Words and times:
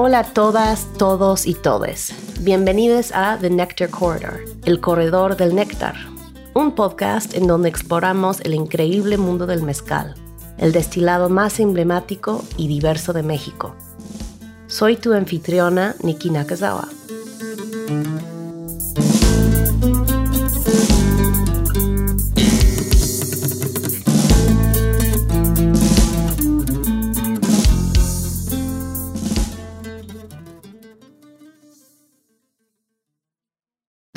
Hola 0.00 0.20
a 0.20 0.22
todas, 0.22 0.86
todos 0.96 1.44
y 1.44 1.54
todes. 1.54 2.14
Bienvenidos 2.42 3.10
a 3.12 3.36
The 3.36 3.50
Nectar 3.50 3.90
Corridor, 3.90 4.44
el 4.64 4.80
corredor 4.80 5.36
del 5.36 5.56
néctar, 5.56 5.96
un 6.54 6.76
podcast 6.76 7.34
en 7.34 7.48
donde 7.48 7.68
exploramos 7.68 8.40
el 8.42 8.54
increíble 8.54 9.18
mundo 9.18 9.44
del 9.46 9.64
mezcal, 9.64 10.14
el 10.56 10.70
destilado 10.70 11.28
más 11.28 11.58
emblemático 11.58 12.44
y 12.56 12.68
diverso 12.68 13.12
de 13.12 13.24
México. 13.24 13.74
Soy 14.68 14.94
tu 14.94 15.14
anfitriona, 15.14 15.96
Niki 16.00 16.30
Nakazawa. 16.30 16.86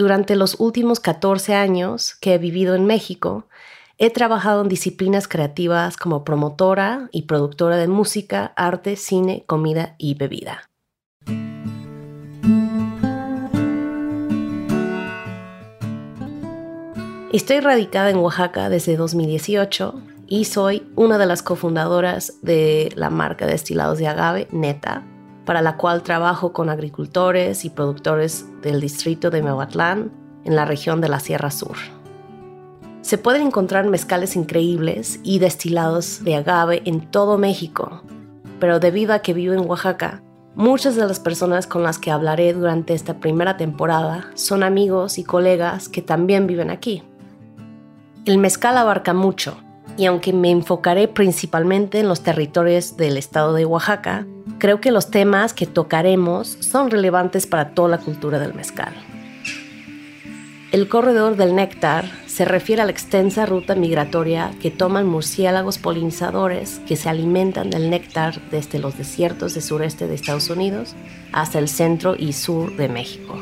Durante 0.01 0.35
los 0.35 0.59
últimos 0.59 0.99
14 0.99 1.53
años 1.53 2.15
que 2.15 2.33
he 2.33 2.37
vivido 2.39 2.73
en 2.73 2.87
México, 2.87 3.45
he 3.99 4.09
trabajado 4.09 4.63
en 4.63 4.67
disciplinas 4.67 5.27
creativas 5.27 5.95
como 5.95 6.23
promotora 6.23 7.07
y 7.11 7.27
productora 7.27 7.77
de 7.77 7.87
música, 7.87 8.51
arte, 8.55 8.95
cine, 8.95 9.43
comida 9.45 9.93
y 9.99 10.15
bebida. 10.15 10.67
Estoy 17.31 17.59
radicada 17.59 18.09
en 18.09 18.17
Oaxaca 18.17 18.69
desde 18.69 18.97
2018 18.97 20.01
y 20.25 20.45
soy 20.45 20.81
una 20.95 21.19
de 21.19 21.27
las 21.27 21.43
cofundadoras 21.43 22.41
de 22.41 22.91
la 22.95 23.11
marca 23.11 23.45
de 23.45 23.51
destilados 23.51 23.99
de 23.99 24.07
agave, 24.07 24.47
Neta, 24.49 25.03
para 25.51 25.61
la 25.61 25.75
cual 25.75 26.01
trabajo 26.01 26.53
con 26.53 26.69
agricultores 26.69 27.65
y 27.65 27.69
productores 27.69 28.45
del 28.61 28.79
distrito 28.79 29.29
de 29.29 29.43
Mehuatlán 29.43 30.09
en 30.45 30.55
la 30.55 30.63
región 30.63 31.01
de 31.01 31.09
la 31.09 31.19
Sierra 31.19 31.51
Sur. 31.51 31.75
Se 33.01 33.17
pueden 33.17 33.47
encontrar 33.47 33.85
mezcales 33.85 34.37
increíbles 34.37 35.19
y 35.23 35.39
destilados 35.39 36.23
de 36.23 36.35
agave 36.35 36.83
en 36.85 37.01
todo 37.01 37.37
México, 37.37 38.01
pero 38.61 38.79
debido 38.79 39.13
a 39.13 39.19
que 39.19 39.33
vivo 39.33 39.53
en 39.53 39.69
Oaxaca, 39.69 40.23
muchas 40.55 40.95
de 40.95 41.05
las 41.05 41.19
personas 41.19 41.67
con 41.67 41.83
las 41.83 41.99
que 41.99 42.11
hablaré 42.11 42.53
durante 42.53 42.93
esta 42.93 43.15
primera 43.15 43.57
temporada 43.57 44.31
son 44.35 44.63
amigos 44.63 45.17
y 45.17 45.25
colegas 45.25 45.89
que 45.89 46.01
también 46.01 46.47
viven 46.47 46.69
aquí. 46.69 47.03
El 48.23 48.37
mezcal 48.37 48.77
abarca 48.77 49.13
mucho, 49.13 49.57
y 49.97 50.05
aunque 50.05 50.33
me 50.33 50.51
enfocaré 50.51 51.07
principalmente 51.07 51.99
en 51.99 52.07
los 52.07 52.21
territorios 52.21 52.97
del 52.97 53.17
estado 53.17 53.53
de 53.53 53.65
Oaxaca, 53.65 54.25
creo 54.57 54.81
que 54.81 54.91
los 54.91 55.11
temas 55.11 55.53
que 55.53 55.65
tocaremos 55.65 56.47
son 56.59 56.89
relevantes 56.89 57.47
para 57.47 57.73
toda 57.73 57.89
la 57.89 57.97
cultura 57.97 58.39
del 58.39 58.53
mezcal. 58.53 58.93
El 60.71 60.87
corredor 60.87 61.35
del 61.35 61.53
néctar 61.53 62.05
se 62.27 62.45
refiere 62.45 62.81
a 62.81 62.85
la 62.85 62.91
extensa 62.91 63.45
ruta 63.45 63.75
migratoria 63.75 64.51
que 64.61 64.71
toman 64.71 65.05
murciélagos 65.05 65.77
polinizadores 65.77 66.79
que 66.87 66.95
se 66.95 67.09
alimentan 67.09 67.69
del 67.69 67.89
néctar 67.89 68.41
desde 68.51 68.79
los 68.79 68.97
desiertos 68.97 69.53
del 69.53 69.63
sureste 69.63 70.07
de 70.07 70.15
Estados 70.15 70.49
Unidos 70.49 70.95
hasta 71.33 71.59
el 71.59 71.67
centro 71.67 72.15
y 72.17 72.31
sur 72.31 72.77
de 72.77 72.87
México. 72.87 73.35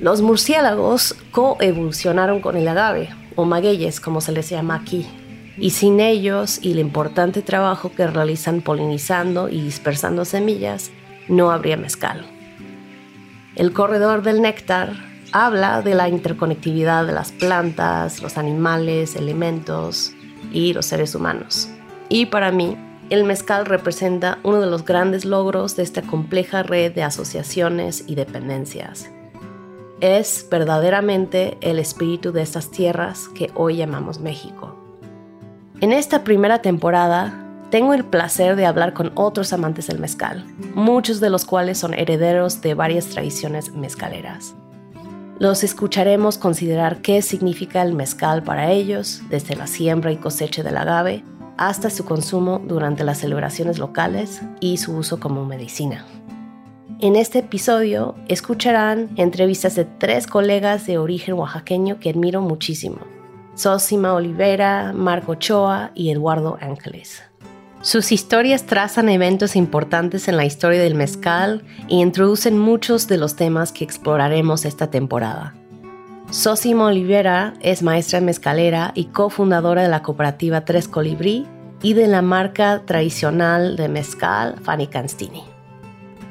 Los 0.00 0.22
murciélagos 0.22 1.16
coevolucionaron 1.32 2.40
con 2.40 2.56
el 2.56 2.68
agave, 2.68 3.08
o 3.34 3.44
magueyes 3.44 4.00
como 4.00 4.20
se 4.20 4.30
les 4.30 4.48
llama 4.48 4.76
aquí, 4.76 5.06
y 5.56 5.70
sin 5.70 6.00
ellos 6.00 6.58
y 6.62 6.72
el 6.72 6.78
importante 6.78 7.42
trabajo 7.42 7.92
que 7.92 8.06
realizan 8.06 8.60
polinizando 8.60 9.48
y 9.48 9.60
dispersando 9.60 10.24
semillas, 10.24 10.90
no 11.28 11.50
habría 11.50 11.76
mezcal. 11.76 12.26
El 13.56 13.72
corredor 13.72 14.22
del 14.22 14.42
néctar 14.42 14.94
habla 15.32 15.82
de 15.82 15.94
la 15.94 16.08
interconectividad 16.08 17.06
de 17.06 17.12
las 17.12 17.32
plantas, 17.32 18.22
los 18.22 18.36
animales, 18.36 19.16
elementos 19.16 20.12
y 20.52 20.72
los 20.72 20.86
seres 20.86 21.14
humanos. 21.14 21.68
Y 22.08 22.26
para 22.26 22.50
mí, 22.50 22.76
el 23.10 23.24
mezcal 23.24 23.66
representa 23.66 24.38
uno 24.42 24.60
de 24.60 24.66
los 24.66 24.84
grandes 24.84 25.24
logros 25.24 25.76
de 25.76 25.82
esta 25.82 26.02
compleja 26.02 26.62
red 26.62 26.92
de 26.92 27.02
asociaciones 27.02 28.04
y 28.06 28.14
dependencias. 28.14 29.10
Es 30.00 30.46
verdaderamente 30.50 31.58
el 31.60 31.78
espíritu 31.78 32.32
de 32.32 32.42
estas 32.42 32.70
tierras 32.70 33.28
que 33.28 33.50
hoy 33.54 33.76
llamamos 33.76 34.20
México. 34.20 34.83
En 35.80 35.92
esta 35.92 36.22
primera 36.22 36.62
temporada 36.62 37.34
tengo 37.70 37.94
el 37.94 38.04
placer 38.04 38.54
de 38.54 38.64
hablar 38.64 38.94
con 38.94 39.10
otros 39.16 39.52
amantes 39.52 39.88
del 39.88 39.98
mezcal, 39.98 40.44
muchos 40.76 41.18
de 41.18 41.30
los 41.30 41.44
cuales 41.44 41.78
son 41.78 41.94
herederos 41.94 42.60
de 42.60 42.74
varias 42.74 43.06
tradiciones 43.06 43.72
mezcaleras. 43.72 44.54
Los 45.40 45.64
escucharemos 45.64 46.38
considerar 46.38 47.02
qué 47.02 47.20
significa 47.22 47.82
el 47.82 47.92
mezcal 47.92 48.44
para 48.44 48.70
ellos, 48.70 49.22
desde 49.30 49.56
la 49.56 49.66
siembra 49.66 50.12
y 50.12 50.16
cosecha 50.16 50.62
del 50.62 50.76
agave 50.76 51.24
hasta 51.56 51.90
su 51.90 52.04
consumo 52.04 52.60
durante 52.64 53.02
las 53.02 53.18
celebraciones 53.18 53.78
locales 53.80 54.42
y 54.60 54.76
su 54.76 54.96
uso 54.96 55.18
como 55.18 55.44
medicina. 55.44 56.06
En 57.00 57.16
este 57.16 57.40
episodio 57.40 58.14
escucharán 58.28 59.10
entrevistas 59.16 59.74
de 59.74 59.84
tres 59.84 60.28
colegas 60.28 60.86
de 60.86 60.98
origen 60.98 61.34
oaxaqueño 61.34 61.98
que 61.98 62.10
admiro 62.10 62.40
muchísimo 62.40 63.13
Sosima 63.54 64.14
Olivera, 64.14 64.92
Marco 64.92 65.32
Ochoa 65.32 65.92
y 65.94 66.10
Eduardo 66.10 66.58
Ángeles. 66.60 67.22
Sus 67.82 68.12
historias 68.12 68.64
trazan 68.64 69.08
eventos 69.08 69.56
importantes 69.56 70.26
en 70.28 70.36
la 70.36 70.46
historia 70.46 70.80
del 70.80 70.94
mezcal 70.94 71.62
e 71.88 71.96
introducen 71.96 72.58
muchos 72.58 73.08
de 73.08 73.18
los 73.18 73.36
temas 73.36 73.72
que 73.72 73.84
exploraremos 73.84 74.64
esta 74.64 74.90
temporada. 74.90 75.54
Sosima 76.30 76.86
Olivera 76.86 77.54
es 77.60 77.82
maestra 77.82 78.20
mezcalera 78.20 78.92
y 78.94 79.04
cofundadora 79.06 79.82
de 79.82 79.88
la 79.88 80.02
cooperativa 80.02 80.64
Tres 80.64 80.88
Colibrí 80.88 81.46
y 81.82 81.92
de 81.92 82.08
la 82.08 82.22
marca 82.22 82.82
tradicional 82.86 83.76
de 83.76 83.88
mezcal 83.88 84.56
Fanny 84.62 84.86
Canstini. 84.86 85.44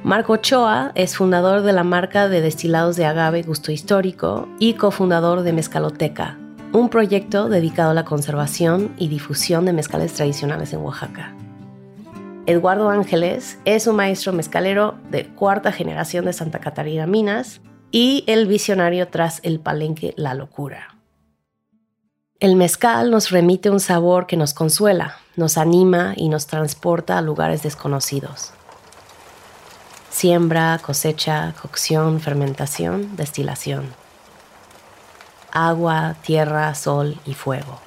Marco 0.04 0.34
Ochoa 0.34 0.92
es 0.96 1.16
fundador 1.16 1.62
de 1.62 1.72
la 1.72 1.84
marca 1.84 2.28
de 2.28 2.42
destilados 2.42 2.96
de 2.98 3.06
agave 3.06 3.44
Gusto 3.44 3.72
Histórico 3.72 4.50
y 4.60 4.74
cofundador 4.74 5.44
de 5.44 5.54
Mezcaloteca, 5.54 6.40
un 6.74 6.90
proyecto 6.90 7.50
dedicado 7.50 7.92
a 7.92 7.94
la 7.94 8.04
conservación 8.04 8.96
y 8.98 9.08
difusión 9.08 9.66
de 9.66 9.74
mezcales 9.74 10.14
tradicionales 10.14 10.74
en 10.74 10.80
Oaxaca. 10.80 11.36
Eduardo 12.48 12.90
Ángeles 12.90 13.60
es 13.64 13.86
un 13.86 13.96
maestro 13.96 14.34
mezcalero 14.34 14.96
de 15.12 15.28
cuarta 15.28 15.72
generación 15.72 16.26
de 16.26 16.34
Santa 16.34 16.60
Catarina 16.60 17.06
Minas 17.06 17.62
y 17.92 18.24
el 18.26 18.48
visionario 18.48 19.08
tras 19.08 19.40
el 19.44 19.60
palenque 19.60 20.16
La 20.18 20.34
Locura. 20.34 20.98
El 22.40 22.56
mezcal 22.56 23.12
nos 23.12 23.30
remite 23.30 23.70
un 23.70 23.80
sabor 23.80 24.26
que 24.26 24.36
nos 24.36 24.56
consuela, 24.56 25.18
nos 25.36 25.60
anima 25.60 26.14
y 26.18 26.28
nos 26.28 26.48
transporta 26.48 27.20
a 27.20 27.22
lugares 27.22 27.62
desconocidos. 27.62 28.52
Siembra, 30.10 30.80
cosecha, 30.84 31.54
cocción, 31.62 32.20
fermentación, 32.20 33.16
destilación 33.16 34.03
agua, 35.54 36.18
tierra, 36.26 36.74
sol 36.76 37.18
y 37.26 37.34
fuego. 37.34 37.80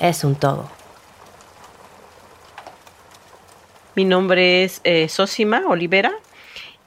Es 0.00 0.24
un 0.24 0.36
todo. 0.36 0.70
Mi 3.94 4.04
nombre 4.04 4.64
es 4.64 4.80
eh, 4.84 5.08
Sosima 5.08 5.62
Olivera 5.66 6.12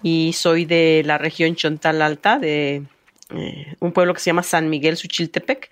y 0.01 0.33
soy 0.33 0.65
de 0.65 1.03
la 1.05 1.17
región 1.17 1.55
Chontal 1.55 2.01
Alta, 2.01 2.39
de 2.39 2.83
eh, 3.31 3.75
un 3.79 3.91
pueblo 3.91 4.13
que 4.13 4.21
se 4.21 4.29
llama 4.29 4.43
San 4.43 4.69
Miguel 4.69 4.95
Suchiltepec. 4.95 5.69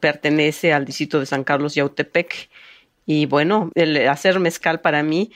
Pertenece 0.00 0.72
al 0.72 0.84
distrito 0.84 1.20
de 1.20 1.26
San 1.26 1.44
Carlos 1.44 1.74
Yautepec. 1.74 2.48
Y 3.04 3.26
bueno, 3.26 3.70
el 3.74 4.08
hacer 4.08 4.40
mezcal 4.40 4.80
para 4.80 5.02
mí 5.02 5.30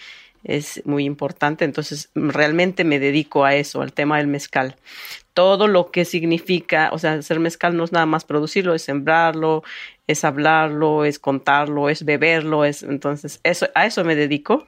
es 0.44 0.82
muy 0.86 1.04
importante, 1.04 1.64
entonces 1.64 2.10
realmente 2.14 2.84
me 2.84 2.98
dedico 2.98 3.44
a 3.44 3.54
eso, 3.54 3.82
al 3.82 3.92
tema 3.92 4.18
del 4.18 4.26
mezcal. 4.26 4.76
Todo 5.34 5.68
lo 5.68 5.90
que 5.90 6.04
significa, 6.04 6.90
o 6.92 6.98
sea, 6.98 7.14
hacer 7.14 7.40
mezcal 7.40 7.76
no 7.76 7.84
es 7.84 7.92
nada 7.92 8.06
más 8.06 8.24
producirlo, 8.24 8.74
es 8.74 8.82
sembrarlo, 8.82 9.62
es 10.06 10.24
hablarlo, 10.24 11.04
es 11.04 11.18
contarlo, 11.18 11.88
es 11.88 12.04
beberlo, 12.04 12.64
es 12.64 12.82
entonces 12.82 13.40
eso 13.42 13.68
a 13.74 13.86
eso 13.86 14.04
me 14.04 14.16
dedico. 14.16 14.66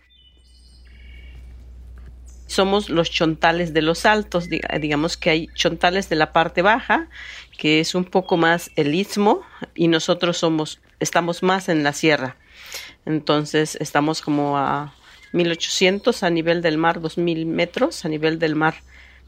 Somos 2.46 2.90
los 2.90 3.10
chontales 3.10 3.72
de 3.72 3.80
los 3.80 4.04
altos, 4.04 4.48
digamos 4.48 5.16
que 5.16 5.30
hay 5.30 5.46
chontales 5.54 6.10
de 6.10 6.16
la 6.16 6.34
parte 6.34 6.60
baja, 6.60 7.08
que 7.56 7.80
es 7.80 7.94
un 7.94 8.04
poco 8.04 8.36
más 8.36 8.70
el 8.76 8.94
istmo 8.94 9.40
y 9.74 9.88
nosotros 9.88 10.36
somos 10.36 10.80
estamos 11.00 11.42
más 11.42 11.68
en 11.68 11.82
la 11.82 11.92
sierra. 11.92 12.36
Entonces, 13.04 13.76
estamos 13.80 14.20
como 14.20 14.58
a 14.58 14.94
1800 15.32 16.22
a 16.22 16.30
nivel 16.30 16.62
del 16.62 16.78
mar, 16.78 17.00
2000 17.00 17.46
metros 17.46 18.04
a 18.04 18.08
nivel 18.08 18.38
del 18.38 18.54
mar. 18.54 18.74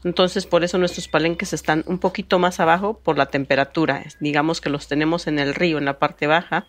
Entonces, 0.05 0.45
por 0.45 0.63
eso 0.63 0.77
nuestros 0.77 1.07
palenques 1.07 1.51
están 1.51 1.83
un 1.87 1.97
poquito 1.97 2.37
más 2.37 2.59
abajo 2.59 2.99
por 3.03 3.17
la 3.17 3.25
temperatura. 3.25 4.03
Digamos 4.19 4.61
que 4.61 4.69
los 4.69 4.87
tenemos 4.87 5.25
en 5.25 5.39
el 5.39 5.55
río, 5.55 5.79
en 5.79 5.85
la 5.85 5.97
parte 5.97 6.27
baja. 6.27 6.67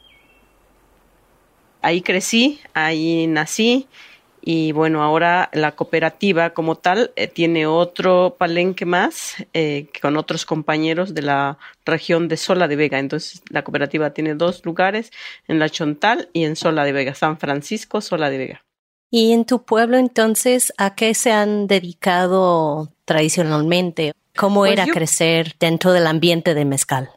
Ahí 1.83 2.01
crecí, 2.01 2.61
ahí 2.75 3.27
nací 3.27 3.87
Y 4.41 4.73
bueno, 4.73 5.03
ahora 5.03 5.51
la 5.53 5.73
cooperativa 5.73 6.51
como 6.51 6.77
tal 6.77 7.13
eh, 7.17 7.29
tiene 7.29 7.67
otro 7.67 8.37
palenque 8.39 8.87
más 8.87 9.37
eh, 9.53 9.89
con 10.01 10.17
otros 10.17 10.47
compañeros 10.47 11.15
de 11.15 11.23
la 11.23 11.59
región 11.85 12.29
de 12.29 12.39
Sola 12.39 12.69
de 12.69 12.77
Vega. 12.77 12.99
Entonces 12.99 13.43
la 13.51 13.65
cooperativa 13.65 14.11
tiene 14.15 14.35
dos 14.35 14.65
lugares, 14.65 15.13
en 15.47 15.59
La 15.59 15.69
Chontal 15.69 16.31
y 16.33 16.45
en 16.45 16.57
Sola 16.57 16.85
de 16.85 16.93
Vega, 16.93 17.15
San 17.15 17.39
Francisco, 17.39 18.01
Sola 18.01 18.31
de 18.31 18.39
Vega. 18.39 18.66
¿Y 19.11 19.33
en 19.33 19.45
tu 19.45 19.65
pueblo 19.65 19.97
entonces 19.97 20.73
a 20.79 20.95
qué 20.95 21.15
se 21.15 21.33
han 21.33 21.67
dedicado 21.67 22.93
tradicionalmente? 23.05 24.13
¿Cómo 24.37 24.61
pues 24.61 24.73
era 24.73 24.87
crecer 24.87 25.55
dentro 25.59 25.93
del 25.93 26.07
ambiente 26.07 26.55
de 26.55 26.65
mezcal? 26.65 27.11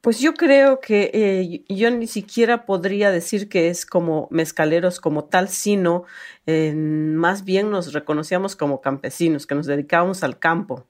Pues 0.00 0.20
yo 0.20 0.34
creo 0.34 0.80
que 0.80 1.10
eh, 1.12 1.64
yo 1.68 1.90
ni 1.90 2.06
siquiera 2.06 2.64
podría 2.64 3.10
decir 3.10 3.48
que 3.48 3.70
es 3.70 3.84
como 3.84 4.28
mezcaleros 4.30 5.00
como 5.00 5.24
tal, 5.24 5.48
sino 5.48 6.04
más 6.46 7.44
bien 7.44 7.70
nos 7.70 7.92
reconocíamos 7.92 8.54
como 8.54 8.80
campesinos, 8.80 9.48
que 9.48 9.56
nos 9.56 9.66
dedicábamos 9.66 10.22
al 10.22 10.38
campo. 10.38 10.86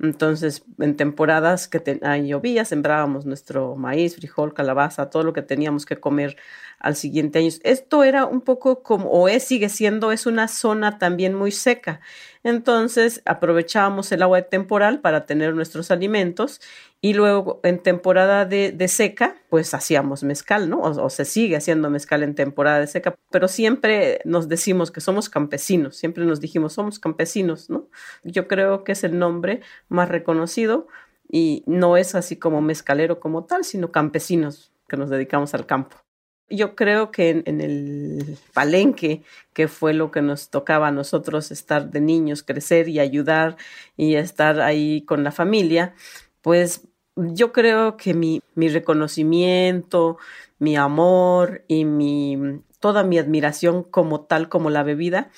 Entonces, 0.00 0.64
en 0.78 0.96
temporadas 0.96 1.66
que 1.66 2.00
llovía, 2.24 2.64
sembrábamos 2.64 3.26
nuestro 3.26 3.74
maíz, 3.74 4.14
frijol, 4.14 4.54
calabaza, 4.54 5.10
todo 5.10 5.24
lo 5.24 5.32
que 5.32 5.42
teníamos 5.42 5.86
que 5.86 5.96
comer 5.96 6.36
al 6.80 6.96
siguiente 6.96 7.38
año. 7.38 7.50
Esto 7.62 8.04
era 8.04 8.24
un 8.26 8.40
poco 8.40 8.82
como, 8.82 9.10
o 9.10 9.28
es, 9.28 9.44
sigue 9.44 9.68
siendo, 9.68 10.12
es 10.12 10.26
una 10.26 10.48
zona 10.48 10.98
también 10.98 11.34
muy 11.34 11.52
seca. 11.52 12.00
Entonces 12.44 13.20
aprovechábamos 13.24 14.10
el 14.12 14.22
agua 14.22 14.42
temporal 14.42 15.00
para 15.00 15.26
tener 15.26 15.54
nuestros 15.54 15.90
alimentos 15.90 16.60
y 17.00 17.14
luego 17.14 17.60
en 17.62 17.80
temporada 17.80 18.44
de, 18.44 18.88
seca, 18.88 19.36
pues 19.50 19.74
hacíamos 19.74 20.24
mezcal, 20.24 20.68
¿no? 20.68 20.80
O, 20.80 21.10
se 21.10 21.24
sigue 21.24 21.56
haciendo 21.56 21.90
mezcal 21.90 22.22
en 22.22 22.34
temporada 22.34 22.80
de 22.80 22.86
seca, 22.86 23.14
pero 23.30 23.48
siempre 23.48 24.20
nos 24.24 24.48
decimos 24.48 24.90
que 24.90 25.00
somos 25.00 25.28
campesinos, 25.28 25.96
siempre 25.96 26.24
nos 26.24 26.40
dijimos 26.40 26.72
somos 26.72 26.98
campesinos, 26.98 27.70
¿no? 27.70 27.88
Yo 28.24 28.48
creo 28.48 28.82
que 28.84 28.92
es 28.92 29.04
el 29.04 29.18
nombre 29.18 29.60
más 29.88 30.08
reconocido 30.08 30.88
y 31.30 31.62
no 31.66 31.96
es 31.96 32.14
así 32.14 32.36
como 32.36 32.60
mezcalero 32.62 33.20
como 33.20 33.44
tal, 33.44 33.64
sino 33.64 33.92
campesinos 33.92 34.72
que 34.88 34.96
nos 34.96 35.10
dedicamos 35.10 35.54
al 35.54 35.66
campo. 35.66 36.07
Yo 36.50 36.74
creo 36.74 37.10
que 37.10 37.42
en, 37.44 37.60
el 37.60 38.38
palenque, 38.54 39.22
que 39.52 39.68
fue 39.68 39.92
lo 39.92 40.10
que 40.10 40.22
nos 40.22 40.48
tocaba 40.48 40.88
a 40.88 40.92
nosotros 40.92 41.50
estar 41.50 41.90
de 41.90 42.00
niños, 42.00 42.42
crecer 42.42 42.88
y 42.88 43.00
ayudar 43.00 43.56
y 43.96 44.14
estar 44.14 44.60
ahí 44.60 45.02
con 45.02 45.24
la 45.24 45.32
familia, 45.32 45.94
pues 46.40 46.88
yo 47.16 47.52
creo 47.52 47.96
que 47.96 48.14
mi, 48.14 48.40
mi 48.54 48.68
reconocimiento, 48.68 50.18
mi 50.58 50.76
amor 50.76 51.64
y 51.68 51.84
mi, 51.84 52.62
toda 52.80 53.02
mi 53.02 53.18
admiración 53.18 53.82
como 53.82 54.22
tal, 54.22 54.48
como 54.48 54.70
la 54.70 54.82
bebida, 54.82 55.30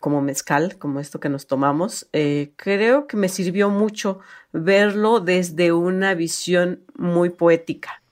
como 0.00 0.22
mezcal, 0.22 0.78
como 0.78 1.00
esto 1.00 1.20
que 1.20 1.28
nos 1.28 1.46
tomamos, 1.46 2.08
eh, 2.12 2.52
creo 2.56 3.06
que 3.06 3.16
me 3.16 3.28
sirvió 3.28 3.70
mucho 3.70 4.20
verlo 4.52 5.20
desde 5.20 5.72
una 5.72 6.14
visión 6.14 6.84
muy 6.96 7.30
poética 7.30 8.02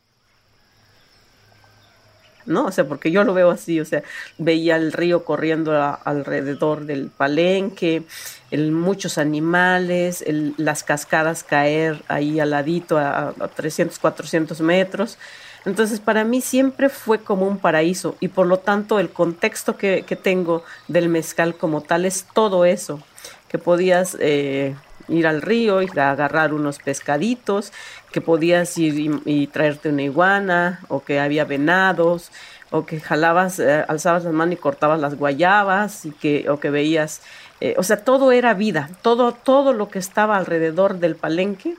¿no? 2.46 2.66
O 2.66 2.72
sea, 2.72 2.86
porque 2.86 3.10
yo 3.10 3.24
lo 3.24 3.34
veo 3.34 3.50
así, 3.50 3.80
o 3.80 3.84
sea, 3.84 4.02
veía 4.38 4.76
el 4.76 4.92
río 4.92 5.24
corriendo 5.24 5.72
alrededor 6.04 6.86
del 6.86 7.10
palenque, 7.10 8.02
el, 8.50 8.72
muchos 8.72 9.18
animales, 9.18 10.24
las 10.56 10.84
cascadas 10.84 11.44
caer 11.44 12.02
ahí 12.08 12.40
al 12.40 12.50
ladito 12.50 12.98
a, 12.98 13.28
a 13.28 13.48
300, 13.48 13.98
400 13.98 14.60
metros. 14.60 15.18
Entonces, 15.64 16.00
para 16.00 16.24
mí 16.24 16.40
siempre 16.40 16.88
fue 16.88 17.20
como 17.20 17.46
un 17.46 17.58
paraíso 17.58 18.16
y 18.20 18.28
por 18.28 18.46
lo 18.46 18.58
tanto 18.58 18.98
el 18.98 19.10
contexto 19.10 19.76
que, 19.76 20.04
que 20.06 20.16
tengo 20.16 20.62
del 20.88 21.08
mezcal 21.08 21.56
como 21.56 21.80
tal 21.80 22.04
es 22.04 22.26
todo 22.34 22.64
eso, 22.64 23.00
que 23.48 23.58
podías... 23.58 24.16
Eh, 24.20 24.74
ir 25.08 25.26
al 25.26 25.42
río 25.42 25.82
y 25.82 25.88
agarrar 25.98 26.52
unos 26.52 26.78
pescaditos, 26.78 27.72
que 28.12 28.20
podías 28.20 28.76
ir 28.78 29.20
y, 29.24 29.46
traerte 29.48 29.88
una 29.88 30.02
iguana, 30.02 30.80
o 30.88 31.02
que 31.04 31.20
había 31.20 31.44
venados, 31.44 32.30
o 32.70 32.86
que 32.86 33.00
jalabas, 33.00 33.58
eh, 33.58 33.84
alzabas 33.88 34.24
la 34.24 34.32
mano 34.32 34.52
y 34.52 34.56
cortabas 34.56 35.00
las 35.00 35.16
guayabas, 35.16 36.04
y 36.06 36.10
que, 36.10 36.48
o 36.48 36.60
que 36.60 36.70
veías, 36.70 37.22
eh, 37.60 37.74
o 37.78 37.82
sea, 37.82 37.98
todo 37.98 38.32
era 38.32 38.54
vida, 38.54 38.90
todo, 39.02 39.32
todo 39.32 39.72
lo 39.72 39.88
que 39.88 39.98
estaba 39.98 40.36
alrededor 40.36 40.98
del 40.98 41.16
palenque, 41.16 41.74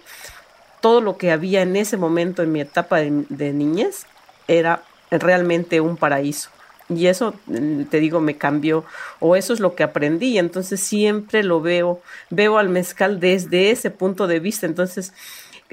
todo 0.82 1.02
lo 1.02 1.18
que 1.18 1.32
había 1.32 1.62
en 1.62 1.76
ese 1.76 1.98
momento 1.98 2.44
en 2.44 2.52
mi 2.52 2.62
etapa 2.62 2.98
de 3.00 3.54
niñez, 3.54 4.06
era 4.48 4.84
realmente 5.10 5.82
un 5.82 5.98
paraíso. 5.98 6.50
Y 6.90 7.08
eso, 7.08 7.34
mm, 7.48 7.84
te 7.86 8.00
digo, 8.00 8.22
me 8.22 8.38
cambió, 8.38 8.86
o 9.20 9.36
eso 9.36 9.54
es 9.54 9.60
lo 9.60 9.76
que 9.76 9.84
aprendí, 9.84 10.38
entonces 10.38 10.80
siempre 10.80 11.44
lo 11.44 11.62
veo, 11.62 12.02
veo 12.30 12.58
al 12.58 12.70
mezcal 12.70 13.20
desde 13.20 13.72
ese 13.72 13.90
punto 13.90 14.28
de 14.28 14.40
vista, 14.40 14.66
entonces 14.68 15.14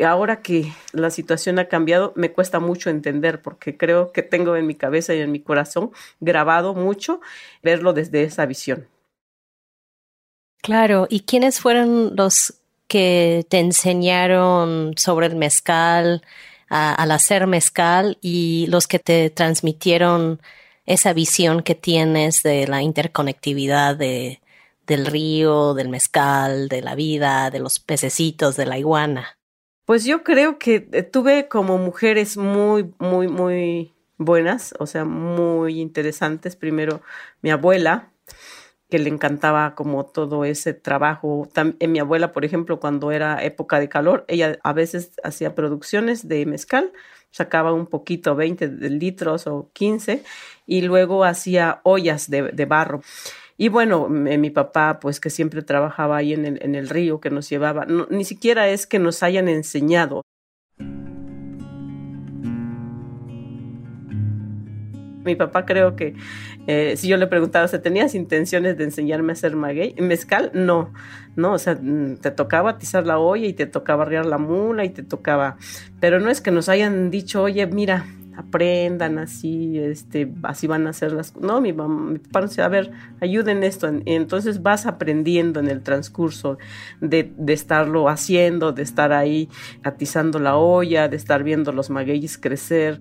ahora 0.02 0.40
que 0.40 0.72
la 0.92 1.10
situación 1.10 1.58
ha 1.58 1.68
cambiado, 1.68 2.12
me 2.16 2.32
cuesta 2.32 2.60
mucho 2.60 2.88
entender 2.88 3.42
porque 3.42 3.76
creo 3.76 4.12
que 4.12 4.22
tengo 4.22 4.56
en 4.56 4.66
mi 4.66 4.74
cabeza 4.74 5.14
y 5.14 5.20
en 5.20 5.30
mi 5.30 5.40
corazón 5.40 5.90
grabado 6.20 6.74
mucho 6.74 7.20
verlo 7.62 7.92
desde 7.92 8.22
esa 8.22 8.46
visión. 8.46 8.88
Claro, 10.62 11.06
¿y 11.10 11.20
quiénes 11.20 11.60
fueron 11.60 12.14
los 12.16 12.54
que 12.86 13.44
te 13.48 13.58
enseñaron 13.58 14.94
sobre 14.96 15.26
el 15.26 15.36
mezcal 15.36 16.22
al 16.68 17.10
hacer 17.10 17.46
mezcal 17.46 18.16
y 18.22 18.66
los 18.68 18.86
que 18.86 18.98
te 18.98 19.28
transmitieron 19.28 20.40
esa 20.86 21.12
visión 21.12 21.62
que 21.62 21.74
tienes 21.74 22.42
de 22.42 22.66
la 22.66 22.82
interconectividad 22.82 23.96
de, 23.96 24.40
del 24.86 25.06
río, 25.06 25.74
del 25.74 25.88
mezcal, 25.88 26.68
de 26.68 26.82
la 26.82 26.94
vida, 26.94 27.50
de 27.50 27.60
los 27.60 27.78
pececitos, 27.78 28.56
de 28.56 28.66
la 28.66 28.78
iguana? 28.78 29.38
Pues 29.84 30.04
yo 30.04 30.22
creo 30.22 30.58
que 30.58 30.88
eh, 30.92 31.02
tuve 31.02 31.48
como 31.48 31.78
mujeres 31.78 32.36
muy, 32.36 32.92
muy, 32.98 33.28
muy 33.28 33.94
buenas, 34.18 34.74
o 34.78 34.86
sea, 34.86 35.04
muy 35.04 35.80
interesantes. 35.80 36.56
Primero, 36.56 37.02
mi 37.42 37.50
abuela, 37.50 38.10
que 38.88 38.98
le 38.98 39.08
encantaba 39.08 39.74
como 39.74 40.04
todo 40.06 40.44
ese 40.44 40.74
trabajo. 40.74 41.48
en 41.56 41.92
mi 41.92 41.98
abuela, 41.98 42.32
por 42.32 42.44
ejemplo, 42.44 42.78
cuando 42.78 43.10
era 43.10 43.42
época 43.42 43.80
de 43.80 43.88
calor, 43.88 44.24
ella 44.28 44.58
a 44.62 44.72
veces 44.72 45.12
hacía 45.24 45.54
producciones 45.54 46.28
de 46.28 46.46
mezcal 46.46 46.92
sacaba 47.32 47.72
un 47.72 47.86
poquito, 47.86 48.36
20 48.36 48.68
litros 48.90 49.46
o 49.48 49.70
15, 49.72 50.22
y 50.66 50.82
luego 50.82 51.24
hacía 51.24 51.80
ollas 51.84 52.30
de, 52.30 52.64
barro. 52.66 53.02
Y 53.56 53.68
bueno, 53.68 54.08
mi 54.08 54.50
papá, 54.50 54.98
pues 55.00 55.20
que 55.20 55.30
siempre 55.30 55.62
trabajaba 55.62 56.16
ahí 56.16 56.32
en 56.32 56.74
el, 56.74 56.88
río, 56.88 57.20
que 57.20 57.30
nos 57.30 57.48
llevaba, 57.48 57.86
ni 57.86 58.24
siquiera 58.24 58.68
es 58.68 58.86
que 58.86 58.98
nos 58.98 59.22
hayan 59.22 59.48
enseñado. 59.48 60.22
Mi 65.24 65.36
papá 65.36 65.64
creo 65.64 65.94
que 65.94 66.14
eh, 66.66 66.94
si 66.96 67.08
yo 67.08 67.16
le 67.16 67.26
preguntaba, 67.26 67.68
¿se 67.68 67.78
tenías 67.78 68.14
intenciones 68.14 68.76
de 68.76 68.84
enseñarme 68.84 69.32
a 69.32 69.34
hacer 69.34 69.56
maguey? 69.56 69.94
¿Mezcal? 69.98 70.50
No, 70.54 70.92
no, 71.36 71.52
o 71.52 71.58
sea, 71.58 71.78
te 72.20 72.30
tocaba 72.30 72.70
atizar 72.70 73.06
la 73.06 73.18
olla 73.18 73.46
y 73.46 73.52
te 73.52 73.66
tocaba 73.66 74.02
arriar 74.02 74.26
la 74.26 74.38
mula 74.38 74.84
y 74.84 74.90
te 74.90 75.02
tocaba, 75.02 75.56
pero 76.00 76.20
no 76.20 76.30
es 76.30 76.40
que 76.40 76.50
nos 76.50 76.68
hayan 76.68 77.10
dicho, 77.10 77.42
oye, 77.42 77.66
mira, 77.66 78.06
aprendan 78.36 79.18
así, 79.18 79.78
este, 79.78 80.32
así 80.42 80.66
van 80.66 80.86
a 80.86 80.90
hacer 80.90 81.12
las 81.12 81.36
No, 81.36 81.60
mi, 81.60 81.72
mamá, 81.72 82.12
mi 82.12 82.18
papá 82.18 82.46
a 82.58 82.68
ver, 82.68 82.90
ayuden 83.20 83.62
esto. 83.62 83.90
Entonces 84.06 84.62
vas 84.62 84.86
aprendiendo 84.86 85.60
en 85.60 85.68
el 85.68 85.82
transcurso 85.82 86.58
de, 87.00 87.32
de, 87.36 87.52
estarlo 87.52 88.08
haciendo, 88.08 88.72
de 88.72 88.82
estar 88.82 89.12
ahí 89.12 89.48
atizando 89.82 90.38
la 90.38 90.56
olla, 90.56 91.08
de 91.08 91.16
estar 91.16 91.42
viendo 91.44 91.72
los 91.72 91.90
magueyes 91.90 92.38
crecer. 92.38 93.00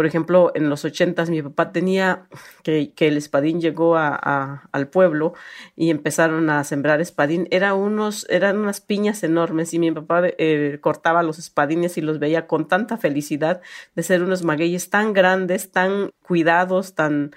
Por 0.00 0.06
ejemplo, 0.06 0.50
en 0.54 0.70
los 0.70 0.86
ochentas 0.86 1.28
mi 1.28 1.42
papá 1.42 1.72
tenía 1.72 2.26
que, 2.62 2.90
el 2.96 3.18
espadín 3.18 3.60
llegó 3.60 3.98
al 3.98 4.88
pueblo 4.88 5.34
y 5.76 5.90
empezaron 5.90 6.48
a 6.48 6.64
sembrar 6.64 7.02
espadín. 7.02 7.46
Era 7.50 7.74
unos, 7.74 8.26
eran 8.30 8.56
unas 8.56 8.80
piñas 8.80 9.22
enormes 9.24 9.74
y 9.74 9.78
mi 9.78 9.92
papá 9.92 10.22
eh, 10.24 10.78
cortaba 10.80 11.22
los 11.22 11.38
espadines 11.38 11.98
y 11.98 12.00
los 12.00 12.18
veía 12.18 12.46
con 12.46 12.66
tanta 12.66 12.96
felicidad 12.96 13.60
de 13.94 14.02
ser 14.02 14.22
unos 14.22 14.42
magueyes 14.42 14.88
tan 14.88 15.12
grandes, 15.12 15.70
tan 15.70 16.12
cuidados, 16.22 16.94
tan 16.94 17.32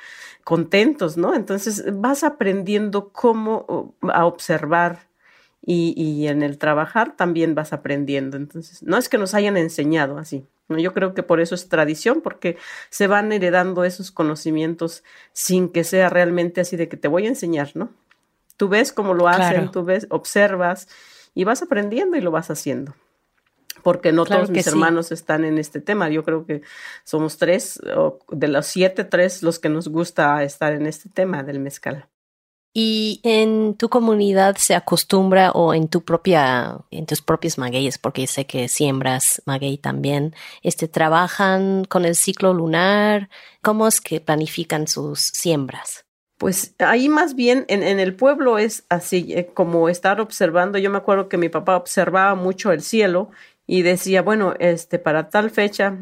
contentos, 0.46 1.18
¿no? 1.18 1.36
Entonces 1.36 1.84
vas 1.92 2.24
aprendiendo 2.24 3.10
cómo 3.12 3.94
a 4.04 4.26
observar 4.26 5.10
y, 5.62 5.94
y 6.02 6.30
en 6.30 6.44
el 6.44 6.58
trabajar 6.58 7.18
también 7.18 7.56
vas 7.56 7.74
aprendiendo. 7.74 8.38
Entonces, 8.38 8.84
no 8.84 8.98
es 8.98 9.10
que 9.10 9.18
nos 9.18 9.34
hayan 9.34 9.58
enseñado 9.58 10.18
así. 10.18 10.48
Yo 10.70 10.94
creo 10.94 11.14
que 11.14 11.24
por 11.24 11.40
eso 11.42 11.56
es 11.56 11.70
tradición, 11.70 12.22
porque 12.22 12.58
se 12.90 13.08
van 13.08 13.32
heredando 13.32 13.84
esos 13.84 14.12
conocimientos 14.12 15.04
sin 15.34 15.70
que 15.70 15.84
sea 15.84 16.10
realmente 16.10 16.62
así 16.62 16.78
de 16.78 16.88
que 16.88 16.98
te 16.98 17.08
voy 17.08 17.26
a 17.26 17.30
enseñar, 17.30 17.72
¿no? 17.76 17.92
Tú 18.58 18.70
ves 18.70 18.92
cómo 18.92 19.14
lo 19.14 19.28
hacen, 19.28 19.72
tú 19.72 19.84
ves, 19.84 20.08
observas 20.10 20.88
y 21.34 21.44
vas 21.44 21.62
aprendiendo 21.62 22.18
y 22.18 22.22
lo 22.22 22.32
vas 22.32 22.50
haciendo. 22.50 22.96
porque 23.82 24.14
no 24.14 24.26
todos 24.26 24.50
mis 24.50 24.66
hermanos 24.66 25.12
están 25.12 25.44
en 25.44 25.58
este 25.58 25.82
tema. 25.82 26.10
Yo 26.10 26.24
creo 26.24 26.46
que 26.46 26.62
somos 27.04 27.38
tres, 27.38 27.82
de 28.30 28.48
los 28.48 28.66
siete, 28.66 29.04
tres 29.04 29.44
los 29.44 29.60
que 29.60 29.70
nos 29.70 29.90
gusta 29.90 30.42
estar 30.44 30.72
en 30.74 30.86
este 30.88 31.10
tema 31.10 31.44
del 31.44 31.60
mezcal. 31.60 32.08
¿Y 32.76 33.20
en 33.22 33.76
tu 33.76 33.88
comunidad 33.90 34.56
se 34.58 34.74
acostumbra 34.74 35.52
o 35.52 35.76
en 35.76 35.88
tu 35.88 36.04
propia, 36.04 36.80
en 36.90 37.06
tus 37.06 37.22
propios 37.22 37.60
magueyes, 37.60 38.00
porque 38.00 38.26
sé 38.26 38.46
que 38.46 38.68
siembras 38.68 39.44
maguey 39.46 39.78
también, 39.78 40.34
este, 40.64 40.88
trabajan 40.88 41.86
con 41.86 42.04
el 42.04 42.16
ciclo 42.16 42.52
lunar? 42.52 43.30
¿Cómo 43.62 43.88
es 43.88 44.02
que 44.02 44.20
planifican 44.20 44.88
sus 44.88 45.20
siembras? 45.20 46.06
Pues 46.40 46.74
ahí 46.80 47.10
más 47.10 47.36
bien 47.36 47.64
en, 47.68 47.84
en 47.84 48.00
el 48.00 48.16
pueblo 48.16 48.58
es 48.58 48.86
así, 48.90 49.28
eh, 49.30 49.52
como 49.54 49.88
estar 49.88 50.20
observando. 50.20 50.80
Yo 50.80 50.90
me 50.90 50.98
acuerdo 50.98 51.30
que 51.30 51.38
mi 51.38 51.50
papá 51.50 51.78
observaba 51.78 52.34
mucho 52.34 52.72
el 52.72 52.82
cielo 52.82 53.30
y 53.66 53.82
decía, 53.82 54.22
bueno, 54.22 54.56
este, 54.60 55.00
para 55.00 55.30
tal 55.30 55.50
fecha, 55.50 55.98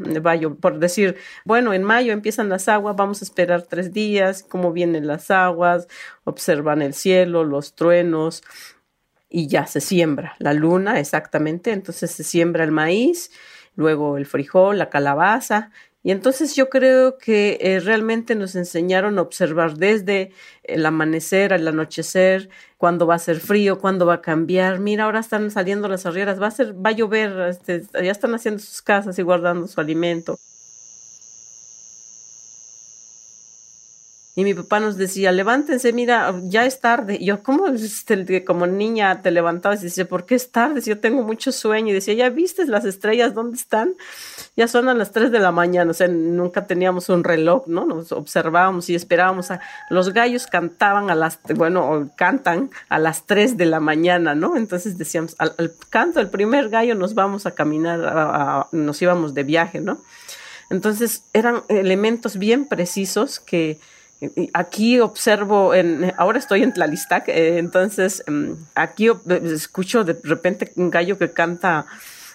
por 0.60 0.80
decir, 0.80 1.18
bueno, 1.46 1.74
en 1.74 1.84
mayo 1.84 2.12
empiezan 2.12 2.50
las 2.50 2.68
aguas, 2.68 2.96
vamos 2.96 3.22
a 3.22 3.25
esperar 3.25 3.63
tres 3.63 3.94
días, 3.94 4.44
cómo 4.44 4.74
vienen 4.74 5.06
las 5.06 5.30
aguas, 5.30 5.88
observan 6.24 6.82
el 6.82 6.94
cielo, 6.94 7.44
los 7.44 7.75
truenos, 7.75 8.44
y 9.30 9.48
ya 9.48 9.65
se 9.68 9.80
siembra 9.80 10.36
la 10.39 10.53
luna, 10.53 11.00
exactamente, 11.00 11.72
entonces 11.72 12.12
se 12.12 12.24
siembra 12.24 12.63
el 12.63 12.72
maíz, 12.72 13.32
luego 13.75 14.18
el 14.18 14.25
frijol, 14.25 14.77
la 14.77 14.89
calabaza, 14.89 15.72
y 16.03 16.12
entonces 16.12 16.55
yo 16.55 16.70
creo 16.70 17.17
que 17.17 17.58
eh, 17.62 17.79
realmente 17.79 18.34
nos 18.36 18.55
enseñaron 18.55 19.20
a 19.20 19.22
observar 19.22 19.77
desde 19.77 20.31
el 20.63 20.86
amanecer 20.86 21.53
al 21.53 21.67
anochecer, 21.67 22.50
cuándo 22.77 23.05
va 23.05 23.15
a 23.15 23.20
ser 23.20 23.39
frío, 23.39 23.79
cuándo 23.79 24.05
va 24.08 24.15
a 24.15 24.22
cambiar. 24.22 24.79
Mira, 24.79 25.03
ahora 25.03 25.20
están 25.20 25.51
saliendo 25.51 25.88
las 25.88 26.05
arrieras, 26.08 26.41
va 26.41 26.48
a 26.48 26.51
ser, 26.51 26.74
va 26.74 26.89
a 26.89 26.93
llover, 26.93 27.50
este, 27.50 27.84
ya 27.93 28.12
están 28.12 28.34
haciendo 28.34 28.60
sus 28.60 28.81
casas 28.81 29.20
y 29.20 29.22
guardando 29.22 29.67
su 29.67 29.79
alimento. 29.79 30.39
Y 34.33 34.45
mi 34.45 34.53
papá 34.53 34.79
nos 34.79 34.95
decía, 34.95 35.33
levántense, 35.33 35.91
mira, 35.91 36.33
ya 36.43 36.65
es 36.65 36.79
tarde. 36.79 37.17
Y 37.19 37.25
yo, 37.25 37.43
¿cómo 37.43 37.67
este, 37.67 38.45
como 38.45 38.65
niña 38.65 39.21
te 39.21 39.29
levantabas 39.29 39.81
y 39.81 39.85
dice, 39.85 40.05
¿por 40.05 40.25
qué 40.25 40.35
es 40.35 40.51
tarde? 40.51 40.81
Si 40.81 40.89
yo 40.89 41.00
tengo 41.00 41.21
mucho 41.21 41.51
sueño. 41.51 41.89
Y 41.89 41.93
decía, 41.93 42.13
¿ya 42.13 42.29
viste 42.29 42.65
las 42.65 42.85
estrellas? 42.85 43.33
¿Dónde 43.33 43.57
están? 43.57 43.95
Ya 44.55 44.69
son 44.69 44.88
a 44.88 44.93
las 44.93 45.11
3 45.11 45.31
de 45.31 45.39
la 45.39 45.51
mañana. 45.51 45.91
O 45.91 45.93
sea, 45.93 46.07
nunca 46.07 46.65
teníamos 46.65 47.09
un 47.09 47.25
reloj, 47.25 47.67
¿no? 47.67 47.85
Nos 47.85 48.13
observábamos 48.13 48.89
y 48.89 48.95
esperábamos. 48.95 49.51
A, 49.51 49.59
los 49.89 50.13
gallos 50.13 50.47
cantaban 50.47 51.09
a 51.09 51.15
las, 51.15 51.38
bueno, 51.55 52.09
cantan 52.15 52.69
a 52.88 53.00
las 53.00 53.25
3 53.25 53.57
de 53.57 53.65
la 53.65 53.81
mañana, 53.81 54.33
¿no? 54.33 54.55
Entonces 54.55 54.97
decíamos, 54.97 55.35
al, 55.39 55.73
canto 55.89 56.21
el 56.21 56.29
primer 56.29 56.69
gallo 56.69 56.95
nos 56.95 57.15
vamos 57.15 57.45
a 57.45 57.51
caminar, 57.51 58.67
nos 58.71 59.01
íbamos 59.01 59.33
de 59.33 59.43
viaje, 59.43 59.81
¿no? 59.81 60.01
Entonces 60.69 61.25
eran 61.33 61.63
elementos 61.67 62.38
bien 62.38 62.65
precisos 62.65 63.41
que 63.41 63.77
Aquí 64.53 64.99
observo, 64.99 65.73
en, 65.73 66.13
ahora 66.17 66.37
estoy 66.37 66.61
en 66.61 66.73
Tlalistac, 66.73 67.27
eh, 67.27 67.57
entonces 67.57 68.23
em, 68.27 68.55
aquí 68.75 69.09
escucho 69.43 70.03
de 70.03 70.19
repente 70.23 70.71
un 70.75 70.91
gallo 70.91 71.17
que 71.17 71.31
canta 71.31 71.87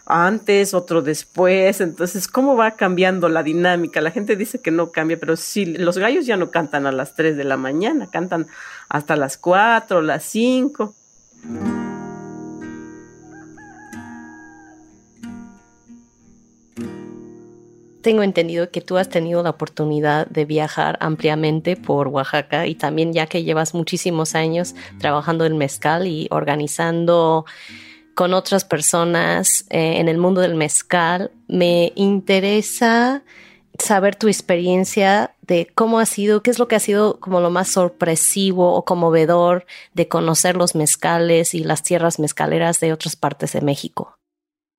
antes, 0.06 0.72
otro 0.72 1.02
después, 1.02 1.80
entonces, 1.80 2.28
¿cómo 2.28 2.56
va 2.56 2.76
cambiando 2.76 3.28
la 3.28 3.42
dinámica? 3.42 4.00
La 4.00 4.12
gente 4.12 4.36
dice 4.36 4.60
que 4.60 4.70
no 4.70 4.92
cambia, 4.92 5.18
pero 5.18 5.36
sí, 5.36 5.66
los 5.66 5.98
gallos 5.98 6.26
ya 6.26 6.36
no 6.36 6.50
cantan 6.50 6.86
a 6.86 6.92
las 6.92 7.14
3 7.14 7.36
de 7.36 7.44
la 7.44 7.56
mañana, 7.56 8.08
cantan 8.08 8.46
hasta 8.88 9.16
las 9.16 9.36
4, 9.36 10.02
las 10.02 10.22
5. 10.24 10.94
Tengo 18.06 18.22
entendido 18.22 18.70
que 18.70 18.80
tú 18.80 18.98
has 18.98 19.08
tenido 19.08 19.42
la 19.42 19.50
oportunidad 19.50 20.28
de 20.28 20.44
viajar 20.44 20.96
ampliamente 21.00 21.74
por 21.74 22.06
Oaxaca 22.06 22.68
y 22.68 22.76
también 22.76 23.12
ya 23.12 23.26
que 23.26 23.42
llevas 23.42 23.74
muchísimos 23.74 24.36
años 24.36 24.76
trabajando 25.00 25.44
en 25.44 25.58
mezcal 25.58 26.06
y 26.06 26.28
organizando 26.30 27.46
con 28.14 28.32
otras 28.32 28.64
personas 28.64 29.64
eh, 29.70 29.98
en 29.98 30.08
el 30.08 30.18
mundo 30.18 30.40
del 30.40 30.54
mezcal, 30.54 31.32
me 31.48 31.92
interesa 31.96 33.24
saber 33.76 34.14
tu 34.14 34.28
experiencia 34.28 35.34
de 35.42 35.66
cómo 35.74 35.98
ha 35.98 36.06
sido, 36.06 36.44
qué 36.44 36.52
es 36.52 36.60
lo 36.60 36.68
que 36.68 36.76
ha 36.76 36.80
sido 36.80 37.18
como 37.18 37.40
lo 37.40 37.50
más 37.50 37.66
sorpresivo 37.66 38.74
o 38.74 38.84
conmovedor 38.84 39.66
de 39.94 40.06
conocer 40.06 40.54
los 40.54 40.76
mezcales 40.76 41.54
y 41.54 41.64
las 41.64 41.82
tierras 41.82 42.20
mezcaleras 42.20 42.78
de 42.78 42.92
otras 42.92 43.16
partes 43.16 43.52
de 43.52 43.62
México. 43.62 44.15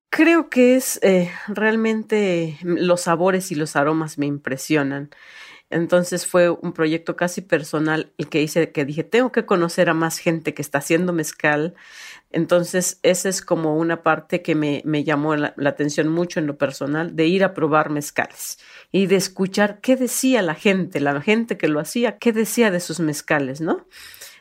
Creo 0.09 0.49
que 0.49 0.75
es 0.75 0.99
eh, 1.03 1.31
realmente 1.47 2.57
los 2.63 3.01
sabores 3.01 3.51
y 3.51 3.55
los 3.55 3.75
aromas 3.75 4.17
me 4.17 4.25
impresionan. 4.25 5.09
Entonces 5.69 6.25
fue 6.25 6.49
un 6.49 6.71
proyecto 6.71 7.17
casi 7.17 7.41
personal 7.41 8.13
el 8.17 8.29
que 8.29 8.41
hice, 8.41 8.71
que 8.71 8.85
dije, 8.85 9.03
tengo 9.03 9.33
que 9.33 9.45
conocer 9.45 9.89
a 9.89 9.93
más 9.93 10.17
gente 10.17 10.53
que 10.53 10.61
está 10.61 10.77
haciendo 10.77 11.11
mezcal. 11.11 11.75
Entonces, 12.31 12.99
esa 13.03 13.27
es 13.27 13.41
como 13.41 13.75
una 13.77 14.01
parte 14.01 14.41
que 14.41 14.55
me, 14.55 14.81
me 14.85 15.03
llamó 15.03 15.35
la, 15.35 15.53
la, 15.57 15.69
atención 15.69 16.07
mucho 16.07 16.39
en 16.39 16.47
lo 16.47 16.57
personal, 16.57 17.15
de 17.15 17.25
ir 17.27 17.43
a 17.43 17.53
probar 17.53 17.89
mezcales 17.89 18.59
y 18.91 19.07
de 19.07 19.17
escuchar 19.17 19.81
qué 19.81 19.97
decía 19.97 20.41
la 20.41 20.55
gente, 20.55 21.01
la 21.01 21.21
gente 21.21 21.57
que 21.57 21.67
lo 21.67 21.79
hacía, 21.81 22.17
qué 22.17 22.31
decía 22.31 22.71
de 22.71 22.79
sus 22.79 22.99
mezcales, 23.01 23.59
¿no? 23.59 23.85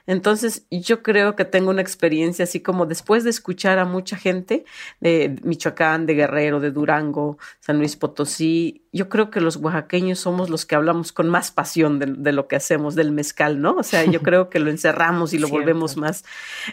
Entonces, 0.07 0.67
yo 0.71 1.03
creo 1.03 1.35
que 1.35 1.45
tengo 1.45 1.71
una 1.71 1.83
experiencia 1.83 2.45
así 2.45 2.61
como 2.61 2.87
después 2.87 3.25
de 3.25 3.31
escuchar 3.31 3.79
a 3.79 3.85
mucha 3.85 4.17
gente 4.17 4.65
de 5.01 5.37
Michoacán, 5.43 6.07
de 6.07 6.15
Guerrero, 6.15 6.61
de 6.61 6.71
Durango, 6.71 7.39
San 7.61 7.79
Luis 7.79 7.97
Potosí, 7.97 8.87
yo 8.93 9.09
creo 9.09 9.31
que 9.31 9.41
los 9.41 9.57
oaxaqueños 9.57 10.19
somos 10.21 10.49
los 10.49 10.65
que 10.65 10.75
hablamos 10.75 11.13
con 11.13 11.29
más 11.29 11.51
pasión 11.51 11.99
de, 11.99 12.33
lo 12.33 12.49
que 12.49 12.57
hacemos 12.57 12.95
del 12.95 13.13
mezcal, 13.13 13.61
¿no? 13.61 13.75
O 13.75 13.83
sea, 13.83 14.05
yo 14.05 14.23
creo 14.23 14.49
que 14.49 14.59
lo 14.59 14.71
encerramos 14.71 15.33
y 15.35 15.39
lo 15.41 15.49
volvemos 15.49 15.97
más. 15.97 16.25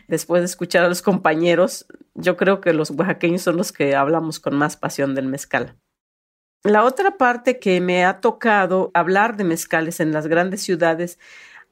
Después 0.08 0.42
de 0.42 0.46
escuchar 0.46 0.86
a 0.86 0.90
los 0.90 1.02
compañeros, 1.02 1.86
yo 2.13 2.38
creo 2.38 2.62
que 2.62 2.74
los 2.74 2.92
oaxaqueños 2.92 3.42
son 3.42 3.58
los 3.58 3.72
que 3.72 3.96
hablamos 3.96 4.40
con 4.40 4.56
más 4.56 4.78
pasión 4.78 5.16
del 5.16 5.28
mezcal. 5.28 5.75
La 6.63 6.86
otra 6.86 7.18
parte 7.18 7.60
que 7.60 7.82
me 7.82 8.06
ha 8.06 8.22
tocado 8.22 8.90
hablar 8.94 9.36
de 9.36 9.44
mezcales 9.44 10.00
en 10.00 10.13
las 10.13 10.28
grandes 10.28 10.62
ciudades 10.62 11.20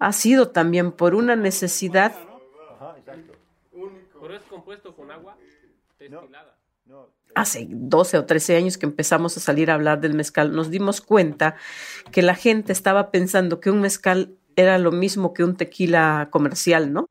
ha 0.01 0.13
sido 0.13 0.49
también 0.49 0.91
por 0.91 1.13
una 1.13 1.35
necesidad. 1.35 2.15
Hace 7.35 7.67
12 7.69 8.17
o 8.17 8.25
13 8.25 8.57
años 8.57 8.77
que 8.79 8.87
empezamos 8.87 9.37
a 9.37 9.39
salir 9.39 9.69
a 9.69 9.75
hablar 9.75 10.01
del 10.01 10.15
mezcal, 10.15 10.53
nos 10.53 10.71
dimos 10.71 11.01
cuenta 11.01 11.55
que 12.11 12.23
la 12.23 12.33
gente 12.33 12.73
estaba 12.73 13.11
pensando 13.11 13.59
que 13.59 13.69
un 13.69 13.79
mezcal 13.79 14.33
era 14.55 14.79
lo 14.79 14.91
mismo 14.91 15.35
que 15.35 15.43
un 15.43 15.55
tequila 15.55 16.29
comercial, 16.31 16.91
¿no? 16.91 17.07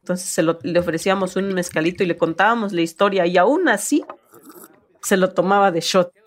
Entonces 0.00 0.30
se 0.30 0.42
le 0.42 0.78
ofrecíamos 0.78 1.36
un 1.36 1.52
mezcalito 1.52 2.02
y 2.02 2.06
le 2.06 2.16
contábamos 2.16 2.72
la 2.72 2.80
historia 2.80 3.26
y 3.26 3.36
aún 3.36 3.68
así 3.68 4.02
se 5.02 5.18
lo 5.18 5.34
tomaba 5.34 5.70
de 5.70 5.80
shot 5.80 6.25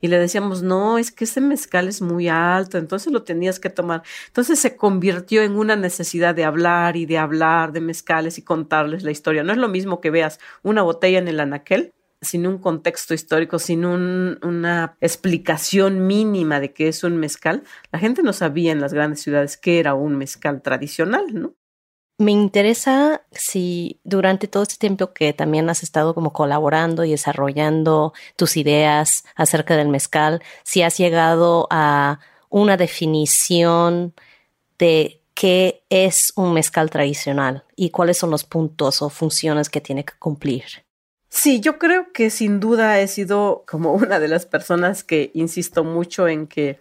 y 0.00 0.08
le 0.08 0.18
decíamos, 0.18 0.62
no, 0.62 0.98
es 0.98 1.12
que 1.12 1.24
ese 1.24 1.40
mezcal 1.40 1.88
es 1.88 2.00
muy 2.02 2.28
alto, 2.28 2.78
entonces 2.78 3.12
lo 3.12 3.22
tenías 3.24 3.58
que 3.60 3.70
tomar. 3.70 4.02
Entonces 4.28 4.58
se 4.58 4.76
convirtió 4.76 5.42
en 5.42 5.56
una 5.56 5.76
necesidad 5.76 6.34
de 6.34 6.44
hablar 6.44 6.96
y 6.96 7.06
de 7.06 7.18
hablar 7.18 7.72
de 7.72 7.80
mezcales 7.80 8.38
y 8.38 8.42
contarles 8.42 9.02
la 9.02 9.10
historia. 9.10 9.42
No 9.42 9.52
es 9.52 9.58
lo 9.58 9.68
mismo 9.68 10.00
que 10.00 10.10
veas 10.10 10.38
una 10.62 10.82
botella 10.82 11.18
en 11.18 11.28
el 11.28 11.40
anaquel 11.40 11.94
sin 12.20 12.46
un 12.46 12.58
contexto 12.58 13.14
histórico, 13.14 13.58
sin 13.58 13.84
una 13.84 14.96
explicación 15.00 16.06
mínima 16.06 16.60
de 16.60 16.72
qué 16.72 16.88
es 16.88 17.04
un 17.04 17.16
mezcal. 17.16 17.62
La 17.92 17.98
gente 17.98 18.22
no 18.22 18.32
sabía 18.32 18.72
en 18.72 18.80
las 18.80 18.92
grandes 18.92 19.20
ciudades 19.20 19.56
qué 19.56 19.78
era 19.78 19.94
un 19.94 20.16
mezcal 20.16 20.62
tradicional, 20.62 21.26
¿no? 21.32 21.54
Me 22.20 22.32
interesa 22.32 23.22
si 23.30 24.00
durante 24.02 24.48
todo 24.48 24.64
este 24.64 24.76
tiempo 24.76 25.12
que 25.12 25.32
también 25.32 25.70
has 25.70 25.84
estado 25.84 26.14
como 26.14 26.32
colaborando 26.32 27.04
y 27.04 27.12
desarrollando 27.12 28.12
tus 28.34 28.56
ideas 28.56 29.24
acerca 29.36 29.76
del 29.76 29.88
mezcal, 29.88 30.42
si 30.64 30.82
has 30.82 30.98
llegado 30.98 31.68
a 31.70 32.18
una 32.50 32.76
definición 32.76 34.14
de 34.80 35.20
qué 35.34 35.84
es 35.90 36.32
un 36.34 36.54
mezcal 36.54 36.90
tradicional 36.90 37.62
y 37.76 37.90
cuáles 37.90 38.18
son 38.18 38.30
los 38.30 38.42
puntos 38.42 39.00
o 39.00 39.10
funciones 39.10 39.68
que 39.68 39.80
tiene 39.80 40.04
que 40.04 40.14
cumplir. 40.18 40.64
Sí, 41.28 41.60
yo 41.60 41.78
creo 41.78 42.12
que 42.12 42.30
sin 42.30 42.58
duda 42.58 42.98
he 42.98 43.06
sido 43.06 43.64
como 43.68 43.92
una 43.92 44.18
de 44.18 44.26
las 44.26 44.44
personas 44.44 45.04
que 45.04 45.30
insisto 45.34 45.84
mucho 45.84 46.26
en 46.26 46.48
que 46.48 46.80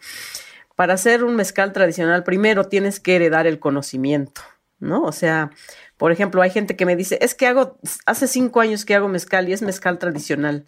para 0.76 0.96
hacer 0.96 1.24
un 1.24 1.36
mezcal 1.36 1.74
tradicional 1.74 2.24
primero 2.24 2.64
tienes 2.64 3.00
que 3.00 3.18
heredar 3.18 3.46
el 3.46 3.60
conocimiento 3.60 4.42
¿no? 4.80 5.04
O 5.04 5.12
sea, 5.12 5.52
por 5.98 6.12
ejemplo, 6.12 6.42
hay 6.42 6.50
gente 6.50 6.76
que 6.76 6.86
me 6.86 6.96
dice, 6.96 7.18
es 7.22 7.36
que 7.36 7.48
hago, 7.48 7.78
hace 8.06 8.28
cinco 8.28 8.62
años 8.62 8.86
que 8.86 8.96
hago 8.96 9.08
mezcal 9.08 9.50
y 9.50 9.54
es 9.54 9.62
mezcal 9.62 10.00
tradicional. 10.00 10.66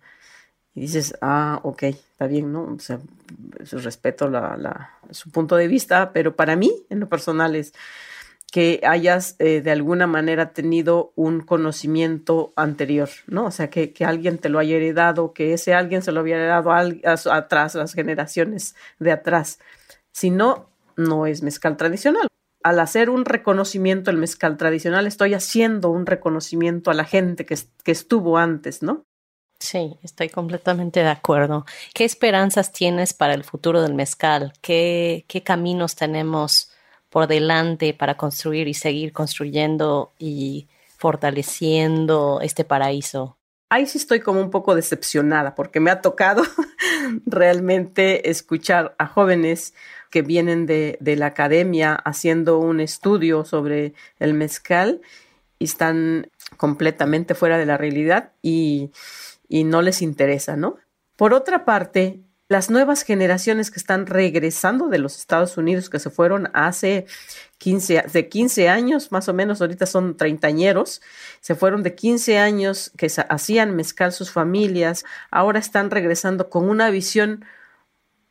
Y 0.75 0.81
dices, 0.81 1.15
ah, 1.21 1.59
ok, 1.63 1.83
está 1.83 2.27
bien, 2.27 2.53
¿no? 2.53 2.63
O 2.63 2.79
sea, 2.79 2.99
respeto 3.71 4.29
la, 4.29 4.97
su 5.11 5.31
punto 5.31 5.55
de 5.55 5.67
vista, 5.67 6.11
pero 6.13 6.35
para 6.35 6.55
mí, 6.55 6.71
en 6.89 6.99
lo 6.99 7.09
personal, 7.09 7.55
es, 7.55 7.73
que 8.51 8.81
hayas 8.83 9.35
eh, 9.39 9.61
de 9.61 9.71
alguna 9.71 10.07
manera 10.07 10.53
tenido 10.53 11.13
un 11.15 11.41
conocimiento 11.41 12.53
anterior, 12.55 13.09
¿no? 13.27 13.45
O 13.45 13.51
sea, 13.51 13.69
que, 13.69 13.93
alguien 14.05 14.37
te 14.37 14.49
lo 14.49 14.59
haya 14.59 14.75
heredado, 14.75 15.33
que 15.33 15.53
ese 15.53 15.73
alguien 15.73 16.01
se 16.01 16.11
lo 16.11 16.21
había 16.21 16.37
heredado 16.37 16.71
a, 16.71 16.81
atrás, 17.35 17.75
las 17.75 17.93
generaciones 17.93 18.75
de 18.99 19.11
atrás. 19.11 19.59
Si 20.11 20.31
no, 20.31 20.69
no 20.97 21.25
es 21.25 21.43
mezcal 21.43 21.77
tradicional. 21.77 22.27
Al 22.63 22.79
hacer 22.79 23.09
un 23.09 23.25
reconocimiento 23.25 24.11
el 24.11 24.17
mezcal 24.17 24.57
tradicional, 24.57 25.07
estoy 25.07 25.33
haciendo 25.33 25.89
un 25.89 26.05
reconocimiento 26.05 26.91
a 26.91 26.93
la 26.93 27.05
gente 27.05 27.45
que, 27.45 27.57
que 27.83 27.91
estuvo 27.91 28.37
antes, 28.37 28.83
¿no? 28.83 29.05
Sí, 29.59 29.97
estoy 30.03 30.29
completamente 30.29 31.01
de 31.01 31.09
acuerdo. 31.09 31.65
¿Qué 31.93 32.05
esperanzas 32.05 32.71
tienes 32.71 33.13
para 33.13 33.33
el 33.33 33.43
futuro 33.43 33.81
del 33.81 33.93
mezcal? 33.93 34.53
¿Qué, 34.61 35.25
qué 35.27 35.43
caminos 35.43 35.95
tenemos 35.95 36.71
por 37.09 37.27
delante 37.27 37.93
para 37.93 38.15
construir 38.15 38.67
y 38.67 38.73
seguir 38.73 39.11
construyendo 39.11 40.13
y 40.17 40.67
fortaleciendo 40.97 42.39
este 42.41 42.63
paraíso? 42.63 43.38
Ahí 43.69 43.85
sí 43.85 43.99
estoy 43.99 44.19
como 44.19 44.41
un 44.41 44.49
poco 44.49 44.75
decepcionada 44.75 45.53
porque 45.53 45.79
me 45.79 45.91
ha 45.91 46.01
tocado 46.01 46.43
realmente 47.25 48.29
escuchar 48.29 48.95
a 48.97 49.05
jóvenes 49.05 49.73
que 50.09 50.23
vienen 50.23 50.65
de, 50.65 50.97
la 51.01 51.27
academia 51.27 51.93
haciendo 51.93 52.57
un 52.57 52.79
estudio 52.79 53.45
sobre 53.45 53.93
el 54.17 54.33
mezcal 54.33 55.01
y 55.59 55.65
están 55.65 56.31
completamente 56.57 57.35
fuera 57.35 57.59
de 57.59 57.67
la 57.67 57.77
realidad 57.77 58.31
y 58.41 58.89
no 59.49 59.81
les 59.83 60.01
interesa, 60.01 60.55
¿no? 60.55 60.77
Por 61.15 61.33
otra 61.33 61.65
parte, 61.65 62.21
las 62.49 62.71
nuevas 62.71 63.03
generaciones 63.03 63.69
que 63.69 63.79
están 63.79 64.07
regresando 64.07 64.89
de 64.89 64.97
los 64.97 65.17
Estados 65.17 65.55
Unidos, 65.55 65.87
que 65.87 65.99
se 65.99 66.09
fueron 66.09 66.49
hace 66.53 67.05
15, 67.59 68.05
de 68.11 68.27
15 68.27 68.69
años, 68.69 69.11
más 69.11 69.29
o 69.29 69.33
menos, 69.35 69.61
ahorita 69.61 69.85
son 69.85 70.17
treintañeros, 70.17 70.99
se 71.41 71.53
fueron 71.53 71.83
de 71.83 71.93
15 71.93 72.39
años 72.39 72.91
que 72.97 73.07
hacían 73.29 73.75
mezcal 73.75 74.11
sus 74.11 74.31
familias, 74.31 75.05
ahora 75.29 75.59
están 75.59 75.91
regresando 75.91 76.49
con 76.49 76.67
una 76.67 76.89
visión 76.89 77.45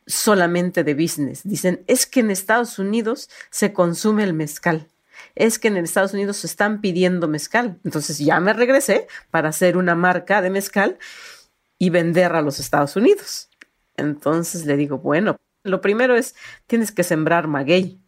solamente 0.05 0.83
de 0.83 0.95
business. 0.95 1.43
Dicen, 1.45 1.85
es 1.87 2.05
que 2.05 2.21
en 2.21 2.33
Estados 2.33 2.81
Unidos 2.81 3.31
se 3.51 3.73
consume 3.73 4.25
el 4.25 4.35
mezcal. 4.35 4.89
Es 5.37 5.61
que 5.61 5.69
en 5.69 5.77
Estados 5.77 6.13
Unidos 6.13 6.39
se 6.39 6.49
están 6.49 6.81
pidiendo 6.81 7.29
mezcal. 7.29 7.79
Entonces 7.85 8.19
ya 8.19 8.41
me 8.41 8.53
regresé 8.53 9.07
para 9.31 9.51
hacer 9.51 9.77
una 9.77 9.95
marca 9.95 10.43
de 10.43 10.51
mezcal 10.51 10.99
y 11.79 11.91
vender 11.91 12.33
a 12.33 12.43
los 12.43 12.59
Estados 12.59 12.97
Unidos. 12.97 13.49
Entonces 13.99 14.65
le 14.65 14.77
digo, 14.77 14.99
bueno, 14.99 15.37
lo 15.65 15.81
primero 15.81 16.17
es, 16.17 16.35
tienes 16.67 16.93
que 16.93 17.05
sembrar 17.05 17.47
maguey. 17.47 18.01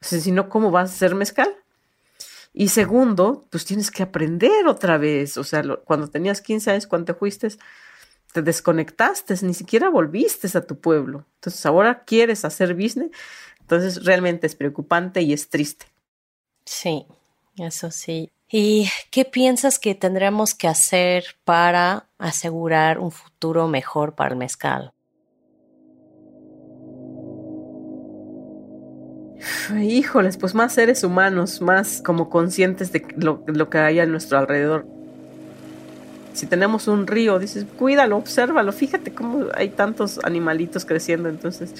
si 0.00 0.30
no, 0.30 0.48
¿cómo 0.48 0.70
vas 0.70 0.90
a 0.90 0.94
hacer 0.94 1.14
mezcal? 1.14 1.50
Y 2.52 2.68
segundo, 2.68 3.46
pues 3.50 3.64
tienes 3.64 3.90
que 3.90 4.02
aprender 4.02 4.66
otra 4.66 4.98
vez. 4.98 5.36
O 5.36 5.44
sea, 5.44 5.62
cuando 5.84 6.08
tenías 6.08 6.40
15 6.40 6.70
años, 6.70 6.86
cuando 6.86 7.12
te 7.12 7.18
fuiste, 7.18 7.48
te 8.32 8.42
desconectaste, 8.42 9.34
ni 9.42 9.54
siquiera 9.54 9.88
volviste 9.90 10.48
a 10.56 10.66
tu 10.66 10.78
pueblo. 10.78 11.24
Entonces 11.36 11.64
ahora 11.66 12.04
quieres 12.04 12.44
hacer 12.44 12.74
business. 12.74 13.10
Entonces 13.60 14.04
realmente 14.04 14.46
es 14.46 14.54
preocupante 14.54 15.22
y 15.22 15.32
es 15.32 15.48
triste. 15.48 15.86
Sí, 16.64 17.06
eso 17.56 17.90
sí. 17.90 18.30
¿Y 18.50 18.88
qué 19.10 19.24
piensas 19.24 19.78
que 19.78 19.94
tendremos 19.94 20.54
que 20.54 20.68
hacer 20.68 21.24
para 21.44 22.08
asegurar 22.18 22.98
un 22.98 23.10
futuro 23.10 23.68
mejor 23.68 24.14
para 24.14 24.30
el 24.30 24.36
mezcal? 24.36 24.92
Híjoles, 29.80 30.36
pues 30.36 30.54
más 30.54 30.72
seres 30.72 31.04
humanos, 31.04 31.60
más 31.60 32.02
como 32.04 32.28
conscientes 32.28 32.92
de 32.92 33.06
lo, 33.16 33.70
que 33.70 33.78
hay 33.78 34.00
a 34.00 34.06
nuestro 34.06 34.38
alrededor. 34.38 34.86
Si 36.32 36.46
tenemos 36.46 36.88
un 36.88 37.06
río, 37.06 37.38
dices, 37.38 37.66
cuídalo, 37.78 38.16
obsérvalo, 38.16 38.72
fíjate 38.72 39.12
cómo 39.12 39.46
hay 39.54 39.70
tantos 39.70 40.20
animalitos 40.22 40.84
creciendo. 40.84 41.28
Entonces, 41.28 41.74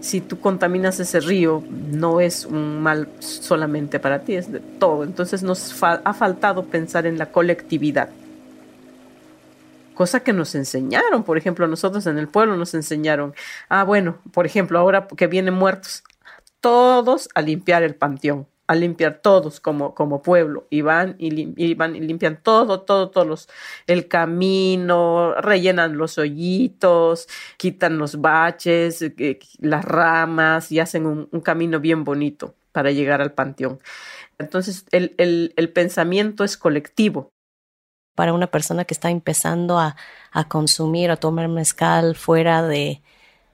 si 0.00 0.20
tú 0.20 0.38
contaminas 0.40 1.00
ese 1.00 1.20
río, 1.20 1.62
no 1.90 2.20
es 2.20 2.44
un 2.44 2.80
mal 2.80 3.08
solamente 3.18 3.98
para 3.98 4.20
ti, 4.20 4.34
es 4.34 4.50
de 4.52 4.60
todo. 4.60 5.04
Entonces 5.04 5.42
nos 5.42 5.82
ha 5.82 6.14
faltado 6.14 6.64
pensar 6.64 7.06
en 7.06 7.18
la 7.18 7.26
colectividad. 7.26 8.08
Cosa 9.94 10.20
que 10.20 10.32
nos 10.32 10.54
enseñaron, 10.54 11.24
por 11.24 11.38
ejemplo, 11.38 11.66
nosotros 11.66 12.06
en 12.06 12.18
el 12.18 12.28
pueblo 12.28 12.56
nos 12.56 12.72
enseñaron, 12.74 13.34
ah, 13.68 13.82
bueno, 13.82 14.18
por 14.30 14.46
ejemplo, 14.46 14.78
ahora 14.78 15.08
que 15.08 15.26
vienen 15.26 15.54
muertos, 15.54 16.04
todos 16.60 17.28
a 17.34 17.42
limpiar 17.42 17.82
el 17.82 17.94
panteón, 17.94 18.46
a 18.66 18.74
limpiar 18.74 19.20
todos 19.22 19.60
como, 19.60 19.94
como 19.94 20.22
pueblo, 20.22 20.66
y 20.70 20.82
van 20.82 21.16
y, 21.18 21.74
van 21.74 21.96
y 21.96 22.00
limpian 22.00 22.42
todo, 22.42 22.82
todo, 22.82 23.10
todos 23.10 23.48
el 23.86 24.08
camino, 24.08 25.34
rellenan 25.40 25.96
los 25.96 26.18
hoyitos, 26.18 27.28
quitan 27.56 27.98
los 27.98 28.20
baches, 28.20 29.02
eh, 29.02 29.38
las 29.58 29.84
ramas 29.84 30.70
y 30.70 30.80
hacen 30.80 31.06
un, 31.06 31.40
camino 31.40 31.80
bien 31.80 32.04
bonito 32.04 32.54
para 32.72 32.90
llegar 32.90 33.22
al 33.22 33.32
panteón. 33.32 33.80
Entonces, 34.38 34.84
el, 34.92 35.14
el, 35.16 35.72
pensamiento 35.72 36.44
es 36.44 36.56
colectivo. 36.56 37.30
Para 38.14 38.32
una 38.32 38.48
persona 38.48 38.84
que 38.84 38.94
está 38.94 39.10
empezando 39.10 39.78
a, 39.78 39.96
a 40.32 40.48
consumir 40.48 41.10
o 41.10 41.16
tomar 41.16 41.48
mezcal 41.48 42.16
fuera 42.16 42.62
de, 42.62 43.02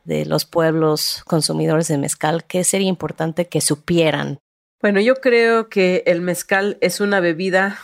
de 0.05 0.27
los 0.27 0.45
pueblos 0.45 1.23
consumidores 1.27 1.89
de 1.89 1.99
mezcal, 1.99 2.45
¿qué 2.45 2.65
sería 2.65 2.89
importante 2.89 3.47
que 3.47 3.61
supieran? 3.61 4.39
Bueno, 4.81 5.01
yo 5.01 5.17
creo 5.17 5.69
que 5.69 6.03
el 6.07 6.21
mezcal 6.21 6.77
es 6.81 7.01
una 7.01 7.21
bebida 7.21 7.79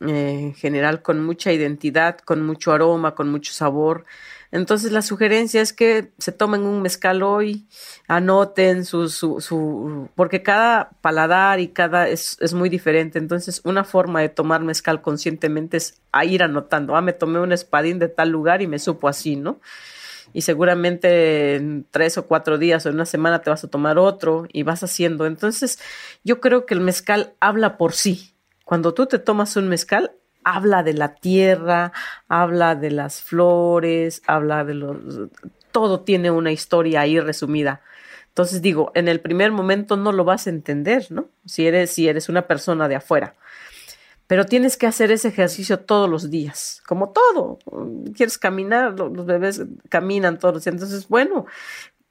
eh, 0.00 0.38
en 0.40 0.54
general 0.54 1.02
con 1.02 1.24
mucha 1.24 1.52
identidad, 1.52 2.18
con 2.18 2.44
mucho 2.44 2.72
aroma, 2.72 3.14
con 3.14 3.30
mucho 3.30 3.52
sabor. 3.52 4.04
Entonces 4.52 4.92
la 4.92 5.02
sugerencia 5.02 5.60
es 5.60 5.72
que 5.72 6.12
se 6.18 6.32
tomen 6.32 6.62
un 6.62 6.82
mezcal 6.82 7.22
hoy, 7.22 7.66
anoten 8.06 8.84
su, 8.84 9.08
su, 9.08 9.40
su 9.40 10.08
porque 10.14 10.42
cada 10.42 10.90
paladar 11.00 11.60
y 11.60 11.68
cada 11.68 12.08
es, 12.08 12.36
es, 12.40 12.54
muy 12.54 12.68
diferente. 12.68 13.18
Entonces 13.18 13.60
una 13.64 13.84
forma 13.84 14.20
de 14.20 14.28
tomar 14.28 14.60
mezcal 14.60 15.02
conscientemente 15.02 15.78
es 15.78 16.00
a 16.12 16.24
ir 16.24 16.42
anotando, 16.42 16.94
ah, 16.94 17.00
me 17.00 17.12
tomé 17.12 17.40
un 17.40 17.52
espadín 17.52 17.98
de 17.98 18.08
tal 18.08 18.28
lugar 18.28 18.62
y 18.62 18.66
me 18.66 18.78
supo 18.78 19.08
así, 19.08 19.36
¿no? 19.36 19.60
Y 20.32 20.42
seguramente 20.42 21.56
en 21.56 21.86
tres 21.90 22.18
o 22.18 22.26
cuatro 22.26 22.58
días 22.58 22.84
o 22.84 22.88
en 22.88 22.96
una 22.96 23.06
semana 23.06 23.40
te 23.40 23.50
vas 23.50 23.64
a 23.64 23.68
tomar 23.68 23.98
otro 23.98 24.46
y 24.52 24.62
vas 24.62 24.82
haciendo. 24.82 25.26
Entonces, 25.26 25.78
yo 26.24 26.40
creo 26.40 26.66
que 26.66 26.74
el 26.74 26.80
mezcal 26.80 27.34
habla 27.40 27.76
por 27.76 27.92
sí. 27.92 28.34
Cuando 28.64 28.94
tú 28.94 29.06
te 29.06 29.18
tomas 29.18 29.56
un 29.56 29.68
mezcal, 29.68 30.12
habla 30.44 30.82
de 30.82 30.94
la 30.94 31.14
tierra, 31.14 31.92
habla 32.28 32.74
de 32.74 32.90
las 32.90 33.22
flores, 33.22 34.22
habla 34.26 34.64
de 34.64 34.74
los... 34.74 34.96
Todo 35.72 36.00
tiene 36.00 36.30
una 36.30 36.52
historia 36.52 37.00
ahí 37.00 37.20
resumida. 37.20 37.82
Entonces 38.28 38.60
digo, 38.60 38.92
en 38.94 39.08
el 39.08 39.20
primer 39.20 39.52
momento 39.52 39.96
no 39.96 40.12
lo 40.12 40.24
vas 40.24 40.46
a 40.46 40.50
entender, 40.50 41.06
¿no? 41.10 41.28
Si 41.46 41.66
eres, 41.66 41.90
si 41.90 42.08
eres 42.08 42.28
una 42.28 42.42
persona 42.42 42.88
de 42.88 42.96
afuera 42.96 43.34
pero 44.26 44.44
tienes 44.44 44.76
que 44.76 44.86
hacer 44.86 45.12
ese 45.12 45.28
ejercicio 45.28 45.80
todos 45.80 46.08
los 46.10 46.30
días, 46.30 46.82
como 46.86 47.10
todo. 47.10 47.58
Quieres 48.14 48.38
caminar, 48.38 48.98
los 48.98 49.26
bebés 49.26 49.62
caminan 49.88 50.38
todos 50.38 50.54
los 50.54 50.64
días. 50.64 50.74
Entonces, 50.74 51.08
bueno, 51.08 51.46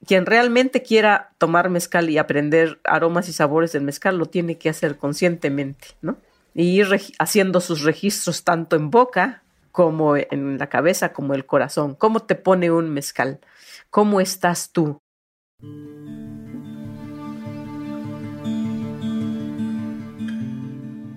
quien 0.05 0.25
realmente 0.25 0.81
quiera 0.81 1.33
tomar 1.37 1.69
mezcal 1.69 2.09
y 2.09 2.17
aprender 2.17 2.79
aromas 2.83 3.27
y 3.27 3.33
sabores 3.33 3.71
del 3.73 3.83
mezcal 3.83 4.17
lo 4.17 4.27
tiene 4.27 4.57
que 4.57 4.69
hacer 4.69 4.97
conscientemente, 4.97 5.87
¿no? 6.01 6.17
Y 6.53 6.79
ir 6.79 6.87
haciendo 7.19 7.59
sus 7.59 7.83
registros 7.83 8.43
tanto 8.43 8.75
en 8.77 8.89
boca 8.89 9.43
como 9.71 10.15
en 10.15 10.57
la 10.57 10.69
cabeza, 10.69 11.11
como 11.11 11.33
el 11.33 11.45
corazón. 11.45 11.95
¿Cómo 11.95 12.21
te 12.21 12.35
pone 12.35 12.71
un 12.71 12.91
mezcal? 12.91 13.41
¿Cómo 13.89 14.21
estás 14.21 14.71
tú? 14.71 14.99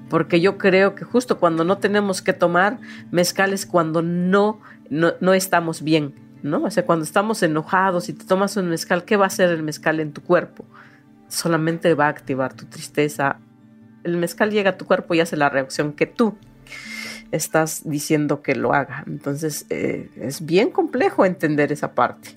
Porque 0.08 0.40
yo 0.40 0.58
creo 0.58 0.94
que 0.94 1.04
justo 1.04 1.38
cuando 1.38 1.64
no 1.64 1.78
tenemos 1.78 2.22
que 2.22 2.32
tomar 2.32 2.78
mezcal 3.10 3.52
es 3.52 3.66
cuando 3.66 4.02
no, 4.02 4.60
no, 4.90 5.34
estamos 5.34 5.82
bien, 5.82 6.14
¿no? 6.42 6.64
O 6.64 6.70
sea, 6.70 6.86
cuando 6.86 7.04
estamos 7.04 7.42
enojados 7.42 8.08
y 8.08 8.12
te 8.12 8.24
tomas 8.24 8.56
un 8.56 8.68
mezcal, 8.68 9.04
¿qué 9.04 9.16
va 9.16 9.24
a 9.24 9.28
hacer 9.28 9.50
el 9.50 9.62
mezcal 9.62 10.00
en 10.00 10.12
tu 10.12 10.22
cuerpo? 10.22 10.64
Solamente 11.28 11.92
va 11.94 12.06
a 12.06 12.10
activar 12.10 12.54
tu 12.54 12.64
tristeza. 12.66 13.38
El 14.04 14.16
mezcal 14.16 14.50
llega 14.50 14.70
a 14.70 14.76
tu 14.78 14.86
cuerpo 14.86 15.14
y 15.14 15.20
hace 15.20 15.36
la 15.36 15.50
reacción 15.50 15.92
que 15.92 16.06
tú 16.06 16.36
estás 17.30 17.82
diciendo 17.84 18.40
que 18.42 18.54
lo 18.54 18.72
haga. 18.72 19.04
Entonces, 19.06 19.66
eh, 19.68 20.10
es 20.16 20.44
bien 20.44 20.70
complejo 20.70 21.26
entender 21.26 21.72
esa 21.72 21.94
parte. 21.94 22.30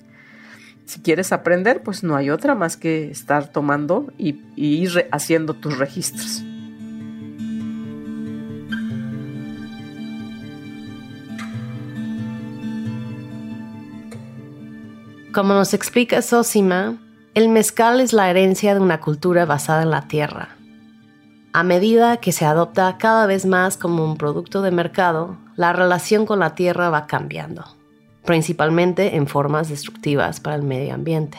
Si 0.84 1.00
quieres 1.00 1.32
aprender, 1.32 1.82
pues 1.82 2.02
no 2.02 2.16
hay 2.16 2.28
otra 2.28 2.54
más 2.54 2.76
que 2.76 3.10
estar 3.10 3.50
tomando 3.50 4.12
y, 4.18 4.40
ir 4.56 5.08
haciendo 5.10 5.54
tus 5.54 5.78
registros. 5.78 6.44
Como 15.32 15.54
nos 15.54 15.72
explica 15.72 16.20
Sosima, 16.20 16.98
el 17.32 17.48
mezcal 17.48 18.00
es 18.00 18.12
la 18.12 18.28
herencia 18.28 18.74
de 18.74 18.80
una 18.80 19.00
cultura 19.00 19.46
basada 19.46 19.82
en 19.82 19.90
la 19.90 20.02
tierra. 20.02 20.50
A 21.54 21.62
medida 21.62 22.18
que 22.18 22.32
se 22.32 22.44
adopta 22.44 22.98
cada 22.98 23.24
vez 23.24 23.46
más 23.46 23.78
como 23.78 24.04
un 24.04 24.18
producto 24.18 24.60
de 24.60 24.70
mercado, 24.70 25.38
la 25.56 25.72
relación 25.72 26.26
con 26.26 26.38
la 26.38 26.54
tierra 26.54 26.90
va 26.90 27.06
cambiando, 27.06 27.64
principalmente 28.26 29.16
en 29.16 29.26
formas 29.26 29.70
destructivas 29.70 30.38
para 30.38 30.56
el 30.56 30.64
medio 30.64 30.92
ambiente. 30.92 31.38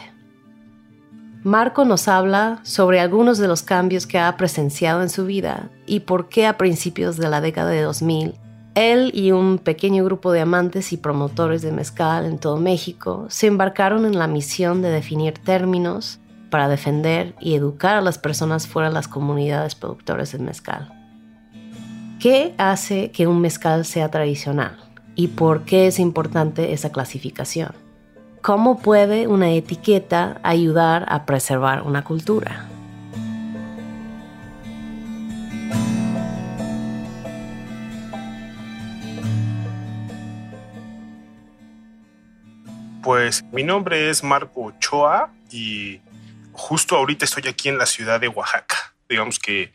Marco 1.43 1.85
nos 1.85 2.07
habla 2.07 2.61
sobre 2.63 2.99
algunos 2.99 3.37
de 3.37 3.47
los 3.47 3.61
cambios 3.61 4.07
que 4.07 4.17
ha 4.17 4.35
presenciado 4.37 5.03
en 5.03 5.09
su 5.09 5.25
vida 5.25 5.69
y 5.85 5.99
por 5.99 6.29
qué 6.29 6.47
a 6.47 6.57
principios 6.57 7.17
de 7.17 7.29
la 7.29 7.41
década 7.41 7.69
de 7.69 7.81
2000 7.81 8.39
él 8.75 9.11
y 9.13 9.31
un 9.31 9.59
pequeño 9.59 10.03
grupo 10.03 10.31
de 10.31 10.41
amantes 10.41 10.93
y 10.93 10.97
promotores 10.97 11.61
de 11.61 11.71
mezcal 11.71 12.25
en 12.25 12.39
todo 12.39 12.57
México 12.57 13.27
se 13.29 13.47
embarcaron 13.47 14.05
en 14.05 14.17
la 14.17 14.27
misión 14.27 14.81
de 14.81 14.89
definir 14.89 15.33
términos 15.33 16.19
para 16.49 16.67
defender 16.67 17.35
y 17.39 17.55
educar 17.55 17.95
a 17.95 18.01
las 18.01 18.17
personas 18.17 18.67
fuera 18.67 18.89
de 18.89 18.93
las 18.93 19.07
comunidades 19.07 19.75
productores 19.75 20.31
de 20.31 20.39
mezcal. 20.39 20.91
¿Qué 22.19 22.53
hace 22.57 23.11
que 23.11 23.27
un 23.27 23.41
mezcal 23.41 23.85
sea 23.85 24.09
tradicional? 24.09 24.77
¿Y 25.15 25.29
por 25.29 25.65
qué 25.65 25.87
es 25.87 25.99
importante 25.99 26.73
esa 26.73 26.91
clasificación? 26.91 27.73
¿Cómo 28.41 28.79
puede 28.79 29.27
una 29.27 29.51
etiqueta 29.51 30.39
ayudar 30.43 31.05
a 31.09 31.25
preservar 31.25 31.83
una 31.83 32.03
cultura? 32.03 32.72
Pues 43.03 43.43
mi 43.51 43.63
nombre 43.63 44.09
es 44.09 44.23
Marco 44.23 44.63
Ochoa 44.63 45.33
y 45.51 45.99
justo 46.53 46.95
ahorita 46.95 47.25
estoy 47.25 47.49
aquí 47.49 47.67
en 47.67 47.77
la 47.77 47.85
ciudad 47.85 48.21
de 48.21 48.29
Oaxaca. 48.29 48.95
Digamos 49.09 49.39
que 49.39 49.73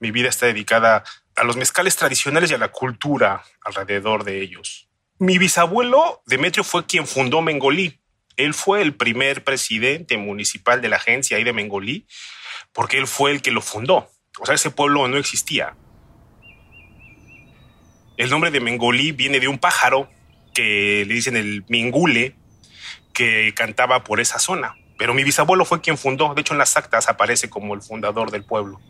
mi 0.00 0.10
vida 0.10 0.28
está 0.28 0.46
dedicada 0.46 1.04
a 1.36 1.44
los 1.44 1.56
mezcales 1.56 1.94
tradicionales 1.94 2.50
y 2.50 2.54
a 2.54 2.58
la 2.58 2.72
cultura 2.72 3.44
alrededor 3.62 4.24
de 4.24 4.42
ellos. 4.42 4.88
Mi 5.20 5.38
bisabuelo, 5.38 6.22
Demetrio, 6.26 6.64
fue 6.64 6.84
quien 6.84 7.06
fundó 7.06 7.42
Mengolí. 7.42 8.00
Él 8.36 8.54
fue 8.54 8.82
el 8.82 8.96
primer 8.96 9.44
presidente 9.44 10.16
municipal 10.16 10.82
de 10.82 10.88
la 10.88 10.96
agencia 10.96 11.36
ahí 11.36 11.44
de 11.44 11.52
Mengolí, 11.52 12.08
porque 12.72 12.98
él 12.98 13.06
fue 13.06 13.30
el 13.30 13.40
que 13.40 13.52
lo 13.52 13.60
fundó. 13.60 14.10
O 14.40 14.46
sea, 14.46 14.56
ese 14.56 14.72
pueblo 14.72 15.06
no 15.06 15.16
existía. 15.16 15.76
El 18.16 18.30
nombre 18.30 18.50
de 18.50 18.58
Mengolí 18.58 19.12
viene 19.12 19.38
de 19.38 19.46
un 19.46 19.58
pájaro 19.58 20.10
que 20.52 21.04
le 21.06 21.14
dicen 21.14 21.36
el 21.36 21.64
mingule, 21.68 22.36
que 23.14 23.54
cantaba 23.54 24.04
por 24.04 24.20
esa 24.20 24.38
zona. 24.38 24.76
Pero 24.98 25.14
mi 25.14 25.24
bisabuelo 25.24 25.64
fue 25.64 25.80
quien 25.80 25.96
fundó, 25.96 26.34
de 26.34 26.42
hecho 26.42 26.52
en 26.54 26.58
las 26.58 26.76
actas 26.76 27.08
aparece 27.08 27.48
como 27.48 27.74
el 27.74 27.82
fundador 27.82 28.30
del 28.30 28.44
pueblo. 28.44 28.80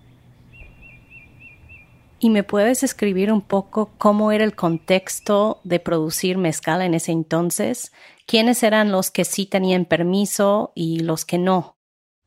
¿Y 2.19 2.31
me 2.31 2.43
puedes 2.43 2.83
escribir 2.83 3.31
un 3.31 3.43
poco 3.43 3.93
cómo 3.99 4.33
era 4.33 4.45
el 4.45 4.55
contexto 4.55 5.61
de 5.63 5.79
producir 5.79 6.39
mezcal 6.39 6.81
en 6.81 6.95
ese 6.95 7.13
entonces? 7.13 7.93
¿Quiénes 8.27 8.63
eran 8.63 8.93
los 8.93 9.11
que 9.11 9.25
sí 9.25 9.47
tenían 9.47 9.85
permiso 9.85 10.73
y 10.75 11.01
los 11.01 11.25
que 11.25 11.39
no? 11.39 11.77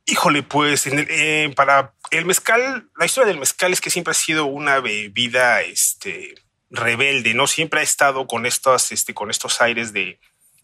Híjole, 0.06 0.44
pues 0.44 0.86
eh, 0.88 1.52
para 1.56 1.96
el 2.12 2.26
mezcal, 2.26 2.90
la 2.96 3.06
historia 3.06 3.28
del 3.28 3.40
mezcal 3.40 3.74
es 3.74 3.82
que 3.82 3.90
siempre 3.90 4.12
ha 4.12 4.14
sido 4.14 4.46
una 4.46 4.80
bebida 4.80 5.62
este, 5.62 6.36
rebelde, 6.70 7.34
¿no? 7.34 7.48
Siempre 7.48 7.80
ha 7.80 7.84
estado 7.84 8.28
con 8.28 8.46
este, 8.46 9.14
con 9.14 9.32
estos 9.32 9.62
aires 9.62 9.94
de, 9.94 10.20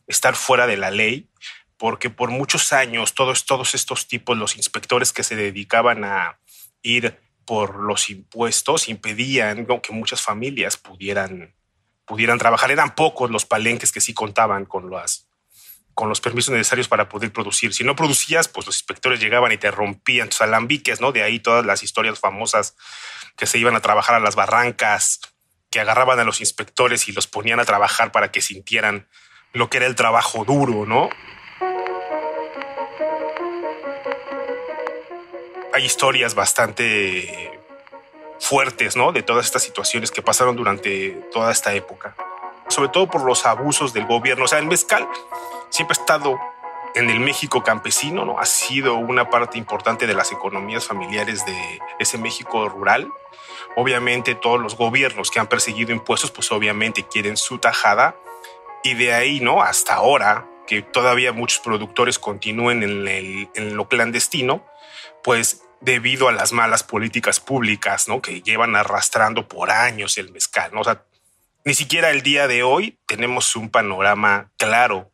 estar 0.07 0.35
fuera 0.35 0.67
de 0.67 0.77
la 0.77 0.91
ley, 0.91 1.29
porque 1.77 2.09
por 2.09 2.29
muchos 2.29 2.73
años 2.73 3.13
todos, 3.13 3.45
todos 3.45 3.75
estos 3.75 4.07
tipos, 4.07 4.37
los 4.37 4.55
inspectores 4.55 5.11
que 5.11 5.23
se 5.23 5.35
dedicaban 5.35 6.03
a 6.03 6.39
ir 6.81 7.19
por 7.45 7.75
los 7.75 8.09
impuestos, 8.09 8.87
impedían 8.87 9.65
que 9.81 9.91
muchas 9.91 10.21
familias 10.21 10.77
pudieran, 10.77 11.53
pudieran 12.05 12.39
trabajar. 12.39 12.71
Eran 12.71 12.95
pocos 12.95 13.29
los 13.29 13.45
palenques 13.45 13.91
que 13.91 14.01
sí 14.01 14.13
contaban 14.13 14.65
con 14.65 14.89
las, 14.89 15.27
con 15.93 16.09
los 16.09 16.21
permisos 16.21 16.53
necesarios 16.53 16.87
para 16.87 17.09
poder 17.09 17.33
producir. 17.33 17.73
Si 17.73 17.83
no 17.83 17.95
producías, 17.95 18.47
pues 18.47 18.65
los 18.65 18.75
inspectores 18.75 19.19
llegaban 19.19 19.51
y 19.51 19.57
te 19.57 19.71
rompían 19.71 20.29
tus 20.29 20.41
alambiques, 20.41 21.01
¿no? 21.01 21.11
De 21.11 21.23
ahí 21.23 21.39
todas 21.39 21.65
las 21.65 21.83
historias 21.83 22.19
famosas 22.19 22.75
que 23.35 23.45
se 23.45 23.57
iban 23.57 23.75
a 23.75 23.81
trabajar 23.81 24.15
a 24.15 24.19
las 24.19 24.35
barrancas, 24.35 25.19
que 25.69 25.79
agarraban 25.79 26.19
a 26.19 26.23
los 26.23 26.39
inspectores 26.39 27.07
y 27.07 27.11
los 27.11 27.27
ponían 27.27 27.59
a 27.59 27.65
trabajar 27.65 28.11
para 28.11 28.31
que 28.31 28.41
sintieran 28.41 29.07
lo 29.53 29.69
que 29.69 29.77
era 29.77 29.85
el 29.85 29.95
trabajo 29.95 30.43
duro, 30.43 30.85
¿no? 30.85 31.09
Hay 35.73 35.85
historias 35.85 36.33
bastante 36.33 37.59
fuertes, 38.39 38.95
¿no? 38.95 39.11
De 39.11 39.21
todas 39.21 39.45
estas 39.45 39.63
situaciones 39.63 40.11
que 40.11 40.21
pasaron 40.21 40.55
durante 40.55 41.11
toda 41.31 41.51
esta 41.51 41.73
época. 41.73 42.15
Sobre 42.67 42.89
todo 42.89 43.07
por 43.07 43.23
los 43.23 43.45
abusos 43.45 43.93
del 43.93 44.05
gobierno. 44.05 44.45
O 44.45 44.47
sea, 44.47 44.57
el 44.57 44.65
mezcal 44.65 45.07
siempre 45.69 45.95
ha 45.97 46.01
estado 46.01 46.39
en 46.95 47.09
el 47.11 47.19
México 47.19 47.63
campesino, 47.63 48.25
¿no? 48.25 48.39
Ha 48.39 48.45
sido 48.45 48.95
una 48.95 49.29
parte 49.29 49.59
importante 49.59 50.07
de 50.07 50.15
las 50.15 50.31
economías 50.31 50.85
familiares 50.85 51.45
de 51.45 51.79
ese 51.99 52.17
México 52.17 52.69
rural. 52.69 53.07
Obviamente 53.75 54.33
todos 54.33 54.59
los 54.59 54.75
gobiernos 54.77 55.29
que 55.29 55.39
han 55.39 55.47
perseguido 55.47 55.91
impuestos, 55.91 56.31
pues 56.31 56.51
obviamente 56.51 57.03
quieren 57.03 57.37
su 57.37 57.59
tajada 57.59 58.15
y 58.83 58.93
de 58.95 59.13
ahí, 59.13 59.39
¿no? 59.39 59.61
Hasta 59.61 59.95
ahora, 59.95 60.47
que 60.67 60.81
todavía 60.81 61.31
muchos 61.33 61.59
productores 61.59 62.19
continúen 62.19 62.83
en, 62.83 63.75
lo 63.75 63.87
clandestino, 63.87 64.65
pues 65.23 65.63
debido 65.81 66.27
a 66.27 66.33
las 66.33 66.51
malas 66.51 66.83
políticas 66.83 67.39
públicas, 67.39 68.07
¿no? 68.07 68.21
Que 68.21 68.41
llevan 68.41 68.75
arrastrando 68.75 69.47
por 69.47 69.71
años 69.71 70.17
el 70.17 70.31
mezcal, 70.31 70.71
¿no? 70.73 70.81
O 70.81 70.83
sea, 70.83 71.05
ni 71.65 71.73
siquiera 71.73 72.09
el 72.09 72.23
día 72.23 72.47
de 72.47 72.63
hoy 72.63 72.99
tenemos 73.07 73.55
un 73.55 73.69
panorama 73.69 74.51
claro 74.57 75.11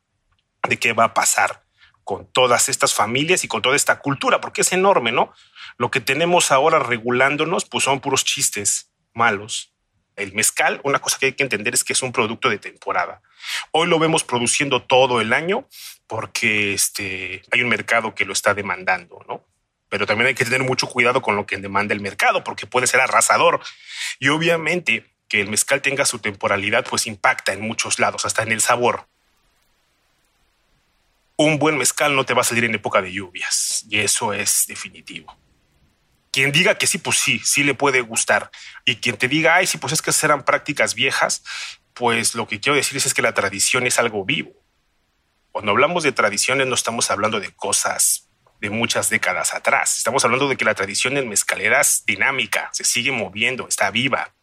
de 0.67 0.77
qué 0.77 0.93
va 0.93 1.05
a 1.05 1.13
pasar 1.13 1.63
con 2.03 2.25
todas 2.31 2.69
estas 2.69 2.95
familias 2.95 3.43
y 3.43 3.47
con 3.47 3.61
toda 3.61 3.75
esta 3.75 3.99
cultura, 3.99 4.41
porque 4.41 4.61
es 4.61 4.73
enorme, 4.73 5.11
¿no? 5.11 5.31
Lo 5.77 5.91
que 5.91 6.01
tenemos 6.01 6.51
ahora 6.51 6.79
regulándonos, 6.79 7.65
pues 7.65 7.83
son 7.83 7.99
puros 7.99 8.25
chistes 8.25 8.91
malos. 9.13 9.73
El 10.19 10.33
mezcal, 10.33 10.81
una 10.83 10.99
cosa 10.99 11.17
que 11.17 11.27
hay 11.27 11.33
que 11.33 11.43
entender 11.43 11.73
es 11.73 11.83
que 11.83 11.93
es 11.93 12.01
un 12.01 12.11
producto 12.11 12.49
de 12.49 12.57
temporada. 12.57 13.21
Hoy 13.71 13.87
lo 13.87 13.99
vemos 13.99 14.23
produciendo 14.23 14.83
todo 14.83 15.21
el 15.21 15.33
año 15.33 15.67
porque 16.07 16.73
este, 16.73 17.41
hay 17.51 17.61
un 17.61 17.69
mercado 17.69 18.13
que 18.13 18.25
lo 18.25 18.33
está 18.33 18.53
demandando, 18.53 19.23
¿no? 19.27 19.43
Pero 19.89 20.05
también 20.05 20.27
hay 20.27 20.35
que 20.35 20.43
tener 20.43 20.63
mucho 20.63 20.87
cuidado 20.87 21.21
con 21.21 21.35
lo 21.35 21.45
que 21.45 21.57
demanda 21.57 21.93
el 21.93 22.01
mercado 22.01 22.43
porque 22.43 22.67
puede 22.67 22.85
ser 22.85 23.01
arrasador. 23.01 23.61
Y 24.19 24.29
obviamente 24.29 25.05
que 25.27 25.41
el 25.41 25.49
mezcal 25.49 25.81
tenga 25.81 26.05
su 26.05 26.19
temporalidad 26.19 26.85
pues 26.87 27.07
impacta 27.07 27.53
en 27.53 27.61
muchos 27.61 27.99
lados, 27.99 28.25
hasta 28.25 28.43
en 28.43 28.51
el 28.51 28.61
sabor. 28.61 29.07
Un 31.37 31.57
buen 31.57 31.77
mezcal 31.77 32.15
no 32.15 32.25
te 32.25 32.33
va 32.33 32.41
a 32.41 32.43
salir 32.43 32.65
en 32.65 32.75
época 32.75 33.01
de 33.01 33.13
lluvias 33.13 33.85
y 33.89 33.99
eso 33.99 34.33
es 34.33 34.65
definitivo 34.67 35.35
quien 36.31 36.51
diga 36.51 36.77
que 36.77 36.87
sí, 36.87 36.97
pues 36.97 37.17
sí, 37.17 37.39
sí 37.43 37.63
le 37.63 37.73
puede 37.73 38.01
gustar. 38.01 38.51
Y 38.85 38.97
quien 38.97 39.17
te 39.17 39.27
diga, 39.27 39.55
ay, 39.55 39.67
sí, 39.67 39.77
pues 39.77 39.93
es 39.93 40.01
que 40.01 40.11
eran 40.23 40.43
prácticas 40.43 40.95
viejas, 40.95 41.43
pues 41.93 42.35
lo 42.35 42.47
que 42.47 42.59
quiero 42.59 42.75
decir 42.75 42.97
es 42.97 43.13
que 43.13 43.21
la 43.21 43.33
tradición 43.33 43.87
es 43.87 43.99
algo 43.99 44.25
vivo. 44.25 44.53
Cuando 45.51 45.71
hablamos 45.71 46.03
de 46.03 46.11
tradiciones 46.11 46.67
no 46.67 46.75
estamos 46.75 47.09
hablando 47.11 47.39
de 47.39 47.51
cosas 47.51 48.29
de 48.61 48.69
muchas 48.69 49.09
décadas 49.09 49.53
atrás. 49.53 49.97
Estamos 49.97 50.23
hablando 50.25 50.47
de 50.47 50.57
que 50.57 50.65
la 50.65 50.75
tradición 50.75 51.17
en 51.17 51.29
mezcalera 51.29 51.81
es 51.81 52.03
dinámica, 52.05 52.69
se 52.73 52.83
sigue 52.83 53.11
moviendo, 53.11 53.67
está 53.67 53.89
viva. 53.89 54.33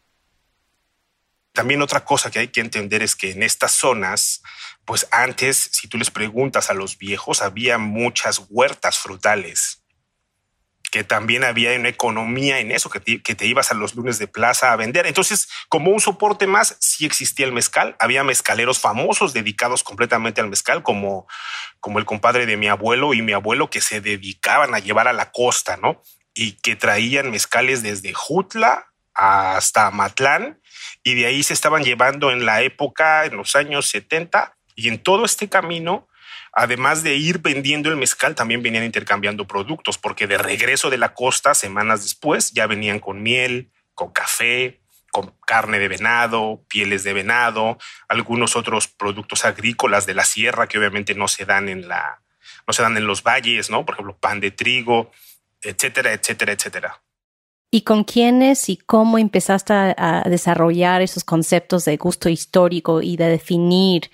También 1.53 1.81
otra 1.81 2.03
cosa 2.03 2.29
que 2.29 2.39
hay 2.39 2.47
que 2.49 2.61
entender 2.61 3.01
es 3.01 3.15
que 3.15 3.31
en 3.31 3.41
estas 3.41 3.71
zonas, 3.71 4.43
pues 4.85 5.07
antes, 5.11 5.57
si 5.71 5.87
tú 5.87 5.97
les 5.97 6.11
preguntas 6.11 6.69
a 6.69 6.73
los 6.73 6.97
viejos, 6.97 7.41
había 7.41 7.77
muchas 7.77 8.43
huertas 8.49 8.99
frutales 8.99 9.83
que 10.89 11.03
también 11.03 11.43
había 11.43 11.73
una 11.77 11.89
economía 11.89 12.59
en 12.59 12.71
eso, 12.71 12.89
que 12.89 12.99
te, 12.99 13.45
ibas 13.45 13.71
a 13.71 13.75
los 13.75 13.95
lunes 13.95 14.19
de 14.19 14.27
plaza 14.27 14.71
a 14.71 14.75
vender. 14.75 15.05
Entonces, 15.05 15.49
como 15.69 15.91
un 15.91 15.99
soporte 15.99 16.47
más, 16.47 16.77
sí 16.79 17.05
existía 17.05 17.45
el 17.45 17.51
mezcal. 17.51 17.95
Había 17.99 18.23
mezcaleros 18.23 18.79
famosos 18.79 19.33
dedicados 19.33 19.83
completamente 19.83 20.41
al 20.41 20.49
mezcal, 20.49 20.83
como, 20.83 21.27
como 21.79 21.99
el 21.99 22.05
compadre 22.05 22.45
de 22.45 22.57
mi 22.57 22.67
abuelo 22.67 23.13
y 23.13 23.21
mi 23.21 23.33
abuelo, 23.33 23.69
que 23.69 23.81
se 23.81 24.01
dedicaban 24.01 24.73
a 24.73 24.79
llevar 24.79 25.07
a 25.07 25.13
la 25.13 25.31
costa, 25.31 25.77
¿no? 25.77 26.01
Y 26.33 26.53
que 26.53 26.75
traían 26.75 27.31
mezcales 27.31 27.83
desde 27.83 28.13
Jutla 28.13 28.91
hasta 29.13 29.89
Matlán, 29.91 30.61
y 31.03 31.15
de 31.15 31.25
ahí 31.25 31.41
se 31.41 31.53
estaban 31.53 31.83
llevando 31.83 32.31
en 32.31 32.45
la 32.45 32.61
época, 32.61 33.25
en 33.25 33.35
los 33.35 33.55
años 33.55 33.89
70, 33.89 34.55
y 34.75 34.89
en 34.89 35.01
todo 35.01 35.25
este 35.25 35.49
camino 35.49 36.07
además 36.57 37.03
de 37.03 37.15
ir 37.15 37.37
vendiendo 37.37 37.89
el 37.89 37.97
mezcal, 37.97 38.33
también 38.33 38.63
venían 38.63 38.83
intercambiando 38.83 39.45
productos, 39.45 39.99
porque 39.99 40.25
de 40.25 40.39
regreso 40.39 40.89
de 40.89 40.97
la 40.97 41.13
costa, 41.13 41.53
semanas 41.53 42.01
después, 42.01 42.51
ya 42.51 42.65
venían 42.65 42.99
con 42.99 43.21
miel, 43.21 43.69
con 43.93 44.11
café, 44.11 44.81
con 45.11 45.35
carne 45.45 45.77
de 45.77 45.87
venado, 45.87 46.63
pieles 46.67 47.03
de 47.03 47.13
venado, 47.13 47.77
algunos 48.07 48.55
otros 48.55 48.87
productos 48.87 49.45
agrícolas 49.45 50.07
de 50.07 50.15
la 50.15 50.25
sierra 50.25 50.65
que 50.65 50.79
obviamente 50.79 51.13
no 51.13 51.27
se 51.27 51.45
dan 51.45 51.69
en 51.69 51.87
la, 51.87 52.23
no 52.65 52.73
se 52.73 52.81
dan 52.81 52.97
en 52.97 53.05
los 53.05 53.21
valles, 53.21 53.69
¿no? 53.69 53.85
Por 53.85 53.93
ejemplo, 53.93 54.17
pan 54.17 54.39
de 54.39 54.49
trigo, 54.49 55.11
etcétera, 55.61 56.11
etcétera, 56.11 56.53
etcétera. 56.53 57.03
¿Y 57.69 57.81
con 57.81 58.03
quiénes 58.03 58.67
y 58.69 58.77
cómo 58.77 59.19
empezaste 59.19 59.73
a, 59.73 60.23
desarrollar 60.25 61.03
esos 61.03 61.23
conceptos 61.23 61.85
de 61.85 61.97
gusto 61.97 62.29
histórico 62.29 63.03
y 63.03 63.15
de 63.15 63.27
definir 63.27 64.09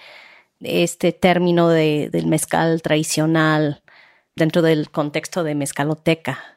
este 0.63 1.11
término 1.11 1.69
del 1.69 2.27
mezcal 2.27 2.81
tradicional 2.81 3.83
dentro 4.35 4.61
del 4.61 4.89
contexto 4.89 5.43
de 5.43 5.55
mezcaloteca? 5.55 6.53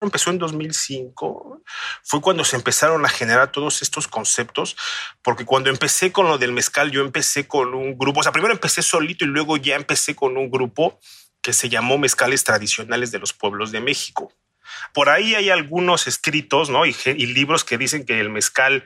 empezó 0.00 0.30
en 0.30 0.38
2005, 0.38 1.62
fue 2.04 2.20
cuando 2.20 2.44
se 2.44 2.56
empezaron 2.56 3.04
a 3.04 3.08
generar 3.08 3.50
todos 3.50 3.82
estos 3.82 4.06
conceptos, 4.06 4.76
porque 5.22 5.44
cuando 5.44 5.70
empecé 5.70 6.12
con 6.12 6.28
lo 6.28 6.38
del 6.38 6.52
mezcal, 6.52 6.90
yo 6.90 7.02
empecé 7.02 7.48
con 7.48 7.74
un 7.74 7.98
grupo, 7.98 8.20
o 8.20 8.22
sea, 8.22 8.32
primero 8.32 8.52
empecé 8.52 8.82
solito 8.82 9.24
y 9.24 9.28
luego 9.28 9.56
ya 9.56 9.74
empecé 9.74 10.14
con 10.14 10.36
un 10.36 10.50
grupo 10.50 11.00
que 11.42 11.52
se 11.52 11.68
llamó 11.68 11.98
Mezcales 11.98 12.44
Tradicionales 12.44 13.10
de 13.10 13.18
los 13.18 13.32
Pueblos 13.32 13.72
de 13.72 13.80
México. 13.80 14.32
Por 14.92 15.08
ahí 15.08 15.34
hay 15.34 15.50
algunos 15.50 16.06
escritos 16.06 16.70
¿no? 16.70 16.86
y, 16.86 16.94
y 17.04 17.26
libros 17.26 17.64
que 17.64 17.78
dicen 17.78 18.04
que 18.04 18.20
el 18.20 18.30
mezcal 18.30 18.84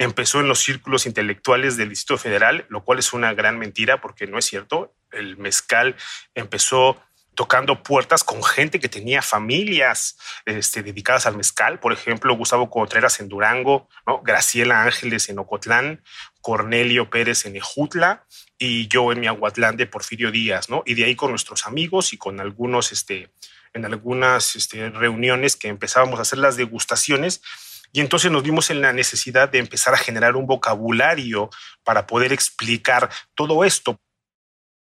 empezó 0.00 0.40
en 0.40 0.48
los 0.48 0.60
círculos 0.60 1.04
intelectuales 1.04 1.76
del 1.76 1.90
Distrito 1.90 2.16
Federal, 2.16 2.64
lo 2.70 2.82
cual 2.82 2.98
es 2.98 3.12
una 3.12 3.34
gran 3.34 3.58
mentira 3.58 4.00
porque 4.00 4.26
no 4.26 4.38
es 4.38 4.46
cierto. 4.46 4.94
El 5.12 5.36
mezcal 5.36 5.94
empezó 6.34 6.98
tocando 7.34 7.82
puertas 7.82 8.24
con 8.24 8.42
gente 8.42 8.80
que 8.80 8.88
tenía 8.88 9.20
familias 9.20 10.16
este, 10.46 10.82
dedicadas 10.82 11.26
al 11.26 11.36
mezcal. 11.36 11.80
Por 11.80 11.92
ejemplo, 11.92 12.34
Gustavo 12.34 12.70
Contreras 12.70 13.20
en 13.20 13.28
Durango, 13.28 13.90
Graciela 14.24 14.84
Ángeles 14.84 15.28
en 15.28 15.38
Ocotlán, 15.38 16.02
Cornelio 16.40 17.10
Pérez 17.10 17.44
en 17.44 17.56
Ejutla 17.56 18.24
y 18.58 18.88
yo 18.88 19.12
en 19.12 19.20
Miahuatlán 19.20 19.76
de 19.76 19.86
Porfirio 19.86 20.30
Díaz, 20.30 20.70
¿no? 20.70 20.82
Y 20.86 20.94
de 20.94 21.04
ahí 21.04 21.14
con 21.14 21.28
nuestros 21.28 21.66
amigos 21.66 22.14
y 22.14 22.16
con 22.16 22.40
algunos, 22.40 22.90
este, 22.90 23.30
en 23.74 23.84
algunas 23.84 24.56
este, 24.56 24.88
reuniones 24.88 25.56
que 25.56 25.68
empezábamos 25.68 26.18
a 26.18 26.22
hacer 26.22 26.38
las 26.38 26.56
degustaciones. 26.56 27.42
Y 27.92 28.00
entonces 28.00 28.30
nos 28.30 28.42
vimos 28.42 28.70
en 28.70 28.80
la 28.80 28.92
necesidad 28.92 29.48
de 29.48 29.58
empezar 29.58 29.94
a 29.94 29.98
generar 29.98 30.36
un 30.36 30.46
vocabulario 30.46 31.50
para 31.82 32.06
poder 32.06 32.32
explicar 32.32 33.10
todo 33.34 33.64
esto. 33.64 34.00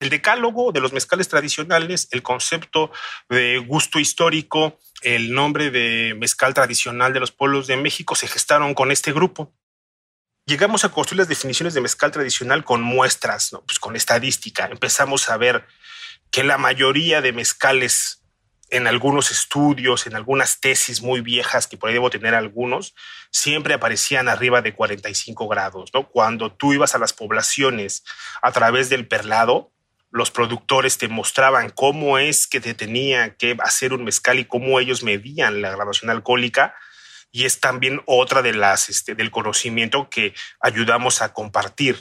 El 0.01 0.11
decálogo 0.11 0.73
de 0.73 0.81
los 0.81 0.93
mezcales 0.93 1.29
tradicionales, 1.29 2.09
el 2.11 2.23
concepto 2.23 2.91
de 3.29 3.59
gusto 3.59 4.01
histórico, 4.01 4.79
el 5.01 5.33
nombre 5.33 5.71
de 5.71 6.15
mezcal 6.19 6.55
tradicional 6.55 7.13
de 7.13 7.21
los 7.21 7.31
pueblos 7.31 7.67
de 7.69 7.77
México 7.77 8.15
se 8.15 8.27
gestaron 8.27 8.75
con 8.75 8.91
este 8.91 9.13
grupo. 9.13 9.55
Llegamos 10.45 10.85
a 10.85 10.89
construir 10.89 11.21
las 11.21 11.29
definiciones 11.29 11.73
de 11.73 11.81
mezcal 11.81 12.11
tradicional 12.11 12.65
con 12.65 12.83
muestras, 12.83 13.57
pues 13.65 13.79
con 13.79 13.95
estadística. 13.95 14.67
Empezamos 14.67 15.29
a 15.29 15.37
ver 15.37 15.67
que 16.33 16.43
la 16.43 16.59
mayoría 16.59 17.21
de 17.21 17.33
mezcales 17.33 18.22
en 18.73 18.87
algunos 18.87 19.31
estudios, 19.31 20.07
en 20.07 20.17
algunas 20.17 20.59
tesis 20.59 21.03
muy 21.03 21.21
viejas, 21.21 21.67
que 21.67 21.77
por 21.77 21.89
ahí 21.89 21.95
debo 21.95 22.09
tener 22.09 22.35
algunos, 22.35 22.95
siempre 23.31 23.75
aparecían 23.75 24.31
arriba 24.31 24.63
de 24.63 24.75
45 24.75 25.47
grados. 25.47 25.91
¿no? 25.93 26.09
Cuando 26.09 26.51
tú 26.51 26.73
ibas 26.73 26.95
a 26.95 26.99
las 26.99 27.13
poblaciones 27.13 28.03
a 28.41 28.51
través 28.51 28.89
del 28.89 29.07
perlado, 29.07 29.73
los 30.11 30.31
productores 30.31 30.97
te 30.97 31.09
mostraban 31.09 31.69
cómo 31.69 32.17
es 32.17 32.47
que 32.47 32.61
te 32.61 32.73
tenía 32.73 33.37
que 33.37 33.57
hacer 33.63 33.93
un 33.93 34.05
mezcal 34.05 34.39
y 34.39 34.47
cómo 34.47 34.81
ellos 34.81 35.03
medían 35.03 35.61
la 35.61 35.71
graduación 35.71 36.11
alcohólica. 36.11 36.75
Y 37.31 37.45
es 37.45 37.61
también 37.61 38.01
otra 38.07 38.41
de 38.41 38.55
las 38.55 38.89
este, 38.89 39.15
del 39.15 39.31
conocimiento 39.31 40.09
que 40.09 40.35
ayudamos 40.61 41.21
a 41.21 41.35
compartir. 41.35 41.99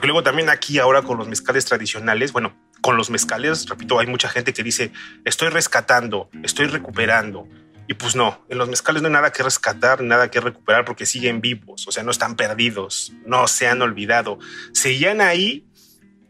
Porque 0.00 0.08
luego 0.08 0.22
también 0.22 0.48
aquí 0.48 0.78
ahora 0.78 1.02
con 1.02 1.18
los 1.18 1.28
mezcales 1.28 1.66
tradicionales, 1.66 2.32
bueno, 2.32 2.56
con 2.80 2.96
los 2.96 3.10
mezcales, 3.10 3.68
repito, 3.68 3.98
hay 3.98 4.06
mucha 4.06 4.30
gente 4.30 4.54
que 4.54 4.62
dice, 4.62 4.92
estoy 5.26 5.50
rescatando, 5.50 6.30
estoy 6.42 6.68
recuperando, 6.68 7.46
y 7.86 7.92
pues 7.92 8.16
no, 8.16 8.42
en 8.48 8.56
los 8.56 8.66
mezcales 8.70 9.02
no 9.02 9.08
hay 9.08 9.12
nada 9.12 9.30
que 9.30 9.42
rescatar, 9.42 10.00
nada 10.02 10.30
que 10.30 10.40
recuperar 10.40 10.86
porque 10.86 11.04
siguen 11.04 11.42
vivos, 11.42 11.86
o 11.86 11.92
sea, 11.92 12.02
no 12.02 12.12
están 12.12 12.34
perdidos, 12.34 13.12
no 13.26 13.46
se 13.46 13.68
han 13.68 13.82
olvidado. 13.82 14.38
Seguían 14.72 15.20
ahí 15.20 15.66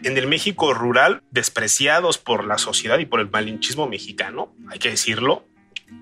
en 0.03 0.19
el 0.19 0.27
México 0.27 0.75
rural, 0.75 1.23
despreciados 1.31 2.19
por 2.19 2.45
la 2.45 2.59
sociedad 2.59 2.99
y 2.99 3.07
por 3.07 3.21
el 3.21 3.31
malinchismo 3.31 3.87
mexicano, 3.87 4.53
hay 4.69 4.81
que 4.81 4.91
decirlo. 4.91 5.45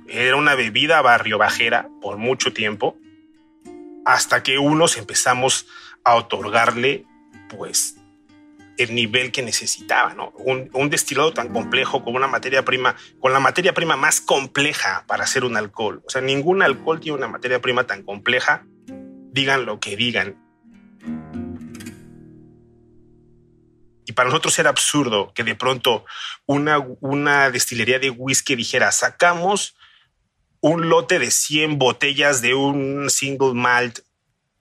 Era 0.09 0.37
una 0.37 0.54
bebida 0.54 1.02
barrio 1.02 1.37
bajera 1.37 1.90
por 2.00 2.16
mucho 2.16 2.54
tiempo, 2.54 2.96
hasta 4.07 4.42
que 4.42 4.57
unos 4.57 4.96
empezamos 4.96 5.66
a 6.02 6.14
otorgarle, 6.14 7.04
pues, 7.48 7.96
el 8.78 8.94
nivel 8.94 9.32
que 9.32 9.42
necesitaba, 9.42 10.14
¿no? 10.14 10.32
Un, 10.38 10.88
destilado 10.88 11.32
tan 11.32 11.48
complejo 11.52 12.04
como 12.04 12.16
una 12.16 12.28
materia 12.28 12.64
prima, 12.64 12.94
con 13.20 13.32
la 13.32 13.40
materia 13.40 13.74
prima 13.74 13.96
más 13.96 14.20
compleja 14.20 15.04
para 15.06 15.24
hacer 15.24 15.44
un 15.44 15.56
alcohol. 15.56 16.02
O 16.06 16.11
sea, 16.11 16.22
ningún 16.22 16.62
alcohol 16.62 17.00
tiene 17.00 17.18
una 17.18 17.28
materia 17.28 17.61
prima 17.61 17.84
tan 17.84 18.04
compleja, 18.04 18.64
digan 19.32 19.66
lo 19.66 19.80
que 19.80 19.96
digan. 19.96 20.37
Y 24.06 24.12
para 24.12 24.28
nosotros 24.30 24.58
era 24.58 24.70
absurdo 24.70 25.32
que 25.34 25.44
de 25.44 25.56
pronto 25.56 26.06
una, 26.46 26.78
una 27.00 27.50
destilería 27.50 27.98
de 27.98 28.11
whisky 28.11 28.54
dijera, 28.54 28.92
sacamos 28.92 29.76
un 30.61 30.88
lote 30.88 31.18
de 31.18 31.30
100 31.30 31.78
botellas 31.78 32.40
de 32.40 32.54
un 32.54 33.11
single 33.11 33.54
malt 33.54 34.00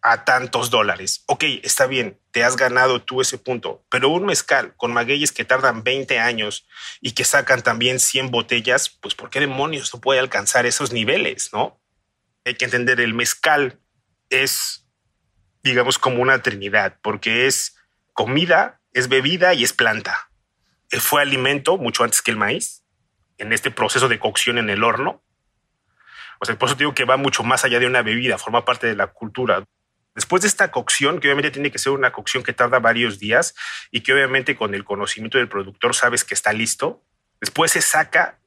a 0.08 0.24
tantos 0.24 0.70
dólares. 0.70 1.24
Ok, 1.28 1.44
está 1.64 1.86
bien, 1.86 2.18
te 2.32 2.44
has 2.44 2.56
ganado 2.56 3.02
tú 3.02 3.20
ese 3.20 3.38
punto, 3.38 3.84
pero 3.90 4.08
un 4.08 4.26
mezcal 4.26 4.74
con 4.78 4.94
magueyes 4.94 5.34
que 5.34 5.44
tardan 5.44 5.84
20 5.84 6.18
años 6.20 6.66
y 7.02 7.12
que 7.12 7.26
sacan 7.26 7.62
también 7.62 8.00
100 8.00 8.32
botellas, 8.32 8.90
pues 8.90 9.16
¿por 9.16 9.30
qué 9.30 9.42
demonios 9.42 9.94
no 9.94 10.00
puede 10.00 10.22
alcanzar 10.22 10.66
esos 10.66 10.94
niveles, 10.94 11.52
no? 11.52 11.82
Hay 12.46 12.56
que 12.56 12.64
entender, 12.64 13.02
el 13.02 13.14
mezcal 13.14 13.82
es, 14.30 14.88
digamos, 15.62 16.00
como 16.00 16.22
una 16.22 16.42
trinidad, 16.42 16.98
porque 17.02 17.46
es 17.46 17.76
comida, 18.14 18.80
es 18.94 19.10
bebida 19.10 19.54
y 19.54 19.66
es 19.66 19.74
planta. 19.74 20.32
Eh, 20.92 21.02
fue 21.02 21.22
alimento 21.22 21.78
mucho 21.78 22.06
antes 22.06 22.22
que 22.22 22.32
el 22.32 22.38
maíz, 22.38 22.86
en 23.38 23.52
este 23.52 23.72
proceso 23.72 24.08
de 24.08 24.20
cocción 24.20 24.58
en 24.58 24.70
el 24.70 24.86
horno. 24.86 25.22
O 26.40 26.46
sea, 26.46 26.58
por 26.58 26.70
eso 26.70 26.78
digo 26.78 26.94
que 26.94 27.04
va 27.04 27.18
mucho 27.18 27.44
más 27.44 27.66
allá 27.66 27.80
de 27.80 27.88
una 27.88 28.04
bebida, 28.04 28.38
forma 28.38 28.64
parte 28.64 28.88
de 28.88 28.96
la 28.96 29.08
cultura. 29.08 29.66
Después 30.18 30.42
de 30.42 30.48
esta 30.48 30.72
cocción, 30.72 31.20
que 31.20 31.28
obviamente 31.28 31.52
tiene 31.52 31.70
que 31.70 31.78
ser 31.78 31.92
una 31.92 32.12
cocción 32.12 32.42
que 32.42 32.52
tarda 32.52 32.80
varios 32.80 33.20
días 33.20 33.54
y 33.92 34.02
que 34.02 34.14
obviamente 34.14 34.56
con 34.56 34.74
el 34.74 34.84
conocimiento 34.84 35.38
del 35.38 35.48
productor 35.48 35.94
sabes 35.94 36.24
que 36.24 36.34
está 36.34 36.54
listo, 36.54 37.04
después 37.40 37.72
se 37.72 37.84
saca 37.84 38.40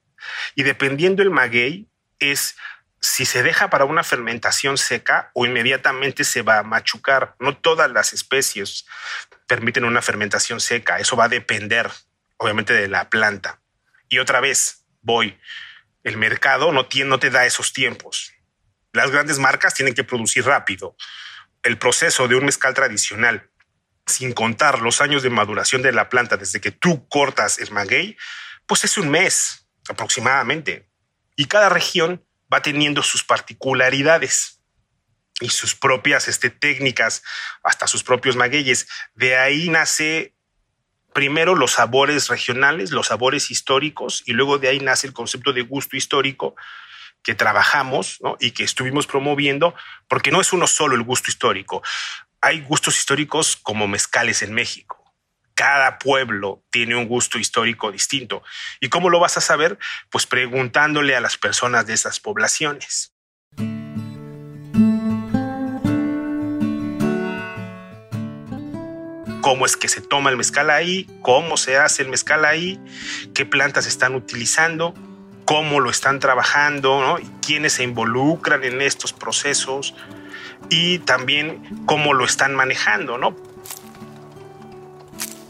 y 0.57 0.65
dependiendo 0.65 1.23
el 1.23 1.31
maguey 1.31 1.89
es 2.19 2.57
si 3.01 3.25
se 3.25 3.45
deja 3.45 3.71
para 3.71 3.85
una 3.85 4.03
fermentación 4.03 4.79
seca 4.79 5.31
o 5.33 5.47
inmediatamente 5.47 6.25
se 6.25 6.43
va 6.43 6.59
a 6.59 6.65
machucar. 6.65 7.37
No 7.39 7.57
todas 7.57 7.89
las 7.89 8.15
especies 8.15 8.85
permiten 9.47 9.85
una 9.85 10.03
fermentación 10.03 10.61
seca. 10.61 10.99
Eso 10.99 11.15
va 11.15 11.27
a 11.27 11.29
depender, 11.29 11.89
obviamente, 12.39 12.73
de 12.75 12.89
la 12.89 13.09
planta. 13.09 13.61
Y 14.09 14.19
otra 14.19 14.41
vez, 14.41 14.87
voy, 15.03 15.39
el 16.03 16.17
mercado 16.17 16.73
no, 16.73 16.87
tiene, 16.87 17.11
no 17.11 17.21
te 17.21 17.31
da 17.31 17.47
esos 17.47 17.73
tiempos. 17.73 18.33
Las 18.93 19.13
grandes 19.13 19.39
marcas 19.39 19.73
tienen 19.75 19.95
que 19.95 20.03
producir 20.03 20.45
rápido 20.45 20.97
el 21.63 21.79
proceso 21.79 22.29
de 22.29 22.37
un 22.37 22.45
mezcal 22.45 22.75
tradicional, 22.75 23.51
sin 24.07 24.33
contar 24.33 24.81
los 24.81 25.01
años 25.01 25.23
de 25.23 25.31
maduración 25.31 25.83
de 25.83 25.93
la 25.93 26.09
planta 26.09 26.37
desde 26.37 26.61
que 26.61 26.71
tú 26.71 27.09
cortas 27.09 27.59
el 27.59 27.71
maguey, 27.71 28.17
pues 28.67 28.85
es 28.85 28.99
un 28.99 29.11
mes 29.11 29.67
aproximadamente. 29.89 30.89
Y 31.37 31.47
cada 31.47 31.69
región 31.69 32.25
va 32.53 32.63
teniendo 32.63 33.03
sus 33.03 33.25
particularidades 33.25 34.61
y 35.41 35.49
sus 35.49 35.75
propias 35.75 36.29
este, 36.29 36.51
técnicas, 36.51 37.23
hasta 37.63 37.87
sus 37.87 38.03
propios 38.03 38.37
magueyes. 38.37 38.89
De 39.15 39.37
ahí 39.37 39.69
nace 39.69 40.35
primero 41.13 41.55
los 41.55 41.73
sabores 41.73 42.29
regionales, 42.29 42.91
los 42.91 43.09
sabores 43.09 43.51
históricos, 43.51 44.23
y 44.27 44.33
luego 44.33 44.59
de 44.59 44.69
ahí 44.69 44.81
nace 44.81 45.07
el 45.07 45.13
concepto 45.13 45.53
de 45.53 45.63
gusto 45.63 45.97
histórico, 45.97 46.55
que 47.23 47.35
trabajamos 47.35 48.19
y 48.39 48.53
que 48.53 48.65
estuvimos 48.65 49.07
promoviendo, 49.07 49.75
porque 50.09 50.31
no 50.31 50.41
es 50.41 50.53
uno 50.53 50.67
solo 50.67 50.95
el 50.95 51.03
gusto 51.03 51.31
histórico. 51.31 51.83
Hay 52.41 52.63
gustos 52.63 52.99
históricos 52.99 53.57
como 53.57 53.89
mezcales 53.89 54.43
en 54.43 54.55
México. 54.55 54.97
Cada 55.55 55.99
pueblo 55.99 56.65
tiene 56.71 56.97
un 56.97 57.07
gusto 57.07 57.39
histórico 57.39 57.93
distinto. 57.93 58.43
¿Y 58.81 58.89
cómo 58.89 59.11
lo 59.11 59.21
vas 59.21 59.37
a 59.37 59.43
saber? 59.43 59.79
Pues 60.09 60.27
preguntándole 60.27 61.15
a 61.15 61.21
las 61.21 61.37
personas 61.37 61.87
de 61.87 61.95
esas 61.95 62.19
poblaciones. 62.19 63.13
cómo 69.41 69.67
es 69.67 69.77
que 69.77 69.89
se 69.89 70.01
toma 70.01 70.31
el 70.31 70.37
mezcal 70.37 70.71
ahí, 70.71 71.09
cómo 71.23 71.57
se 71.57 71.77
hace 71.77 72.03
el 72.03 72.09
mezcal 72.09 72.45
ahí, 72.45 72.79
qué 73.35 73.45
plantas 73.45 73.87
están 73.87 74.15
utilizando, 74.15 74.95
cómo 75.51 75.81
lo 75.81 75.91
están 75.91 76.21
trabajando, 76.21 77.01
¿no? 77.01 77.17
quiénes 77.45 77.73
se 77.73 77.83
involucran 77.83 78.63
en 78.63 78.81
estos 78.81 79.13
procesos 79.13 79.97
y 80.69 81.01
también 81.01 81.83
cómo 81.87 82.15
lo 82.15 82.25
están 82.25 82.55
manejando. 82.55 83.19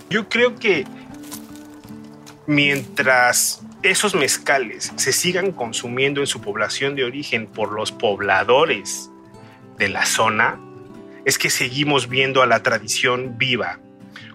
Yo 0.08 0.26
creo 0.30 0.56
que 0.56 0.86
mientras 2.46 3.60
esos 3.82 4.14
mezcales 4.14 4.90
se 4.96 5.12
sigan 5.12 5.52
consumiendo 5.52 6.22
en 6.22 6.26
su 6.26 6.40
población 6.40 6.94
de 6.94 7.04
origen 7.04 7.46
por 7.46 7.70
los 7.70 7.92
pobladores 7.92 9.10
de 9.76 9.90
la 9.90 10.06
zona, 10.06 10.58
es 11.26 11.36
que 11.36 11.50
seguimos 11.50 12.08
viendo 12.08 12.40
a 12.40 12.46
la 12.46 12.62
tradición 12.62 13.36
viva. 13.36 13.80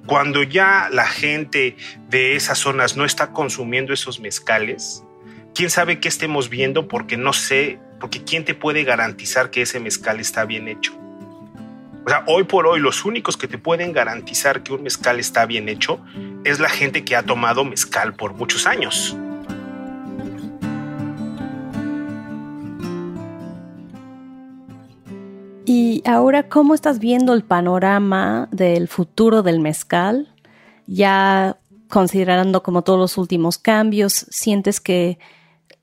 Cuando 0.05 0.43
ya 0.43 0.89
la 0.91 1.07
gente 1.07 1.75
de 2.07 2.35
esas 2.35 2.59
zonas 2.59 2.95
no 2.95 3.03
está 3.03 3.31
consumiendo 3.31 3.93
esos 3.93 4.19
mezcales, 4.19 5.04
quién 5.55 5.69
sabe 5.69 5.99
qué 5.99 6.09
estemos 6.09 6.49
viendo 6.49 6.87
porque 6.87 7.17
no 7.17 7.33
sé, 7.33 7.79
porque 7.99 8.23
quién 8.23 8.43
te 8.43 8.53
puede 8.53 8.83
garantizar 8.83 9.49
que 9.49 9.61
ese 9.61 9.79
mezcal 9.79 10.19
está 10.19 10.45
bien 10.45 10.67
hecho. 10.67 10.93
O 12.05 12.09
sea, 12.09 12.23
hoy 12.27 12.43
por 12.43 12.67
hoy 12.67 12.79
los 12.79 13.05
únicos 13.05 13.37
que 13.37 13.47
te 13.47 13.57
pueden 13.57 13.93
garantizar 13.93 14.61
que 14.61 14.73
un 14.73 14.83
mezcal 14.83 15.19
está 15.19 15.45
bien 15.47 15.69
hecho 15.69 15.99
es 16.43 16.59
la 16.59 16.69
gente 16.69 17.03
que 17.03 17.15
ha 17.15 17.23
tomado 17.23 17.63
mezcal 17.63 18.13
por 18.13 18.33
muchos 18.33 18.67
años. 18.67 19.17
Y 25.65 26.03
ahora, 26.05 26.47
¿cómo 26.47 26.75
estás 26.75 26.99
viendo 26.99 27.33
el 27.33 27.43
panorama 27.43 28.49
del 28.51 28.87
futuro 28.87 29.41
del 29.41 29.59
mezcal? 29.61 30.27
Ya 30.85 31.57
considerando 31.87 32.61
como 32.61 32.83
todos 32.83 32.99
los 32.99 33.17
últimos 33.17 33.57
cambios, 33.57 34.27
¿sientes 34.29 34.79
que 34.79 35.17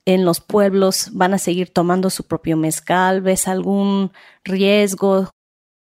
en 0.05 0.25
los 0.25 0.41
pueblos 0.41 1.11
van 1.13 1.35
a 1.35 1.39
seguir 1.39 1.73
tomando 1.73 2.11
su 2.11 2.27
propio 2.27 2.57
mezcal? 2.57 3.21
¿Ves 3.21 3.49
algún 3.49 4.13
riesgo? 4.45 5.31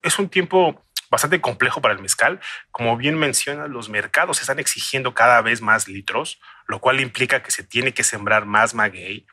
Es 0.02 0.20
un 0.20 0.30
tiempo 0.30 0.86
bastante 1.10 1.42
complejo 1.42 1.82
para 1.82 1.94
el 1.94 2.02
mezcal. 2.02 2.40
Como 2.72 2.98
bien 2.98 3.18
menciona, 3.18 3.68
los 3.68 3.90
mercados 3.90 4.42
están 4.42 4.60
exigiendo 4.60 5.14
cada 5.14 5.42
vez 5.42 5.62
más 5.62 5.88
litros, 5.88 6.40
lo 6.68 6.80
cual 6.80 7.00
implica 7.00 7.44
que 7.44 7.52
se 7.52 7.64
tiene 7.64 7.94
que 7.94 8.04
sembrar 8.04 8.46
más 8.46 8.74
maguey, 8.74 9.26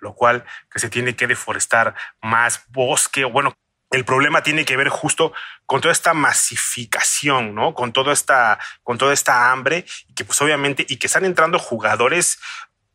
lo 0.00 0.14
cual 0.14 0.44
que 0.70 0.78
se 0.78 0.90
tiene 0.90 1.16
que 1.16 1.26
deforestar 1.26 1.94
más 2.20 2.64
bosque, 2.68 3.24
bueno, 3.24 3.54
el 3.90 4.04
problema 4.04 4.42
tiene 4.42 4.64
que 4.64 4.76
ver 4.76 4.88
justo 4.88 5.32
con 5.66 5.80
toda 5.80 5.92
esta 5.92 6.14
masificación, 6.14 7.54
¿no? 7.54 7.74
Con 7.74 7.92
toda 7.92 8.12
esta, 8.12 8.58
con 8.82 8.98
toda 8.98 9.12
esta 9.12 9.52
hambre 9.52 9.84
y 10.08 10.14
que 10.14 10.24
pues 10.24 10.40
obviamente 10.42 10.84
y 10.88 10.96
que 10.96 11.06
están 11.06 11.24
entrando 11.24 11.58
jugadores 11.58 12.38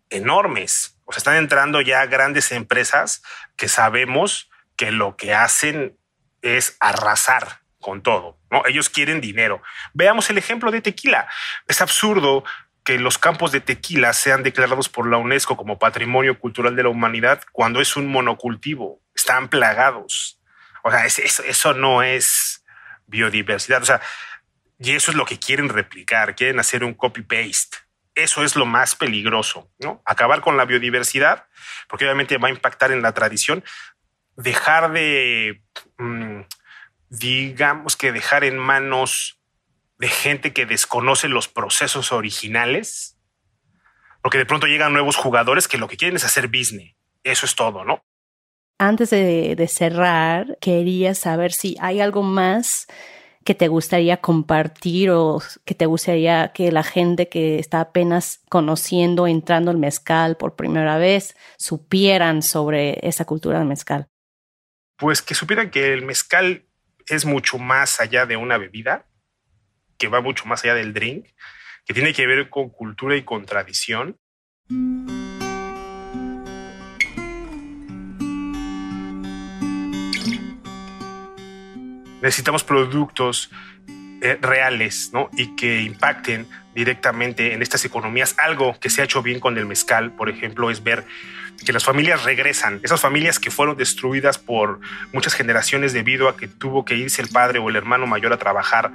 enormes. 0.10 0.98
O 1.06 1.12
sea, 1.12 1.20
están 1.20 1.36
entrando 1.36 1.82
ya 1.82 2.06
grandes 2.06 2.52
empresas 2.52 3.22
que 3.56 3.68
sabemos 3.68 4.50
que 4.76 4.92
lo 4.92 5.18
que 5.18 5.34
hacen 5.34 5.98
es 6.42 6.78
arrasar 6.80 7.62
con 7.80 8.02
todo. 8.02 8.38
¿no? 8.52 8.66
Ellos 8.66 8.90
quieren 8.90 9.22
dinero. 9.22 9.62
Veamos 9.94 10.30
el 10.30 10.38
ejemplo 10.38 10.72
de 10.72 10.82
tequila. 10.82 11.28
Es 11.68 11.82
absurdo 11.82 12.44
que 12.84 12.98
los 12.98 13.18
campos 13.18 13.52
de 13.52 13.62
tequila 13.62 14.14
sean 14.14 14.44
declarados 14.44 14.90
por 14.90 15.08
la 15.08 15.18
UNESCO 15.18 15.58
como 15.58 15.80
Patrimonio 15.80 16.40
Cultural 16.40 16.76
de 16.76 16.84
la 16.84 16.90
Humanidad 16.90 17.44
cuando 17.52 17.82
es 17.82 17.96
un 17.96 18.08
monocultivo. 18.08 19.02
Están 19.14 19.50
plagados. 19.50 20.40
O 20.84 20.92
sea, 20.92 21.06
eso, 21.06 21.74
no 21.74 22.04
es 22.04 22.64
biodiversidad. 23.08 23.82
O 23.82 23.86
sea, 23.86 24.02
y 24.80 24.92
eso 24.92 25.12
es 25.12 25.18
lo 25.18 25.26
que 25.26 25.40
quieren 25.40 25.70
replicar, 25.70 26.36
quieren 26.36 26.60
hacer 26.60 26.84
un 26.84 26.94
copy-paste. 26.94 27.78
Eso 28.24 28.44
es 28.44 28.56
lo 28.56 28.66
más 28.66 28.96
peligroso, 28.96 29.72
¿no? 29.80 30.02
Acabar 30.06 30.42
con 30.42 30.58
la 30.58 30.66
biodiversidad, 30.66 31.48
porque 31.88 32.06
obviamente 32.06 32.38
va 32.38 32.50
a 32.50 32.52
impactar 32.52 32.92
en 32.92 33.02
la 33.02 33.14
tradición. 33.14 33.64
Dejar 34.36 34.92
de, 34.92 35.62
mm, 35.98 36.42
digamos 37.10 37.96
que 37.96 38.12
dejar 38.12 38.44
en 38.44 38.58
manos 38.58 39.40
de 39.98 40.08
gente 40.08 40.54
que 40.54 40.66
desconoce 40.66 41.28
los 41.28 41.48
procesos 41.48 42.12
originales, 42.12 43.18
porque 44.22 44.38
de 44.38 44.46
pronto 44.46 44.68
llegan 44.68 44.94
nuevos 44.94 45.16
jugadores 45.16 45.68
que 45.68 45.78
lo 45.78 45.88
que 45.88 45.98
quieren 45.98 46.16
es 46.16 46.26
hacer 46.26 46.48
business. 46.48 46.96
Eso 47.24 47.46
es 47.46 47.56
todo, 47.56 47.84
¿no? 47.84 48.04
Antes 48.78 49.10
de, 49.10 49.70
cerrar, 49.70 50.58
quería 50.62 51.14
saber 51.14 51.52
si 51.52 51.76
hay 51.82 52.00
algo 52.00 52.24
más 52.24 52.88
que 53.44 53.56
te 53.56 53.68
gustaría 53.68 54.18
compartir 54.18 55.12
o 55.12 55.42
que 55.66 55.76
te 55.76 55.86
gustaría 55.86 56.52
que 56.54 56.72
la 56.72 56.84
gente 56.84 57.30
que 57.30 57.60
está 57.60 57.82
apenas 57.82 58.42
conociendo, 58.50 59.28
entrando 59.28 59.72
al 59.72 59.78
mezcal 59.78 60.38
por 60.38 60.56
primera 60.56 60.98
vez, 60.98 61.36
supieran 61.58 62.42
sobre 62.42 63.00
esa 63.08 63.26
cultura 63.26 63.60
del 63.60 63.68
mezcal? 63.68 64.08
Pues 64.98 65.22
que 65.22 65.36
supieran 65.36 65.72
que 65.72 65.94
el 65.94 66.06
mezcal 66.06 66.66
es 67.08 67.26
mucho 67.26 67.58
más 67.58 68.00
allá 68.00 68.26
de 68.26 68.38
una 68.38 68.58
bebida, 68.58 69.08
que 69.98 70.08
va 70.08 70.22
mucho 70.22 70.46
más 70.46 70.64
allá 70.64 70.76
del 70.76 70.94
drink, 70.94 71.28
que 71.86 71.94
tiene 71.94 72.14
que 72.14 72.28
ver 72.28 72.50
con 72.50 72.70
cultura 72.70 73.16
y 73.16 73.24
con 73.24 73.46
tradición. 73.46 74.18
Necesitamos 82.22 82.64
productos 82.64 83.50
eh, 84.22 84.38
reales 84.42 85.12
¿no? 85.14 85.30
y 85.32 85.56
que 85.56 85.82
impacten 85.82 86.46
directamente 86.76 87.54
en 87.54 87.62
estas 87.62 87.86
economías. 87.86 88.36
Algo 88.38 88.78
que 88.80 88.90
se 88.90 89.02
ha 89.02 89.06
hecho 89.06 89.22
bien 89.22 89.40
con 89.40 89.58
el 89.58 89.66
mezcal, 89.66 90.12
por 90.12 90.30
ejemplo, 90.30 90.70
es 90.70 90.84
ver 90.84 91.06
que 91.66 91.74
las 91.74 91.84
familias 91.84 92.24
regresan, 92.24 92.80
esas 92.84 93.02
familias 93.02 93.40
que 93.40 93.52
fueron 93.52 93.78
destruidas 93.78 94.38
por 94.38 94.80
muchas 95.14 95.34
generaciones 95.34 95.94
debido 95.94 96.30
a 96.30 96.38
que 96.38 96.48
tuvo 96.48 96.86
que 96.86 96.96
irse 96.96 97.22
el 97.22 97.30
padre 97.30 97.60
o 97.60 97.70
el 97.70 97.76
hermano 97.76 98.08
mayor 98.08 98.34
a 98.34 98.38
trabajar 98.38 98.92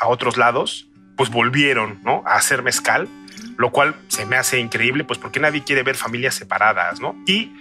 a 0.00 0.08
otros 0.08 0.36
lados, 0.36 0.88
pues 1.16 1.30
volvieron 1.30 2.00
¿no? 2.02 2.22
a 2.26 2.34
hacer 2.34 2.62
mezcal, 2.62 3.08
lo 3.56 3.70
cual 3.70 3.94
se 4.08 4.26
me 4.26 4.36
hace 4.36 4.58
increíble, 4.58 5.04
pues 5.04 5.18
porque 5.18 5.40
nadie 5.40 5.64
quiere 5.64 5.82
ver 5.82 5.96
familias 5.96 6.34
separadas, 6.34 7.00
¿no? 7.00 7.16
Y 7.26 7.52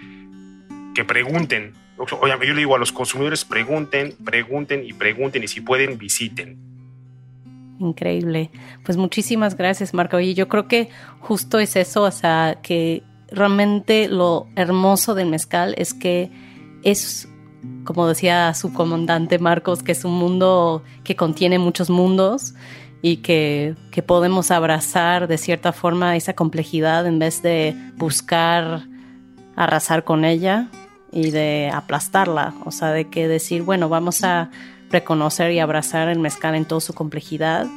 que 0.93 1.05
pregunten 1.05 1.73
Oye, 1.97 2.34
yo 2.45 2.53
le 2.53 2.60
digo 2.60 2.75
a 2.75 2.79
los 2.79 2.91
consumidores, 2.91 3.45
pregunten, 3.45 4.15
pregunten 4.23 4.86
y 4.86 4.93
pregunten 4.93 5.43
y 5.43 5.47
si 5.47 5.62
pueden, 5.62 5.97
visiten. 5.97 6.58
Increíble. 7.79 8.51
Pues 8.84 8.97
muchísimas 8.97 9.55
gracias, 9.55 9.93
Marco. 9.93 10.19
Y 10.19 10.34
yo 10.34 10.47
creo 10.47 10.67
que 10.67 10.89
justo 11.19 11.60
es 11.60 11.75
eso, 11.75 12.03
o 12.03 12.12
sea, 12.12 12.60
que 12.62 13.03
realmente 13.29 14.08
lo 14.08 14.47
hermoso 14.55 15.15
del 15.15 15.29
mezcal 15.29 15.73
es 15.77 15.93
que 15.93 16.29
es, 16.84 17.27
como 17.84 18.08
decía 18.08 18.53
su 18.53 18.73
comandante 18.73 19.39
Marcos, 19.39 19.81
que 19.81 19.93
es 19.93 20.05
un 20.05 20.13
mundo 20.13 20.84
que 21.03 21.15
contiene 21.15 21.60
muchos 21.60 21.89
mundos 21.89 22.55
y 23.01 23.17
que, 23.17 23.75
que 23.91 24.01
podemos 24.03 24.51
abrazar 24.51 25.27
de 25.27 25.38
cierta 25.38 25.73
forma 25.73 26.15
esa 26.15 26.34
complejidad 26.34 27.08
en 27.08 27.19
vez 27.19 27.41
de 27.41 27.75
buscar 27.97 28.88
arrasar 29.55 30.03
con 30.03 30.25
ella 30.25 30.69
y 31.15 31.32
de 31.32 31.71
aplastarla, 31.73 32.54
o 32.65 32.71
sea, 32.71 32.91
de 32.91 33.06
que 33.06 33.28
decir, 33.30 33.63
bueno, 33.63 33.88
vamos 33.88 34.23
a 34.25 34.51
reconocer 34.91 35.51
y 35.51 35.60
abrazar 35.60 36.10
el 36.10 36.19
mezcal 36.19 36.56
en 36.56 36.65
toda 36.65 36.82
su 36.82 36.93
complejidad 36.93 37.67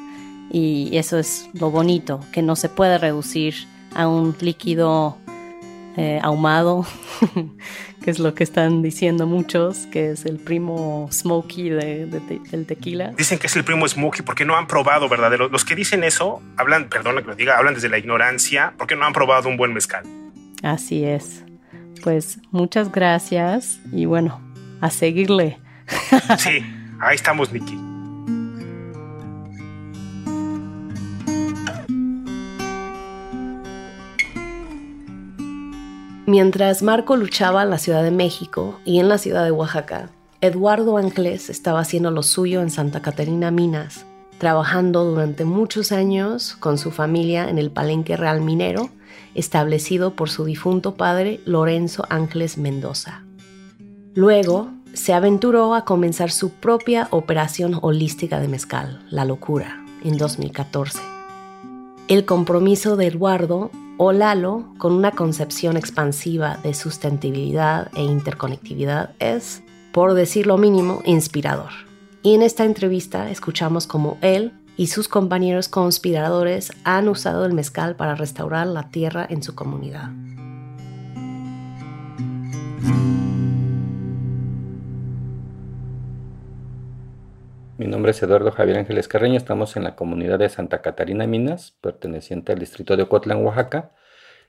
y 0.50 0.90
eso 0.96 1.18
es 1.18 1.48
lo 1.54 1.70
bonito, 1.70 2.20
que 2.32 2.42
no 2.42 2.56
se 2.56 2.68
puede 2.68 2.98
reducir 2.98 3.54
a 3.94 4.08
un 4.08 4.36
líquido 4.40 5.18
eh, 5.96 6.18
ahumado, 6.20 6.84
que 8.02 8.10
es 8.10 8.18
lo 8.18 8.34
que 8.34 8.42
están 8.42 8.82
diciendo 8.82 9.26
muchos, 9.26 9.86
que 9.86 10.10
es 10.10 10.24
el 10.26 10.38
primo 10.38 11.08
smoky 11.12 11.70
del 11.70 12.66
tequila. 12.66 13.12
Dicen 13.16 13.38
que 13.38 13.46
es 13.46 13.54
el 13.54 13.62
primo 13.62 13.86
smoky 13.86 14.22
porque 14.22 14.44
no 14.44 14.56
han 14.56 14.66
probado, 14.66 15.08
¿verdad? 15.08 15.32
Los 15.48 15.64
que 15.64 15.76
dicen 15.76 16.02
eso, 16.02 16.42
hablan, 16.56 16.88
perdona 16.88 17.22
que 17.22 17.28
lo 17.28 17.36
diga, 17.36 17.56
hablan 17.56 17.74
desde 17.74 17.88
la 17.88 17.98
ignorancia 17.98 18.74
porque 18.76 18.96
no 18.96 19.04
han 19.04 19.12
probado 19.12 19.48
un 19.48 19.56
buen 19.56 19.72
mezcal. 19.72 20.04
Así 20.64 21.04
es. 21.04 21.44
Pues 22.02 22.38
muchas 22.50 22.90
gracias 22.92 23.80
y 23.92 24.04
bueno, 24.04 24.40
a 24.80 24.90
seguirle. 24.90 25.58
Sí, 26.38 26.62
ahí 27.00 27.14
estamos, 27.14 27.52
Nikki. 27.52 27.78
Mientras 36.26 36.82
Marco 36.82 37.16
luchaba 37.16 37.62
en 37.62 37.70
la 37.70 37.78
Ciudad 37.78 38.02
de 38.02 38.10
México 38.10 38.78
y 38.84 39.00
en 39.00 39.08
la 39.08 39.16
ciudad 39.16 39.44
de 39.44 39.50
Oaxaca, 39.50 40.10
Eduardo 40.42 40.98
Anglés 40.98 41.48
estaba 41.48 41.80
haciendo 41.80 42.10
lo 42.10 42.22
suyo 42.22 42.60
en 42.60 42.68
Santa 42.68 43.00
Catarina 43.00 43.50
Minas, 43.50 44.04
trabajando 44.36 45.04
durante 45.04 45.46
muchos 45.46 45.90
años 45.90 46.54
con 46.60 46.76
su 46.76 46.90
familia 46.90 47.48
en 47.48 47.56
el 47.56 47.70
Palenque 47.70 48.14
Real 48.18 48.42
Minero 48.42 48.90
establecido 49.34 50.14
por 50.14 50.30
su 50.30 50.44
difunto 50.44 50.94
padre 50.94 51.40
Lorenzo 51.44 52.04
Ángeles 52.08 52.58
Mendoza. 52.58 53.24
Luego, 54.14 54.70
se 54.94 55.12
aventuró 55.12 55.74
a 55.74 55.84
comenzar 55.84 56.30
su 56.30 56.50
propia 56.50 57.08
operación 57.10 57.78
holística 57.82 58.40
de 58.40 58.48
mezcal, 58.48 59.04
La 59.10 59.24
Locura, 59.24 59.84
en 60.02 60.16
2014. 60.16 60.98
El 62.08 62.24
compromiso 62.24 62.96
de 62.96 63.06
Eduardo 63.06 63.70
o 63.98 64.12
Lalo 64.12 64.72
con 64.78 64.92
una 64.92 65.10
concepción 65.10 65.76
expansiva 65.76 66.58
de 66.62 66.72
sustentabilidad 66.72 67.90
e 67.94 68.02
interconectividad 68.02 69.10
es, 69.18 69.62
por 69.92 70.14
decir 70.14 70.46
lo 70.46 70.56
mínimo, 70.56 71.02
inspirador. 71.04 71.70
Y 72.22 72.34
en 72.34 72.42
esta 72.42 72.64
entrevista 72.64 73.30
escuchamos 73.30 73.86
cómo 73.86 74.18
él 74.20 74.52
y 74.78 74.86
sus 74.86 75.08
compañeros 75.08 75.68
conspiradores 75.68 76.72
han 76.84 77.08
usado 77.08 77.44
el 77.44 77.52
mezcal 77.52 77.96
para 77.96 78.14
restaurar 78.14 78.68
la 78.68 78.90
tierra 78.90 79.26
en 79.28 79.42
su 79.42 79.56
comunidad. 79.56 80.08
Mi 87.76 87.86
nombre 87.88 88.12
es 88.12 88.22
Eduardo 88.22 88.52
Javier 88.52 88.78
Ángeles 88.78 89.08
Carreño, 89.08 89.36
estamos 89.36 89.76
en 89.76 89.82
la 89.82 89.96
comunidad 89.96 90.38
de 90.38 90.48
Santa 90.48 90.80
Catarina 90.80 91.26
Minas, 91.26 91.76
perteneciente 91.80 92.52
al 92.52 92.60
distrito 92.60 92.96
de 92.96 93.02
Ocotlán, 93.02 93.44
Oaxaca, 93.44 93.92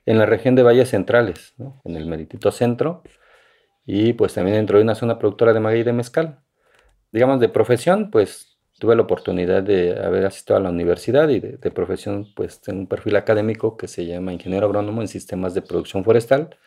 en 0.05 0.19
la 0.19 0.27
región 0.27 0.53
de 0.53 0.61
Valles 0.61 0.89
Centrales, 0.89 1.55
en 1.83 1.95
el 1.95 2.05
meritito 2.05 2.51
centro, 2.51 3.01
y 3.83 4.13
pues 4.13 4.35
también 4.35 4.57
dentro 4.57 4.77
de 4.77 4.83
una 4.83 4.93
zona 4.93 5.17
productora 5.17 5.53
de 5.53 5.59
maguey 5.59 5.81
de 5.81 5.93
mezcal. 5.93 6.39
Digamos, 7.11 7.39
de 7.39 7.49
profesión, 7.49 8.11
pues 8.11 8.48
tuve 8.79 8.95
la 8.95 9.03
oportunidad 9.03 9.61
de 9.61 9.99
haber 10.03 10.25
asistido 10.25 10.57
a 10.57 10.61
la 10.61 10.69
universidad 10.69 11.29
y 11.29 11.39
de, 11.39 11.71
profesión, 11.71 12.27
pues 12.35 12.61
tengo 12.61 12.79
un 12.79 12.87
perfil 12.87 13.15
académico 13.17 13.77
que 13.77 13.87
se 13.87 14.05
llama 14.05 14.33
ingeniero 14.33 14.65
agrónomo 14.65 15.01
en 15.01 15.07
sistemas 15.07 15.53
de 15.53 15.61
producción 15.61 16.03
forestal, 16.03 16.57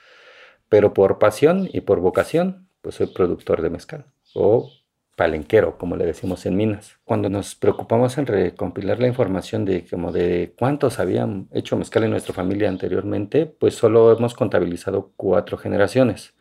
pero 0.68 0.94
por 0.94 1.18
pasión 1.18 1.68
y 1.72 1.80
por 1.80 2.00
vocación, 2.00 2.68
pues 2.82 2.96
soy 2.96 3.08
productor 3.08 3.62
de 3.62 3.70
mezcal 3.70 4.06
o 4.34 4.70
palenquero, 5.16 5.78
como 5.78 5.96
le 5.96 6.06
decimos 6.06 6.46
en 6.46 6.56
Minas. 6.56 6.98
Cuando 7.04 7.28
nos 7.28 7.54
preocupamos 7.54 8.16
en 8.18 8.26
recompilar 8.26 9.00
la 9.00 9.08
información 9.08 9.64
de 9.64 9.86
como 9.86 10.12
de 10.12 10.54
cuántos 10.58 10.98
habían 10.98 11.48
hecho 11.52 11.76
mezcal 11.76 12.04
en 12.04 12.10
nuestra 12.10 12.34
familia 12.34 12.68
anteriormente, 12.68 13.46
pues 13.46 13.74
solo 13.74 14.16
hemos 14.16 14.34
contabilizado 14.34 15.12
cuatro 15.16 15.58
generaciones. 15.58 16.34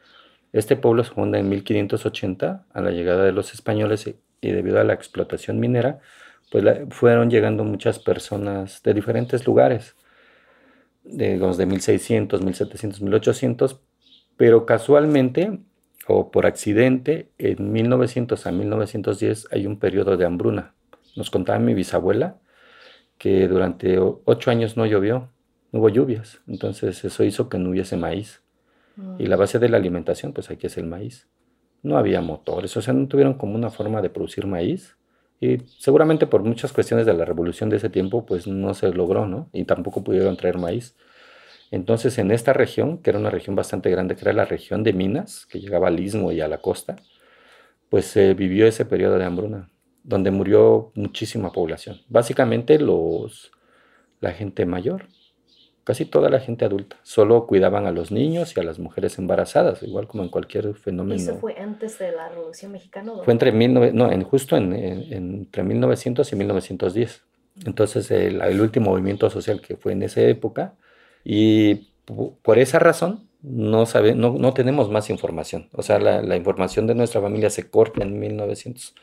Este 0.53 0.75
pueblo 0.75 1.03
se 1.03 1.11
funda 1.11 1.39
en 1.39 1.49
1580 1.49 2.65
a 2.73 2.81
la 2.81 2.91
llegada 2.91 3.23
de 3.23 3.31
los 3.31 3.53
españoles 3.53 4.07
y 4.41 4.51
debido 4.51 4.79
a 4.79 4.83
la 4.83 4.93
explotación 4.93 5.59
minera, 5.59 5.99
pues 6.51 6.65
fueron 6.89 7.29
llegando 7.29 7.63
muchas 7.63 7.99
personas 7.99 8.83
de 8.83 8.93
diferentes 8.93 9.45
lugares, 9.45 9.95
digamos 11.03 11.57
de 11.57 11.65
1600, 11.65 12.41
1700, 12.41 13.01
1800, 13.01 13.79
pero 14.35 14.65
casualmente 14.65 15.59
o 16.07 16.31
por 16.31 16.45
accidente, 16.45 17.29
en 17.37 17.71
1900 17.71 18.45
a 18.47 18.51
1910 18.51 19.47
hay 19.51 19.67
un 19.67 19.77
periodo 19.77 20.17
de 20.17 20.25
hambruna. 20.25 20.73
Nos 21.15 21.29
contaba 21.29 21.59
mi 21.59 21.73
bisabuela 21.73 22.37
que 23.17 23.47
durante 23.47 23.99
ocho 23.99 24.51
años 24.51 24.77
no 24.77 24.85
llovió, 24.85 25.29
no 25.71 25.79
hubo 25.79 25.89
lluvias, 25.89 26.41
entonces 26.47 27.03
eso 27.05 27.23
hizo 27.23 27.49
que 27.49 27.59
no 27.59 27.69
hubiese 27.69 27.97
maíz. 27.97 28.41
Y 29.17 29.27
la 29.27 29.35
base 29.35 29.57
de 29.57 29.69
la 29.69 29.77
alimentación, 29.77 30.33
pues 30.33 30.49
aquí 30.51 30.67
es 30.67 30.77
el 30.77 30.85
maíz. 30.85 31.27
No 31.83 31.97
había 31.97 32.21
motores, 32.21 32.75
o 32.77 32.81
sea, 32.81 32.93
no 32.93 33.07
tuvieron 33.07 33.35
como 33.35 33.55
una 33.55 33.69
forma 33.69 34.01
de 34.01 34.09
producir 34.09 34.45
maíz. 34.45 34.95
Y 35.39 35.57
seguramente 35.79 36.27
por 36.27 36.43
muchas 36.43 36.71
cuestiones 36.71 37.05
de 37.07 37.13
la 37.13 37.25
revolución 37.25 37.69
de 37.69 37.77
ese 37.77 37.89
tiempo, 37.89 38.25
pues 38.25 38.45
no 38.47 38.73
se 38.75 38.93
logró, 38.93 39.25
¿no? 39.25 39.49
Y 39.53 39.65
tampoco 39.65 40.03
pudieron 40.03 40.37
traer 40.37 40.59
maíz. 40.59 40.95
Entonces, 41.71 42.17
en 42.19 42.31
esta 42.31 42.53
región, 42.53 42.99
que 42.99 43.09
era 43.09 43.19
una 43.19 43.31
región 43.31 43.55
bastante 43.55 43.89
grande, 43.89 44.15
que 44.15 44.21
era 44.21 44.33
la 44.33 44.45
región 44.45 44.83
de 44.83 44.93
Minas, 44.93 45.47
que 45.47 45.59
llegaba 45.59 45.87
al 45.87 45.99
istmo 45.99 46.31
y 46.31 46.41
a 46.41 46.47
la 46.47 46.59
costa, 46.59 46.97
pues 47.89 48.05
se 48.05 48.33
vivió 48.33 48.67
ese 48.67 48.85
periodo 48.85 49.17
de 49.17 49.25
hambruna, 49.25 49.69
donde 50.03 50.31
murió 50.31 50.91
muchísima 50.95 51.51
población. 51.51 52.01
Básicamente 52.09 52.77
los, 52.77 53.51
la 54.19 54.31
gente 54.31 54.65
mayor, 54.65 55.07
casi 55.91 56.05
toda 56.05 56.29
la 56.29 56.39
gente 56.39 56.63
adulta. 56.63 56.95
Solo 57.03 57.45
cuidaban 57.45 57.85
a 57.85 57.91
los 57.91 58.13
niños 58.13 58.55
y 58.55 58.59
a 58.61 58.63
las 58.63 58.79
mujeres 58.79 59.19
embarazadas, 59.19 59.83
igual 59.83 60.07
como 60.07 60.23
en 60.23 60.29
cualquier 60.29 60.73
fenómeno. 60.73 61.19
¿Y 61.19 61.25
eso 61.25 61.35
fue 61.35 61.57
antes 61.57 61.99
de 61.99 62.13
la 62.13 62.29
Revolución 62.29 62.71
Mexicana? 62.71 63.11
Fue 63.25 63.33
entre, 63.33 63.51
mil 63.51 63.73
no, 63.73 64.09
en, 64.09 64.23
justo 64.23 64.55
en, 64.55 64.71
entre 64.71 65.63
1900 65.63 66.31
y 66.31 66.35
1910. 66.37 67.23
Entonces, 67.65 68.09
el, 68.09 68.41
el 68.41 68.61
último 68.61 68.91
movimiento 68.91 69.29
social 69.29 69.59
que 69.59 69.75
fue 69.75 69.91
en 69.91 70.03
esa 70.03 70.21
época, 70.21 70.75
y 71.25 71.89
por 72.41 72.57
esa 72.57 72.79
razón 72.79 73.27
no, 73.41 73.85
sabe, 73.85 74.15
no, 74.15 74.37
no 74.37 74.53
tenemos 74.53 74.89
más 74.89 75.09
información. 75.09 75.67
O 75.73 75.81
sea, 75.81 75.99
la, 75.99 76.21
la, 76.21 76.37
información 76.37 76.87
de 76.87 76.95
nuestra 76.95 77.19
familia 77.19 77.49
se 77.49 77.69
corta 77.69 78.01
en 78.01 78.17
1900. 78.17 78.95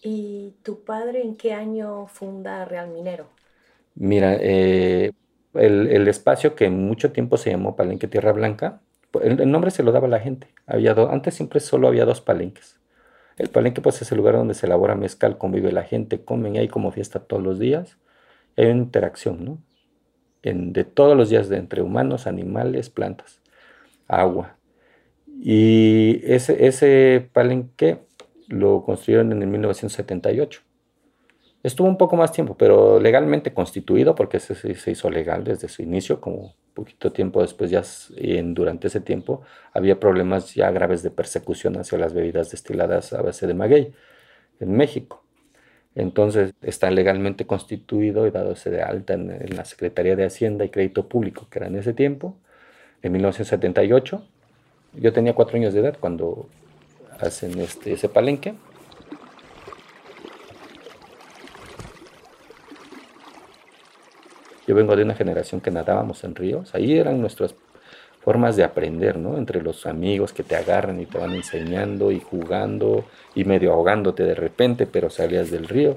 ¿Y 0.00 0.54
tu 0.62 0.84
padre 0.84 1.22
en 1.22 1.34
qué 1.34 1.54
año 1.54 2.06
funda 2.06 2.64
Real 2.66 2.86
Minero? 2.90 3.26
Mira, 3.96 4.36
eh, 4.40 5.10
el, 5.58 6.08
espacio 6.08 6.54
que 6.54 6.70
mucho 6.70 7.12
tiempo 7.12 7.36
se 7.36 7.50
llamó 7.50 7.76
Palenque 7.76 8.08
Tierra 8.08 8.32
Blanca, 8.32 8.80
el, 9.22 9.40
el 9.40 9.50
nombre 9.50 9.70
se 9.70 9.82
lo 9.82 9.92
daba 9.92 10.08
la 10.08 10.20
gente. 10.20 10.48
Había 10.66 10.92
antes 10.92 11.34
siempre 11.34 11.60
solo 11.60 11.88
había 11.88 12.04
dos 12.04 12.20
palenques. 12.20 12.78
El 13.38 13.48
palenque 13.48 13.80
pues 13.80 14.00
es 14.02 14.10
el 14.12 14.18
lugar 14.18 14.34
donde 14.34 14.54
se 14.54 14.66
elabora 14.66 14.94
mezcal, 14.94 15.38
convive 15.38 15.72
la 15.72 15.82
gente, 15.82 16.24
comen, 16.24 16.56
hay 16.56 16.68
como 16.68 16.90
fiesta 16.90 17.20
todos 17.20 17.42
los 17.42 17.58
días. 17.58 17.98
Hay 18.56 18.66
una 18.66 18.82
interacción, 18.82 19.44
¿no? 19.44 19.58
de 20.42 20.84
todos 20.84 21.16
los 21.16 21.28
días 21.28 21.48
de 21.48 21.56
entre 21.56 21.82
humanos, 21.82 22.26
animales, 22.26 22.88
plantas, 22.88 23.40
agua. 24.06 24.56
Y 25.26 26.20
ese, 26.24 26.66
ese 26.66 27.28
palenque 27.32 27.98
lo 28.48 28.84
construyeron 28.84 29.32
en 29.32 29.42
el 29.42 29.48
1978. 29.48 30.62
Estuvo 31.66 31.88
un 31.88 31.98
poco 31.98 32.14
más 32.14 32.30
tiempo, 32.30 32.56
pero 32.56 33.00
legalmente 33.00 33.52
constituido, 33.52 34.14
porque 34.14 34.38
se, 34.38 34.54
se 34.54 34.90
hizo 34.92 35.10
legal 35.10 35.42
desde 35.42 35.68
su 35.68 35.82
inicio, 35.82 36.20
como 36.20 36.54
poquito 36.74 37.10
tiempo 37.10 37.42
después, 37.42 37.72
ya 37.72 37.82
en, 38.18 38.54
durante 38.54 38.86
ese 38.86 39.00
tiempo, 39.00 39.42
había 39.72 39.98
problemas 39.98 40.54
ya 40.54 40.70
graves 40.70 41.02
de 41.02 41.10
persecución 41.10 41.76
hacia 41.76 41.98
las 41.98 42.14
bebidas 42.14 42.52
destiladas 42.52 43.12
a 43.12 43.20
base 43.20 43.48
de 43.48 43.54
maguey 43.54 43.92
en 44.60 44.76
México. 44.76 45.24
Entonces 45.96 46.54
está 46.62 46.88
legalmente 46.92 47.48
constituido 47.48 48.28
y 48.28 48.30
dadose 48.30 48.70
de 48.70 48.82
alta 48.82 49.14
en, 49.14 49.56
la 49.56 49.64
Secretaría 49.64 50.14
de 50.14 50.24
Hacienda 50.24 50.64
y 50.64 50.68
Crédito 50.68 51.08
Público, 51.08 51.48
que 51.50 51.58
era 51.58 51.66
en 51.66 51.74
ese 51.74 51.94
tiempo, 51.94 52.36
en 53.02 53.10
1978. 53.10 54.24
Yo 54.92 55.12
tenía 55.12 55.34
cuatro 55.34 55.56
años 55.56 55.74
de 55.74 55.80
edad 55.80 55.96
cuando 55.98 56.48
hacen 57.18 57.58
este, 57.58 57.94
ese 57.94 58.08
palenque. 58.08 58.54
Yo 64.66 64.74
vengo 64.74 64.96
de 64.96 65.04
una 65.04 65.14
generación 65.14 65.60
que 65.60 65.70
nadábamos 65.70 66.24
en 66.24 66.34
ríos, 66.34 66.74
ahí 66.74 66.98
eran 66.98 67.20
nuestras 67.20 67.54
formas 68.20 68.56
de 68.56 68.64
aprender, 68.64 69.16
¿no? 69.18 69.38
Entre 69.38 69.62
los 69.62 69.86
amigos 69.86 70.32
que 70.32 70.42
te 70.42 70.56
agarran 70.56 71.00
y 71.00 71.06
te 71.06 71.16
van 71.16 71.32
enseñando 71.34 72.10
y 72.10 72.18
jugando 72.18 73.04
y 73.36 73.44
medio 73.44 73.72
ahogándote 73.72 74.24
de 74.24 74.34
repente, 74.34 74.84
pero 74.86 75.10
salías 75.10 75.52
del 75.52 75.68
río. 75.68 75.96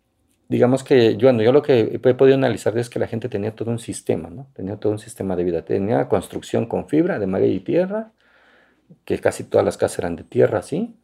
digamos 0.49 0.83
que 0.83 1.17
yo, 1.17 1.31
yo 1.31 1.51
lo 1.51 1.61
que 1.61 1.99
he 2.03 2.13
podido 2.13 2.35
analizar 2.35 2.77
es 2.77 2.89
que 2.89 2.99
la 2.99 3.07
gente 3.07 3.29
tenía 3.29 3.55
todo 3.55 3.71
un 3.71 3.79
sistema, 3.79 4.29
¿no? 4.29 4.47
Tenía 4.53 4.75
todo 4.75 4.91
un 4.91 4.99
sistema 4.99 5.35
de 5.35 5.43
vida. 5.43 5.63
Tenía 5.63 6.07
construcción 6.09 6.65
con 6.65 6.87
fibra 6.87 7.19
de 7.19 7.27
maguey 7.27 7.55
y 7.55 7.59
tierra, 7.61 8.11
que 9.05 9.17
casi 9.19 9.43
todas 9.43 9.65
las 9.65 9.77
casas 9.77 9.99
eran 9.99 10.15
de 10.15 10.23
tierra, 10.23 10.61
¿sí? 10.61 10.95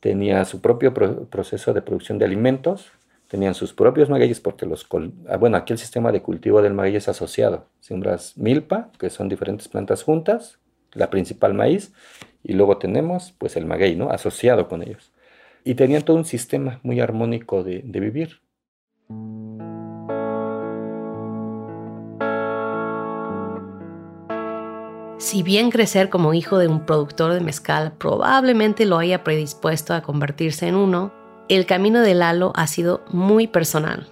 Tenía 0.00 0.44
su 0.44 0.60
propio 0.60 0.94
proceso 0.94 1.74
de 1.74 1.82
producción 1.82 2.18
de 2.18 2.24
alimentos, 2.24 2.90
tenían 3.28 3.54
sus 3.54 3.72
propios 3.72 4.10
magueyes 4.10 4.40
porque 4.40 4.66
los... 4.66 4.86
Ah, 5.28 5.36
bueno, 5.36 5.56
aquí 5.56 5.72
el 5.72 5.78
sistema 5.78 6.10
de 6.12 6.22
cultivo 6.22 6.62
del 6.62 6.74
maguey 6.74 6.96
es 6.96 7.08
asociado. 7.08 7.66
Siembras 7.80 8.36
milpa, 8.36 8.90
que 8.98 9.10
son 9.10 9.28
diferentes 9.28 9.68
plantas 9.68 10.02
juntas, 10.02 10.58
la 10.92 11.10
principal 11.10 11.54
maíz, 11.54 11.92
y 12.42 12.54
luego 12.54 12.78
tenemos 12.78 13.34
pues 13.38 13.56
el 13.56 13.66
maguey, 13.66 13.94
¿no? 13.94 14.10
Asociado 14.10 14.68
con 14.68 14.82
ellos. 14.82 15.12
Y 15.64 15.74
tenían 15.74 16.02
todo 16.02 16.16
un 16.16 16.24
sistema 16.24 16.80
muy 16.82 17.00
armónico 17.00 17.62
de 17.62 17.82
vivir. 17.82 18.40
Si 25.20 25.42
bien 25.42 25.70
crecer 25.70 26.08
como 26.08 26.32
hijo 26.32 26.56
de 26.56 26.66
un 26.66 26.86
productor 26.86 27.34
de 27.34 27.40
mezcal 27.40 27.92
probablemente 27.98 28.86
lo 28.86 28.96
haya 28.96 29.22
predispuesto 29.22 29.92
a 29.92 30.00
convertirse 30.00 30.66
en 30.66 30.74
uno, 30.74 31.12
el 31.50 31.66
camino 31.66 32.00
de 32.00 32.14
Lalo 32.14 32.52
ha 32.56 32.66
sido 32.66 33.04
muy 33.12 33.46
personal. 33.46 34.08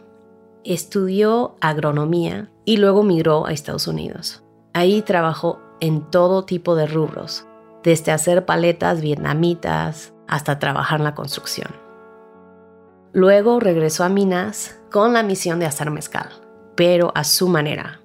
Estudió 0.65 1.57
agronomía 1.63 2.53
y 2.67 2.77
luego 2.77 3.05
migró 3.05 3.47
a 3.47 3.53
Estados 3.53 3.89
Unidos. 3.89 4.45
Ahí 4.75 5.01
trabajó 5.01 5.61
en 5.81 6.11
todo 6.11 6.45
tipo 6.45 6.77
de 6.77 6.87
rubros, 6.87 7.47
desde 7.83 8.13
hacer 8.13 8.45
paletas 8.45 9.01
vietnamitas 9.01 10.13
hasta 10.29 10.59
trabajar 10.59 11.01
en 11.01 11.05
la 11.05 11.15
construcción. 11.15 11.71
Luego 13.13 13.59
regresó 13.59 14.05
a 14.05 14.09
Minas 14.09 14.79
con 14.91 15.13
la 15.15 15.23
misión 15.23 15.59
de 15.59 15.67
hacer 15.67 15.91
mezcal, 15.91 16.29
pero 16.77 17.11
a 17.15 17.25
su 17.25 17.49
manera. 17.49 18.01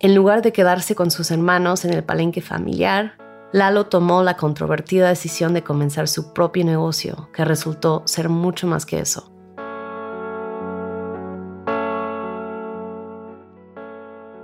En 0.00 0.14
lugar 0.14 0.42
de 0.42 0.52
quedarse 0.52 0.94
con 0.94 1.10
sus 1.10 1.30
hermanos 1.30 1.84
en 1.84 1.92
el 1.92 2.02
palenque 2.02 2.42
familiar, 2.42 3.14
Lalo 3.52 3.86
tomó 3.86 4.22
la 4.22 4.36
controvertida 4.36 5.08
decisión 5.08 5.54
de 5.54 5.62
comenzar 5.62 6.08
su 6.08 6.32
propio 6.32 6.64
negocio, 6.64 7.28
que 7.32 7.44
resultó 7.44 8.02
ser 8.06 8.28
mucho 8.28 8.66
más 8.66 8.86
que 8.86 9.00
eso. 9.00 9.32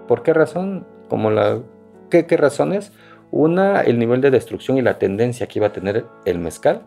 ¿Por 0.07 0.23
qué 0.23 0.33
razón? 0.33 0.87
Como 1.09 1.31
la, 1.31 1.61
¿qué, 2.11 2.27
¿Qué 2.27 2.37
razones? 2.37 2.93
Una, 3.31 3.81
el 3.81 3.99
nivel 3.99 4.21
de 4.21 4.31
destrucción 4.31 4.77
y 4.79 4.83
la 4.83 4.99
tendencia 4.99 5.47
que 5.47 5.59
iba 5.59 5.69
a 5.69 5.73
tener 5.73 6.07
el 6.25 6.39
mezcal 6.39 6.83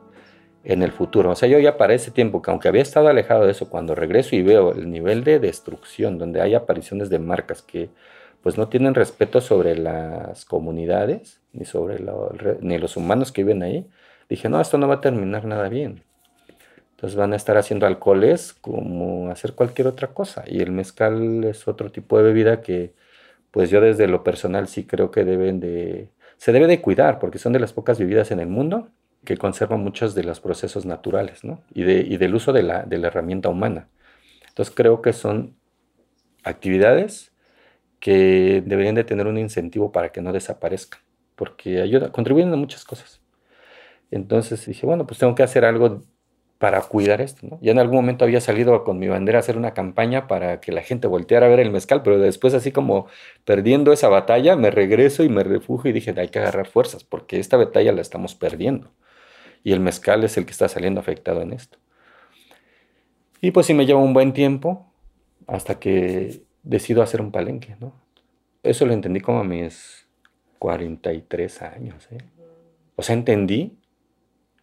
en 0.70 0.84
el 0.84 0.92
futuro. 0.92 1.32
O 1.32 1.36
sea, 1.36 1.50
yo 1.50 1.58
ya 1.60 1.78
para 1.78 1.96
ese 1.96 2.12
tiempo, 2.12 2.42
que 2.44 2.52
aunque 2.52 2.68
había 2.68 2.84
estado 2.84 3.08
alejado 3.08 3.46
de 3.46 3.52
eso, 3.52 3.70
cuando 3.70 3.96
regreso 3.96 4.36
y 4.36 4.44
veo 4.44 4.72
el 4.74 4.92
nivel 4.92 5.24
de 5.24 5.40
destrucción, 5.40 6.20
donde 6.20 6.42
hay 6.42 6.54
apariciones 6.54 7.10
de 7.10 7.18
marcas 7.18 7.64
que 7.64 7.90
pues 8.44 8.58
no 8.58 8.70
tienen 8.70 8.94
respeto 8.94 9.42
sobre 9.42 9.76
las 9.76 10.46
comunidades, 10.46 11.42
ni 11.54 11.66
sobre 11.66 12.00
los 12.00 12.98
humanos 12.98 13.32
que 13.32 13.44
viven 13.44 13.64
ahí, 13.64 13.88
dije, 14.30 14.48
no, 14.48 14.62
esto 14.62 14.78
no 14.78 14.88
va 14.88 14.96
a 14.96 15.02
terminar 15.02 15.46
nada 15.46 15.70
bien. 15.70 16.04
Entonces 16.92 17.18
van 17.18 17.34
a 17.34 17.36
estar 17.36 17.58
haciendo 17.58 17.88
alcoholes 17.88 18.54
como 18.54 19.32
hacer 19.32 19.54
cualquier 19.54 19.88
otra 19.88 20.10
cosa. 20.10 20.44
Y 20.46 20.62
el 20.62 20.72
mezcal 20.72 21.44
es 21.46 21.68
otro 21.68 21.92
tipo 21.92 22.18
de 22.18 22.24
bebida 22.24 22.62
que, 22.62 22.94
pues 23.52 23.72
yo 23.72 23.82
desde 23.82 24.08
lo 24.08 24.24
personal 24.24 24.68
sí 24.68 24.86
creo 24.86 25.10
que 25.10 25.24
deben 25.26 25.60
de, 25.60 26.10
se 26.38 26.52
debe 26.52 26.68
de 26.68 26.82
cuidar, 26.82 27.20
porque 27.20 27.40
son 27.40 27.54
de 27.54 27.60
las 27.60 27.74
pocas 27.74 27.98
bebidas 28.00 28.32
en 28.32 28.40
el 28.40 28.48
mundo 28.48 28.90
que 29.26 29.38
conserva 29.38 29.78
muchos 29.78 30.16
de 30.16 30.24
los 30.24 30.40
procesos 30.40 30.86
naturales 30.86 31.44
¿no? 31.44 31.62
y, 31.74 31.84
de, 31.84 32.00
y, 32.00 32.18
del 32.18 32.36
uso 32.36 32.54
de 32.54 32.64
la, 32.64 32.84
de 32.84 32.98
la, 32.98 33.08
herramienta 33.08 33.50
humana. 33.50 33.90
Entonces 34.48 34.74
creo 34.74 35.02
que 35.02 35.14
son 35.14 35.56
actividades 36.44 37.34
que 38.00 38.64
deberían 38.66 38.96
de 38.96 39.04
tener 39.04 39.28
un 39.28 39.38
incentivo 39.38 39.92
para 39.92 40.12
que 40.12 40.22
no 40.22 40.32
desaparezcan, 40.32 41.02
porque 41.36 41.82
ayuda, 41.82 42.12
contribuyen 42.12 42.54
a 42.54 42.56
muchas 42.56 42.86
cosas. 42.86 43.22
Entonces 44.12 44.66
dije, 44.66 44.86
bueno, 44.86 45.06
pues 45.06 45.20
tengo 45.20 45.36
que 45.36 45.44
hacer 45.44 45.66
algo 45.66 46.02
para 46.58 46.82
cuidar 46.82 47.22
esto. 47.22 47.48
¿no? 47.48 47.60
Ya 47.62 47.72
en 47.72 47.80
algún 47.80 47.98
momento 47.98 48.26
había 48.26 48.42
salido 48.42 48.84
con 48.84 49.00
mi 49.00 49.08
bandera 49.08 49.40
a 49.40 49.42
hacer 49.42 49.58
una 49.58 49.74
campaña 49.74 50.28
para 50.28 50.60
que 50.62 50.72
la 50.72 50.82
gente 50.82 51.08
volteara 51.08 51.46
a 51.48 51.50
ver 51.50 51.60
el 51.60 51.72
mezcal, 51.72 52.02
pero 52.04 52.20
después 52.20 52.54
así 52.54 52.72
como 52.72 53.08
perdiendo 53.46 53.94
esa 53.94 54.10
batalla, 54.10 54.56
me 54.56 54.72
regreso 54.72 55.24
y 55.24 55.30
me 55.30 55.44
refugio 55.44 55.90
y 55.90 55.94
dije, 55.94 56.14
hay 56.18 56.30
que 56.30 56.40
agarrar 56.40 56.68
fuerzas, 56.68 57.04
porque 57.04 57.40
esta 57.40 57.58
batalla 57.58 57.92
la 57.92 58.02
estamos 58.02 58.36
perdiendo 58.36 58.92
y 59.64 59.74
el 59.74 59.80
mezcal 59.80 60.24
es 60.24 60.38
el 60.38 60.46
que 60.46 60.52
está 60.52 60.68
saliendo 60.68 61.00
afectado 61.00 61.42
en 61.42 61.54
esto. 61.54 61.78
Y 63.42 63.52
pues 63.52 63.66
sí 63.66 63.74
me 63.74 63.86
lleva 63.86 64.00
un 64.00 64.14
buen 64.14 64.34
tiempo 64.34 64.92
hasta 65.48 65.80
que 65.80 66.42
decido 66.64 67.02
hacer 67.02 67.22
un 67.22 67.32
palenque, 67.32 67.76
¿no? 67.80 67.94
Eso 68.64 68.86
lo 68.86 68.94
entendí 68.94 69.22
como 69.22 69.40
a 69.40 69.44
mis 69.44 70.08
43 70.60 71.62
años, 71.62 72.08
¿eh? 72.12 72.18
O 72.96 73.02
sea, 73.02 73.16
entendí 73.16 73.78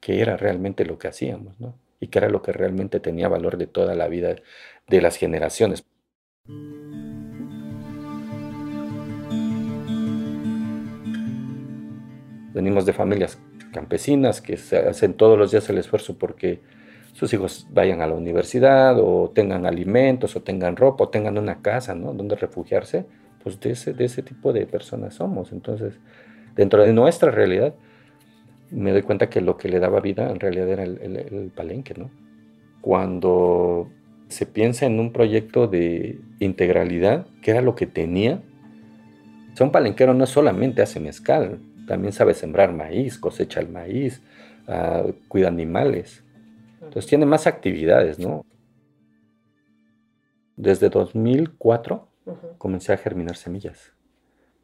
que 0.01 0.21
era 0.21 0.37
realmente 0.37 0.85
lo 0.85 0.99
que 0.99 1.09
hacíamos, 1.09 1.59
¿no? 1.59 1.75
Y 2.01 2.09
que 2.09 2.19
era 2.19 2.29
lo 2.29 2.43
que 2.43 2.53
realmente 2.53 3.01
tenía 3.01 3.29
valor 3.29 3.57
de 3.57 3.67
toda 3.67 3.95
la 3.95 4.09
vida 4.09 4.37
de 4.87 5.01
las 5.01 5.17
generaciones. 5.17 5.85
Venimos 12.53 12.85
de 12.87 12.93
familias 12.93 13.39
campesinas 13.77 14.41
que 14.41 14.55
hacen 14.55 15.13
todos 15.15 15.39
los 15.39 15.51
días 15.51 15.69
el 15.69 15.77
esfuerzo 15.77 16.17
porque 16.19 16.61
sus 17.13 17.31
hijos 17.35 17.67
vayan 17.71 18.01
a 18.01 18.07
la 18.07 18.15
universidad 18.15 18.99
o 18.99 19.31
tengan 19.35 19.67
alimentos 19.67 20.35
o 20.35 20.41
tengan 20.41 20.77
ropa 20.77 21.05
o 21.05 21.09
tengan 21.11 21.37
una 21.37 21.61
casa, 21.61 21.95
¿no? 21.95 22.15
Donde 22.15 22.37
refugiarse, 22.37 23.05
pues 23.45 23.61
de 23.61 23.73
ese, 23.73 23.93
de 23.93 24.07
ese 24.07 24.23
tipo 24.23 24.55
de 24.55 24.67
personas 24.67 25.15
somos. 25.15 25.53
Entonces, 25.53 25.99
dentro 26.55 26.83
de 26.83 26.95
nuestra 26.95 27.31
realidad, 27.31 27.75
me 28.71 28.93
doy 28.93 29.03
cuenta 29.03 29.29
que 29.29 29.43
lo 29.43 29.59
que 29.59 29.69
le 29.69 29.79
daba 29.79 30.01
vida 30.01 30.31
en 30.31 30.41
realidad 30.41 30.69
era 30.71 30.85
el, 30.85 31.53
palenque, 31.55 31.93
¿no? 31.95 32.11
Cuando 32.81 33.91
se 34.29 34.47
piensa 34.47 34.87
en 34.87 34.99
un 34.99 35.13
proyecto 35.13 35.67
de 35.67 36.19
integralidad, 36.41 37.27
que 37.43 37.51
era 37.51 37.61
lo 37.61 37.75
que 37.75 37.87
tenía, 37.87 38.43
un 39.61 39.71
palenquero 39.71 40.15
no 40.15 40.27
solamente 40.27 40.83
hace 40.83 41.01
mezcal, 41.01 41.61
también 41.87 42.13
sabe 42.13 42.35
sembrar 42.35 42.73
maíz, 42.73 43.19
cosecha 43.19 43.61
el 43.61 43.69
maíz, 43.69 44.23
uh, 44.69 45.13
cuida 45.29 45.49
animales. 45.49 46.23
Entonces 46.81 47.07
tiene 47.07 47.27
más 47.27 47.47
actividades, 47.47 48.19
¿no? 48.19 48.45
Desde 50.57 50.89
2004 50.89 52.09
comencé 52.59 52.93
a 52.93 52.97
germinar 52.97 53.37
semillas, 53.37 53.93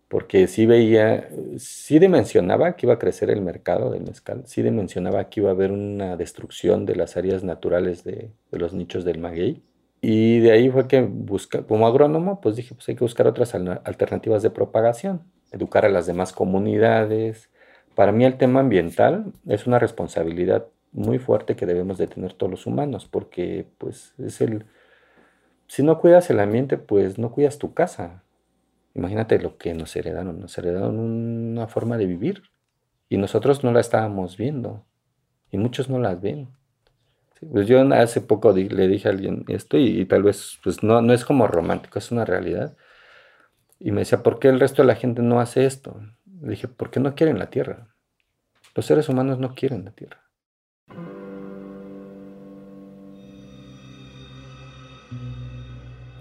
porque 0.08 0.46
sí 0.46 0.66
veía, 0.66 1.28
sí 1.58 1.98
dimensionaba 1.98 2.76
que 2.76 2.86
iba 2.86 2.94
a 2.94 2.98
crecer 2.98 3.30
el 3.30 3.40
mercado 3.40 3.90
del 3.90 4.02
mezcal, 4.02 4.42
sí 4.46 4.62
dimensionaba 4.62 5.28
que 5.28 5.40
iba 5.40 5.50
a 5.50 5.52
haber 5.52 5.70
una 5.70 6.16
destrucción 6.16 6.86
de 6.86 6.96
las 6.96 7.16
áreas 7.16 7.44
naturales 7.44 8.04
de, 8.04 8.30
de 8.50 8.58
los 8.58 8.72
nichos 8.72 9.04
del 9.04 9.18
maguey. 9.18 9.62
Y 10.00 10.40
de 10.40 10.50
ahí 10.50 10.68
fue 10.70 10.88
que 10.88 11.02
busca, 11.02 11.62
como 11.62 11.86
agrónomo, 11.86 12.40
pues 12.40 12.56
dije, 12.56 12.74
pues 12.74 12.88
hay 12.88 12.96
que 12.96 13.04
buscar 13.04 13.28
otras 13.28 13.54
alternativas 13.54 14.42
de 14.42 14.50
propagación 14.50 15.22
educar 15.52 15.84
a 15.84 15.90
las 15.90 16.06
demás 16.06 16.32
comunidades. 16.32 17.50
Para 17.94 18.12
mí 18.12 18.24
el 18.24 18.36
tema 18.38 18.60
ambiental 18.60 19.32
es 19.46 19.66
una 19.66 19.78
responsabilidad 19.78 20.66
muy 20.92 21.18
fuerte 21.18 21.56
que 21.56 21.66
debemos 21.66 21.98
de 21.98 22.06
tener 22.06 22.34
todos 22.34 22.50
los 22.50 22.66
humanos, 22.66 23.06
porque 23.10 23.66
pues 23.78 24.14
es 24.18 24.40
el... 24.40 24.66
Si 25.66 25.82
no 25.82 25.98
cuidas 25.98 26.28
el 26.30 26.40
ambiente, 26.40 26.76
pues 26.76 27.18
no 27.18 27.32
cuidas 27.32 27.58
tu 27.58 27.72
casa. 27.72 28.22
Imagínate 28.94 29.38
lo 29.38 29.56
que 29.56 29.72
nos 29.72 29.96
heredaron. 29.96 30.40
Nos 30.40 30.56
heredaron 30.58 30.98
una 30.98 31.66
forma 31.66 31.96
de 31.96 32.06
vivir 32.06 32.42
y 33.08 33.16
nosotros 33.16 33.64
no 33.64 33.72
la 33.72 33.80
estábamos 33.80 34.36
viendo 34.36 34.84
y 35.50 35.58
muchos 35.58 35.88
no 35.88 35.98
las 35.98 36.20
ven. 36.20 36.48
pues 37.52 37.66
yo 37.66 37.80
hace 37.94 38.20
poco 38.20 38.52
le 38.52 38.88
dije 38.88 39.08
a 39.08 39.12
alguien 39.12 39.44
esto 39.48 39.76
y, 39.78 40.04
tal 40.06 40.22
vez 40.22 40.58
pues 40.62 40.82
no, 40.82 41.02
no 41.02 41.12
es 41.12 41.24
como 41.24 41.46
romántico, 41.46 41.98
es 41.98 42.10
una 42.10 42.24
realidad. 42.24 42.76
Y 43.84 43.90
me 43.90 44.02
decía, 44.02 44.22
¿por 44.22 44.38
qué 44.38 44.46
el 44.46 44.60
resto 44.60 44.82
de 44.82 44.86
la 44.86 44.94
gente 44.94 45.22
no 45.22 45.40
hace 45.40 45.66
esto? 45.66 46.00
Le 46.40 46.50
dije, 46.50 46.68
¿por 46.68 46.92
qué 46.92 47.00
no 47.00 47.16
quieren 47.16 47.40
la 47.40 47.50
tierra? 47.50 47.88
Los 48.76 48.86
seres 48.86 49.08
humanos 49.08 49.40
no 49.40 49.56
quieren 49.56 49.84
la 49.84 49.90
tierra. 49.90 50.22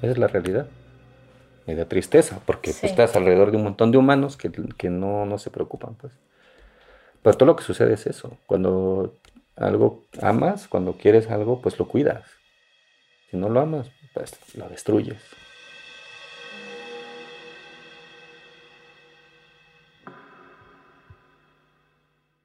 Esa 0.02 0.12
es 0.12 0.18
la 0.18 0.28
realidad. 0.28 0.66
Me 1.68 1.76
da 1.76 1.86
tristeza, 1.86 2.42
porque 2.48 2.72
pues, 2.72 2.84
estás 2.84 3.16
alrededor 3.16 3.52
de 3.52 3.58
un 3.58 3.64
montón 3.64 3.92
de 3.92 4.00
humanos 4.00 4.38
que, 4.38 4.50
no, 4.90 5.28
no, 5.28 5.38
se 5.38 5.52
preocupan, 5.52 5.94
pues. 5.94 6.14
Pero 7.22 7.38
todo 7.38 7.46
lo 7.46 7.56
que 7.56 7.64
sucede 7.64 7.94
es 7.94 8.08
eso. 8.08 8.40
Cuando 8.48 9.20
algo 9.56 10.08
amas, 10.20 10.68
cuando 10.68 10.94
quieres 10.94 11.30
algo, 11.30 11.62
pues 11.62 11.78
lo 11.78 11.88
cuidas. 11.88 12.26
Si 13.30 13.38
no 13.38 13.50
lo 13.50 13.60
amas, 13.60 13.92
pues 14.16 14.36
lo 14.56 14.68
destruyes. 14.68 15.22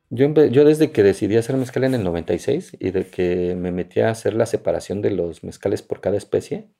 Yo, 0.08 0.28
desde 0.28 0.92
que 0.92 1.02
decidí 1.02 1.36
hacer 1.36 1.56
mezcal 1.56 1.82
en 1.84 1.94
el 1.94 2.04
96 2.04 2.76
y 2.78 2.90
de 2.92 3.06
que 3.08 3.56
me 3.56 3.72
metí 3.72 4.00
a 4.00 4.10
hacer 4.10 4.34
la 4.34 4.46
separación 4.46 5.02
de 5.02 5.10
los 5.10 5.42
mezcales 5.42 5.82
por 5.82 6.00
cada 6.00 6.16
especie, 6.16 6.70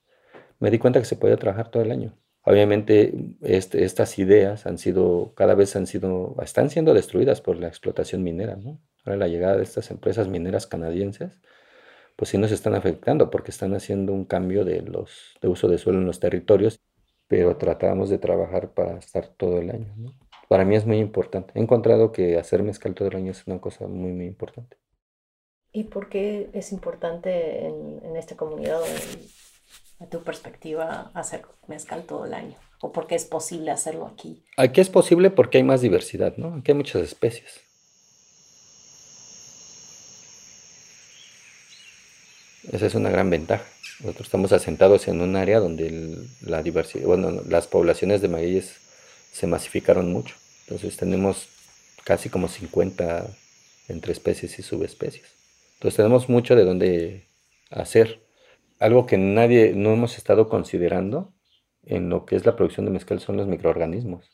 me 0.61 0.71
di 0.71 0.79
cuenta 0.79 1.01
que 1.01 1.07
se 1.07 1.17
podía 1.17 1.37
trabajar 1.37 1.71
todo 1.71 1.83
el 1.83 1.91
año. 1.91 2.17
Obviamente 2.43 3.13
este, 3.43 3.85
estas 3.85 4.19
ideas 4.21 4.67
han 4.67 4.79
sido, 4.79 5.35
cada 5.35 5.57
vez 5.57 5.75
han 5.75 5.89
sido, 5.89 6.37
están 6.41 6.71
siendo 6.71 6.95
destruidas 6.95 7.41
por 7.41 7.57
la 7.57 7.67
explotación 7.67 8.23
minera. 8.23 8.55
¿no? 8.55 8.81
Ahora 9.05 9.19
la 9.19 9.29
llegada 9.29 9.57
de 9.57 9.65
estas 9.65 9.91
empresas 9.91 10.29
mineras 10.29 10.69
canadienses, 10.69 11.41
pues 12.15 12.31
sí 12.31 12.39
nos 12.39 12.53
están 12.53 12.77
afectando 12.77 13.31
porque 13.31 13.51
están 13.51 13.75
haciendo 13.75 14.13
un 14.13 14.25
cambio 14.25 14.65
de, 14.65 14.83
los, 14.83 15.37
de 15.43 15.49
uso 15.49 15.67
de 15.67 15.79
suelo 15.79 15.99
en 15.99 16.07
los 16.07 16.21
territorios, 16.21 16.81
pero 17.27 17.57
tratamos 17.57 18.09
de 18.09 18.19
trabajar 18.19 18.73
para 18.73 18.99
estar 18.99 19.27
todo 19.27 19.59
el 19.59 19.71
año. 19.71 19.93
¿no? 19.97 20.13
Para 20.49 20.65
mí 20.65 20.77
es 20.77 20.87
muy 20.87 20.99
importante. 20.99 21.53
He 21.55 21.63
encontrado 21.63 22.13
que 22.13 22.39
hacer 22.39 22.63
mezcal 22.63 22.95
todo 22.95 23.09
el 23.09 23.17
año 23.17 23.31
es 23.33 23.47
una 23.47 23.61
cosa 23.61 23.87
muy, 23.87 24.13
muy 24.13 24.27
importante. 24.27 24.77
¿Y 25.73 25.85
por 25.85 26.09
qué 26.09 26.49
es 26.53 26.73
importante 26.73 27.67
en, 27.67 28.01
en 28.05 28.17
esta 28.17 28.37
comunidad? 28.37 28.81
a 30.01 30.07
tu 30.07 30.23
perspectiva, 30.23 31.11
hacer 31.15 31.43
mezcal 31.67 32.05
todo 32.05 32.27
el 32.27 32.35
año? 32.35 32.57
¿O 32.81 32.93
por 32.93 33.07
qué 33.07 33.15
es 33.15 33.25
posible 33.25 33.71
hacerlo 33.71 34.07
aquí? 34.07 34.43
Aquí 34.57 34.81
es 34.81 34.91
posible 34.91 35.31
porque 35.31 35.59
hay 35.59 35.65
más 35.65 35.81
diversidad, 35.81 36.37
¿no? 36.37 36.55
Aquí 36.55 36.73
hay 36.73 36.77
muchas 36.77 37.03
especies. 37.03 37.63
Esa 42.71 42.87
es 42.87 42.95
una 42.95 43.11
gran 43.11 43.31
ventaja. 43.31 43.65
Nosotros 44.01 44.27
estamos 44.27 44.53
asentados 44.53 45.09
en 45.09 45.21
un 45.21 45.37
área 45.37 45.61
donde 45.61 46.19
la 46.43 46.63
diversidad, 46.63 47.07
bueno, 47.07 47.43
las 47.49 47.67
poblaciones 47.67 48.21
de 48.21 48.29
magueyes 48.29 48.77
se 49.37 49.47
masificaron 49.47 50.11
mucho. 50.11 50.35
Entonces 50.63 50.97
tenemos 50.97 51.49
casi 52.05 52.31
como 52.31 52.49
50 52.49 53.27
entre 53.89 54.13
especies 54.13 54.59
y 54.59 54.63
subespecies. 54.63 55.27
Entonces 55.75 55.97
tenemos 55.97 56.31
mucho 56.31 56.57
de 56.57 56.65
dónde 56.65 57.27
hacer 57.71 58.23
algo 58.79 59.05
que 59.05 59.19
nadie, 59.19 59.75
no 59.75 59.93
hemos 59.93 60.17
estado 60.17 60.49
considerando 60.49 61.35
en 61.85 62.09
lo 62.09 62.25
que 62.25 62.37
es 62.37 62.47
la 62.47 62.57
producción 62.57 62.87
de 62.87 62.93
mezcal 62.93 63.21
son 63.21 63.37
los 63.37 63.47
microorganismos. 63.47 64.31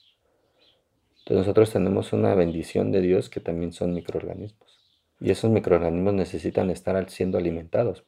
Entonces 1.19 1.47
nosotros 1.47 1.73
tenemos 1.73 2.13
una 2.13 2.37
bendición 2.37 2.93
de 2.93 3.01
Dios 3.01 3.29
que 3.29 3.41
también 3.41 3.73
son 3.73 3.95
microorganismos. 3.95 4.79
Y 5.21 5.33
esos 5.33 5.51
microorganismos 5.51 6.15
necesitan 6.15 6.71
estar 6.71 7.11
siendo 7.11 7.39
alimentados. 7.39 8.05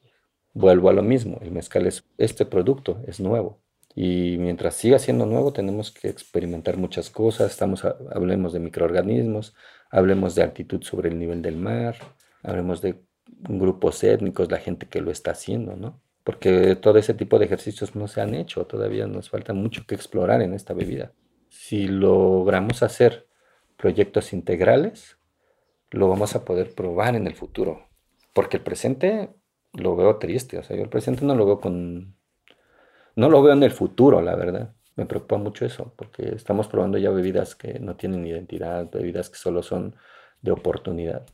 Vuelvo 0.52 0.90
a 0.90 0.92
lo 0.92 1.02
mismo, 1.02 1.38
el 1.42 1.50
mezcal 1.50 1.86
es 1.86 2.04
este 2.18 2.46
producto, 2.46 3.02
es 3.08 3.18
nuevo. 3.18 3.63
Y 3.94 4.38
mientras 4.38 4.74
siga 4.74 4.98
siendo 4.98 5.26
nuevo 5.26 5.52
tenemos 5.52 5.90
que 5.90 6.08
experimentar 6.08 6.76
muchas 6.76 7.10
cosas, 7.10 7.52
estamos, 7.52 7.84
hablemos 7.84 8.52
de 8.52 8.60
microorganismos, 8.60 9.54
hablemos 9.90 10.34
de 10.34 10.42
altitud 10.42 10.82
sobre 10.82 11.10
el 11.10 11.18
nivel 11.18 11.42
del 11.42 11.56
mar, 11.56 11.96
hablemos 12.42 12.80
de 12.82 13.00
grupos 13.26 14.02
étnicos, 14.02 14.50
la 14.50 14.58
gente 14.58 14.86
que 14.86 15.00
lo 15.00 15.10
está 15.10 15.30
haciendo, 15.30 15.76
¿no? 15.76 16.00
porque 16.24 16.74
todo 16.74 16.98
ese 16.98 17.12
tipo 17.14 17.38
de 17.38 17.44
ejercicios 17.44 17.94
no 17.94 18.08
se 18.08 18.22
han 18.22 18.34
hecho, 18.34 18.66
todavía 18.66 19.06
nos 19.06 19.28
falta 19.28 19.52
mucho 19.52 19.86
que 19.86 19.94
explorar 19.94 20.40
en 20.40 20.54
esta 20.54 20.72
bebida. 20.72 21.12
Si 21.50 21.86
logramos 21.86 22.82
hacer 22.82 23.28
proyectos 23.76 24.32
integrales, 24.32 25.18
lo 25.90 26.08
vamos 26.08 26.34
a 26.34 26.44
poder 26.44 26.74
probar 26.74 27.14
en 27.14 27.26
el 27.26 27.34
futuro, 27.34 27.86
porque 28.32 28.56
el 28.56 28.62
presente 28.62 29.34
lo 29.74 29.94
veo 29.96 30.16
triste, 30.16 30.58
o 30.58 30.62
sea, 30.62 30.76
yo 30.76 30.82
el 30.82 30.88
presente 30.88 31.24
no 31.24 31.36
lo 31.36 31.44
veo 31.44 31.60
con... 31.60 32.16
No 33.16 33.28
lo 33.28 33.42
veo 33.42 33.52
en 33.52 33.62
el 33.62 33.70
futuro, 33.70 34.20
la 34.20 34.34
verdad. 34.34 34.74
Me 34.96 35.06
preocupa 35.06 35.38
mucho 35.38 35.64
eso, 35.64 35.92
porque 35.96 36.34
estamos 36.34 36.68
probando 36.68 36.98
ya 36.98 37.10
bebidas 37.10 37.54
que 37.54 37.78
no 37.80 37.96
tienen 37.96 38.26
identidad, 38.26 38.90
bebidas 38.90 39.30
que 39.30 39.36
solo 39.36 39.62
son 39.62 39.96
de 40.40 40.52
oportunidad. 40.52 41.26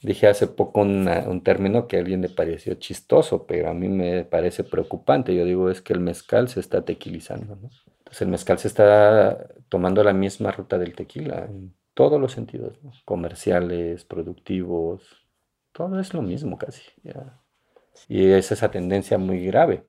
Dije 0.00 0.28
hace 0.28 0.46
poco 0.46 0.80
un 0.80 1.42
término 1.42 1.88
que 1.88 1.96
a 1.96 2.00
alguien 2.00 2.22
le 2.22 2.28
pareció 2.28 2.74
chistoso, 2.74 3.46
pero 3.46 3.68
a 3.68 3.74
mí 3.74 3.88
me 3.88 4.24
parece 4.24 4.62
preocupante. 4.64 5.34
Yo 5.34 5.44
digo, 5.44 5.70
es 5.70 5.82
que 5.82 5.92
el 5.92 6.00
mezcal 6.00 6.48
se 6.48 6.60
está 6.60 6.84
tequilizando. 6.84 7.54
Entonces 7.54 8.22
el 8.22 8.28
mezcal 8.28 8.58
se 8.58 8.68
está 8.68 9.48
tomando 9.68 10.04
la 10.04 10.12
misma 10.12 10.52
ruta 10.52 10.78
del 10.78 10.94
tequila 10.94 11.46
en 11.46 11.74
todos 11.94 12.20
los 12.20 12.32
sentidos, 12.32 12.78
comerciales, 13.04 14.04
productivos, 14.04 15.02
todo 15.72 15.98
es 15.98 16.14
lo 16.14 16.22
mismo 16.22 16.58
casi. 16.58 16.82
Y 18.08 18.30
es 18.30 18.52
esa 18.52 18.70
tendencia 18.70 19.18
muy 19.18 19.44
grave. 19.44 19.88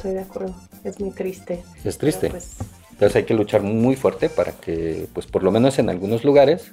Estoy 0.00 0.14
de 0.14 0.20
acuerdo, 0.20 0.54
es 0.82 0.98
muy 0.98 1.10
triste. 1.10 1.62
Es 1.84 1.98
triste. 1.98 2.30
Pues, 2.30 2.56
entonces 2.92 3.16
hay 3.16 3.24
que 3.24 3.34
luchar 3.34 3.60
muy 3.60 3.96
fuerte 3.96 4.30
para 4.30 4.52
que, 4.52 5.06
pues 5.12 5.26
por 5.26 5.42
lo 5.42 5.50
menos 5.50 5.78
en 5.78 5.90
algunos 5.90 6.24
lugares, 6.24 6.72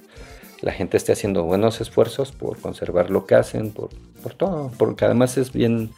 la 0.62 0.72
gente 0.72 0.96
esté 0.96 1.12
haciendo 1.12 1.44
buenos 1.44 1.82
esfuerzos 1.82 2.32
por 2.32 2.58
conservar 2.58 3.10
lo 3.10 3.26
que 3.26 3.34
hacen, 3.34 3.70
por, 3.72 3.90
por 4.22 4.32
todo, 4.32 4.72
porque 4.78 5.04
además 5.04 5.36
es 5.36 5.52
bien, 5.52 5.90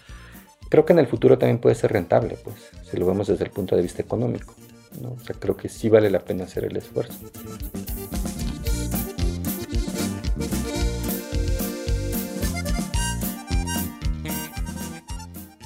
creo 0.70 0.84
que 0.84 0.92
en 0.92 0.98
el 0.98 1.06
futuro 1.06 1.38
también 1.38 1.60
puede 1.60 1.76
ser 1.76 1.92
rentable, 1.92 2.36
pues, 2.42 2.56
si 2.90 2.96
lo 2.96 3.06
vemos 3.06 3.28
desde 3.28 3.44
el 3.44 3.52
punto 3.52 3.76
de 3.76 3.82
vista 3.82 4.02
económico. 4.02 4.52
¿no? 5.00 5.10
O 5.10 5.24
sea, 5.24 5.36
creo 5.38 5.56
que 5.56 5.68
sí 5.68 5.88
vale 5.88 6.10
la 6.10 6.18
pena 6.18 6.42
hacer 6.42 6.64
el 6.64 6.76
esfuerzo. 6.76 7.14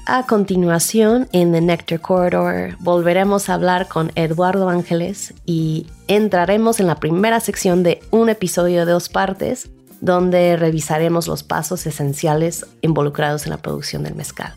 A 0.06 0.26
continuación, 0.26 1.28
en 1.32 1.52
The 1.52 1.62
Nectar 1.62 1.98
Corridor, 1.98 2.76
volveremos 2.80 3.48
a 3.48 3.54
hablar 3.54 3.88
con 3.88 4.12
Eduardo 4.16 4.68
Ángeles 4.68 5.32
y 5.46 5.86
entraremos 6.08 6.78
en 6.78 6.86
la 6.86 6.96
primera 6.96 7.40
sección 7.40 7.82
de 7.82 8.02
un 8.10 8.28
episodio 8.28 8.84
de 8.84 8.92
dos 8.92 9.08
partes, 9.08 9.70
donde 10.02 10.58
revisaremos 10.58 11.26
los 11.26 11.42
pasos 11.42 11.86
esenciales 11.86 12.66
involucrados 12.82 13.46
en 13.46 13.52
la 13.52 13.62
producción 13.62 14.02
del 14.02 14.14
mezcal, 14.14 14.52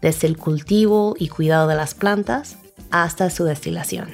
desde 0.00 0.28
el 0.28 0.38
cultivo 0.38 1.14
y 1.18 1.28
cuidado 1.28 1.68
de 1.68 1.74
las 1.74 1.92
plantas 1.92 2.56
hasta 2.90 3.28
su 3.28 3.44
destilación. 3.44 4.08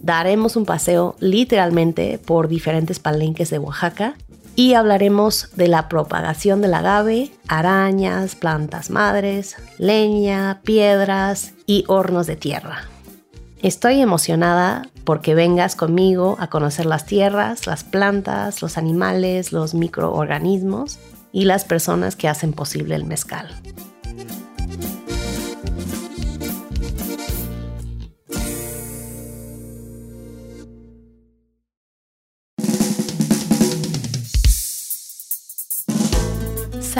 Daremos 0.00 0.54
un 0.54 0.66
paseo 0.66 1.16
literalmente 1.18 2.20
por 2.24 2.46
diferentes 2.46 3.00
palenques 3.00 3.50
de 3.50 3.58
Oaxaca 3.58 4.14
y 4.58 4.74
hablaremos 4.74 5.50
de 5.54 5.68
la 5.68 5.88
propagación 5.88 6.60
del 6.60 6.74
agave, 6.74 7.30
arañas, 7.46 8.34
plantas 8.34 8.90
madres, 8.90 9.54
leña, 9.78 10.62
piedras 10.64 11.52
y 11.64 11.84
hornos 11.86 12.26
de 12.26 12.34
tierra. 12.34 12.88
Estoy 13.62 14.00
emocionada 14.00 14.88
porque 15.04 15.36
vengas 15.36 15.76
conmigo 15.76 16.36
a 16.40 16.48
conocer 16.48 16.86
las 16.86 17.06
tierras, 17.06 17.68
las 17.68 17.84
plantas, 17.84 18.60
los 18.60 18.78
animales, 18.78 19.52
los 19.52 19.74
microorganismos 19.74 20.98
y 21.30 21.44
las 21.44 21.64
personas 21.64 22.16
que 22.16 22.26
hacen 22.26 22.52
posible 22.52 22.96
el 22.96 23.04
mezcal. 23.04 23.46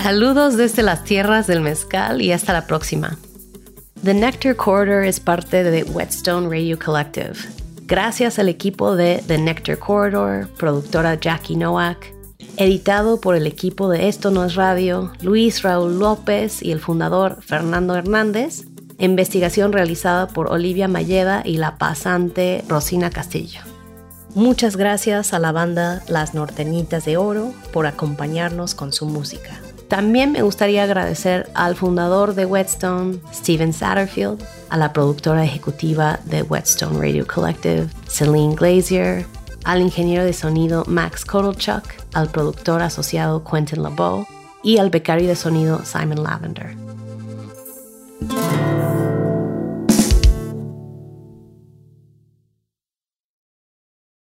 Saludos 0.02 0.56
desde 0.56 0.84
las 0.84 1.02
tierras 1.02 1.48
del 1.48 1.60
mezcal 1.60 2.22
y 2.22 2.30
hasta 2.30 2.52
la 2.52 2.68
próxima. 2.68 3.18
The 4.04 4.14
Nectar 4.14 4.54
Corridor 4.54 5.04
es 5.04 5.18
parte 5.18 5.64
de 5.64 5.82
Whetstone 5.82 6.48
Radio 6.48 6.78
Collective. 6.78 7.34
Gracias 7.82 8.38
al 8.38 8.48
equipo 8.48 8.94
de 8.94 9.22
The 9.26 9.38
Nectar 9.38 9.76
Corridor, 9.78 10.48
productora 10.56 11.16
Jackie 11.16 11.56
Nowak, 11.56 12.14
editado 12.56 13.20
por 13.20 13.34
el 13.34 13.48
equipo 13.48 13.90
de 13.90 14.08
Esto 14.08 14.30
No 14.30 14.44
es 14.44 14.54
Radio, 14.54 15.12
Luis 15.20 15.62
Raúl 15.62 15.98
López 15.98 16.62
y 16.62 16.70
el 16.70 16.78
fundador 16.78 17.42
Fernando 17.42 17.96
Hernández, 17.96 18.66
investigación 18.98 19.72
realizada 19.72 20.28
por 20.28 20.50
Olivia 20.50 20.86
Mayeda 20.86 21.42
y 21.44 21.56
la 21.56 21.76
pasante 21.76 22.64
Rosina 22.68 23.10
Castillo. 23.10 23.60
Muchas 24.34 24.76
gracias 24.76 25.34
a 25.34 25.40
la 25.40 25.50
banda 25.50 26.02
Las 26.06 26.34
Nortenitas 26.34 27.04
de 27.04 27.16
Oro 27.16 27.52
por 27.72 27.86
acompañarnos 27.86 28.76
con 28.76 28.92
su 28.92 29.04
música. 29.04 29.60
También 29.88 30.32
me 30.32 30.42
gustaría 30.42 30.82
agradecer 30.84 31.50
al 31.54 31.74
fundador 31.74 32.34
de 32.34 32.44
Whetstone, 32.44 33.20
Steven 33.32 33.72
Satterfield, 33.72 34.44
a 34.68 34.76
la 34.76 34.92
productora 34.92 35.42
ejecutiva 35.44 36.20
de 36.24 36.42
Whetstone 36.42 36.98
Radio 36.98 37.26
Collective, 37.26 37.88
Celine 38.06 38.54
Glazier, 38.54 39.24
al 39.64 39.80
ingeniero 39.80 40.24
de 40.24 40.34
sonido 40.34 40.84
Max 40.86 41.24
Kotelchuk, 41.24 41.84
al 42.12 42.28
productor 42.28 42.82
asociado 42.82 43.42
Quentin 43.44 43.82
LeBeau 43.82 44.26
y 44.62 44.76
al 44.76 44.90
becario 44.90 45.26
de 45.26 45.36
sonido 45.36 45.82
Simon 45.84 46.22
Lavender. 46.22 46.76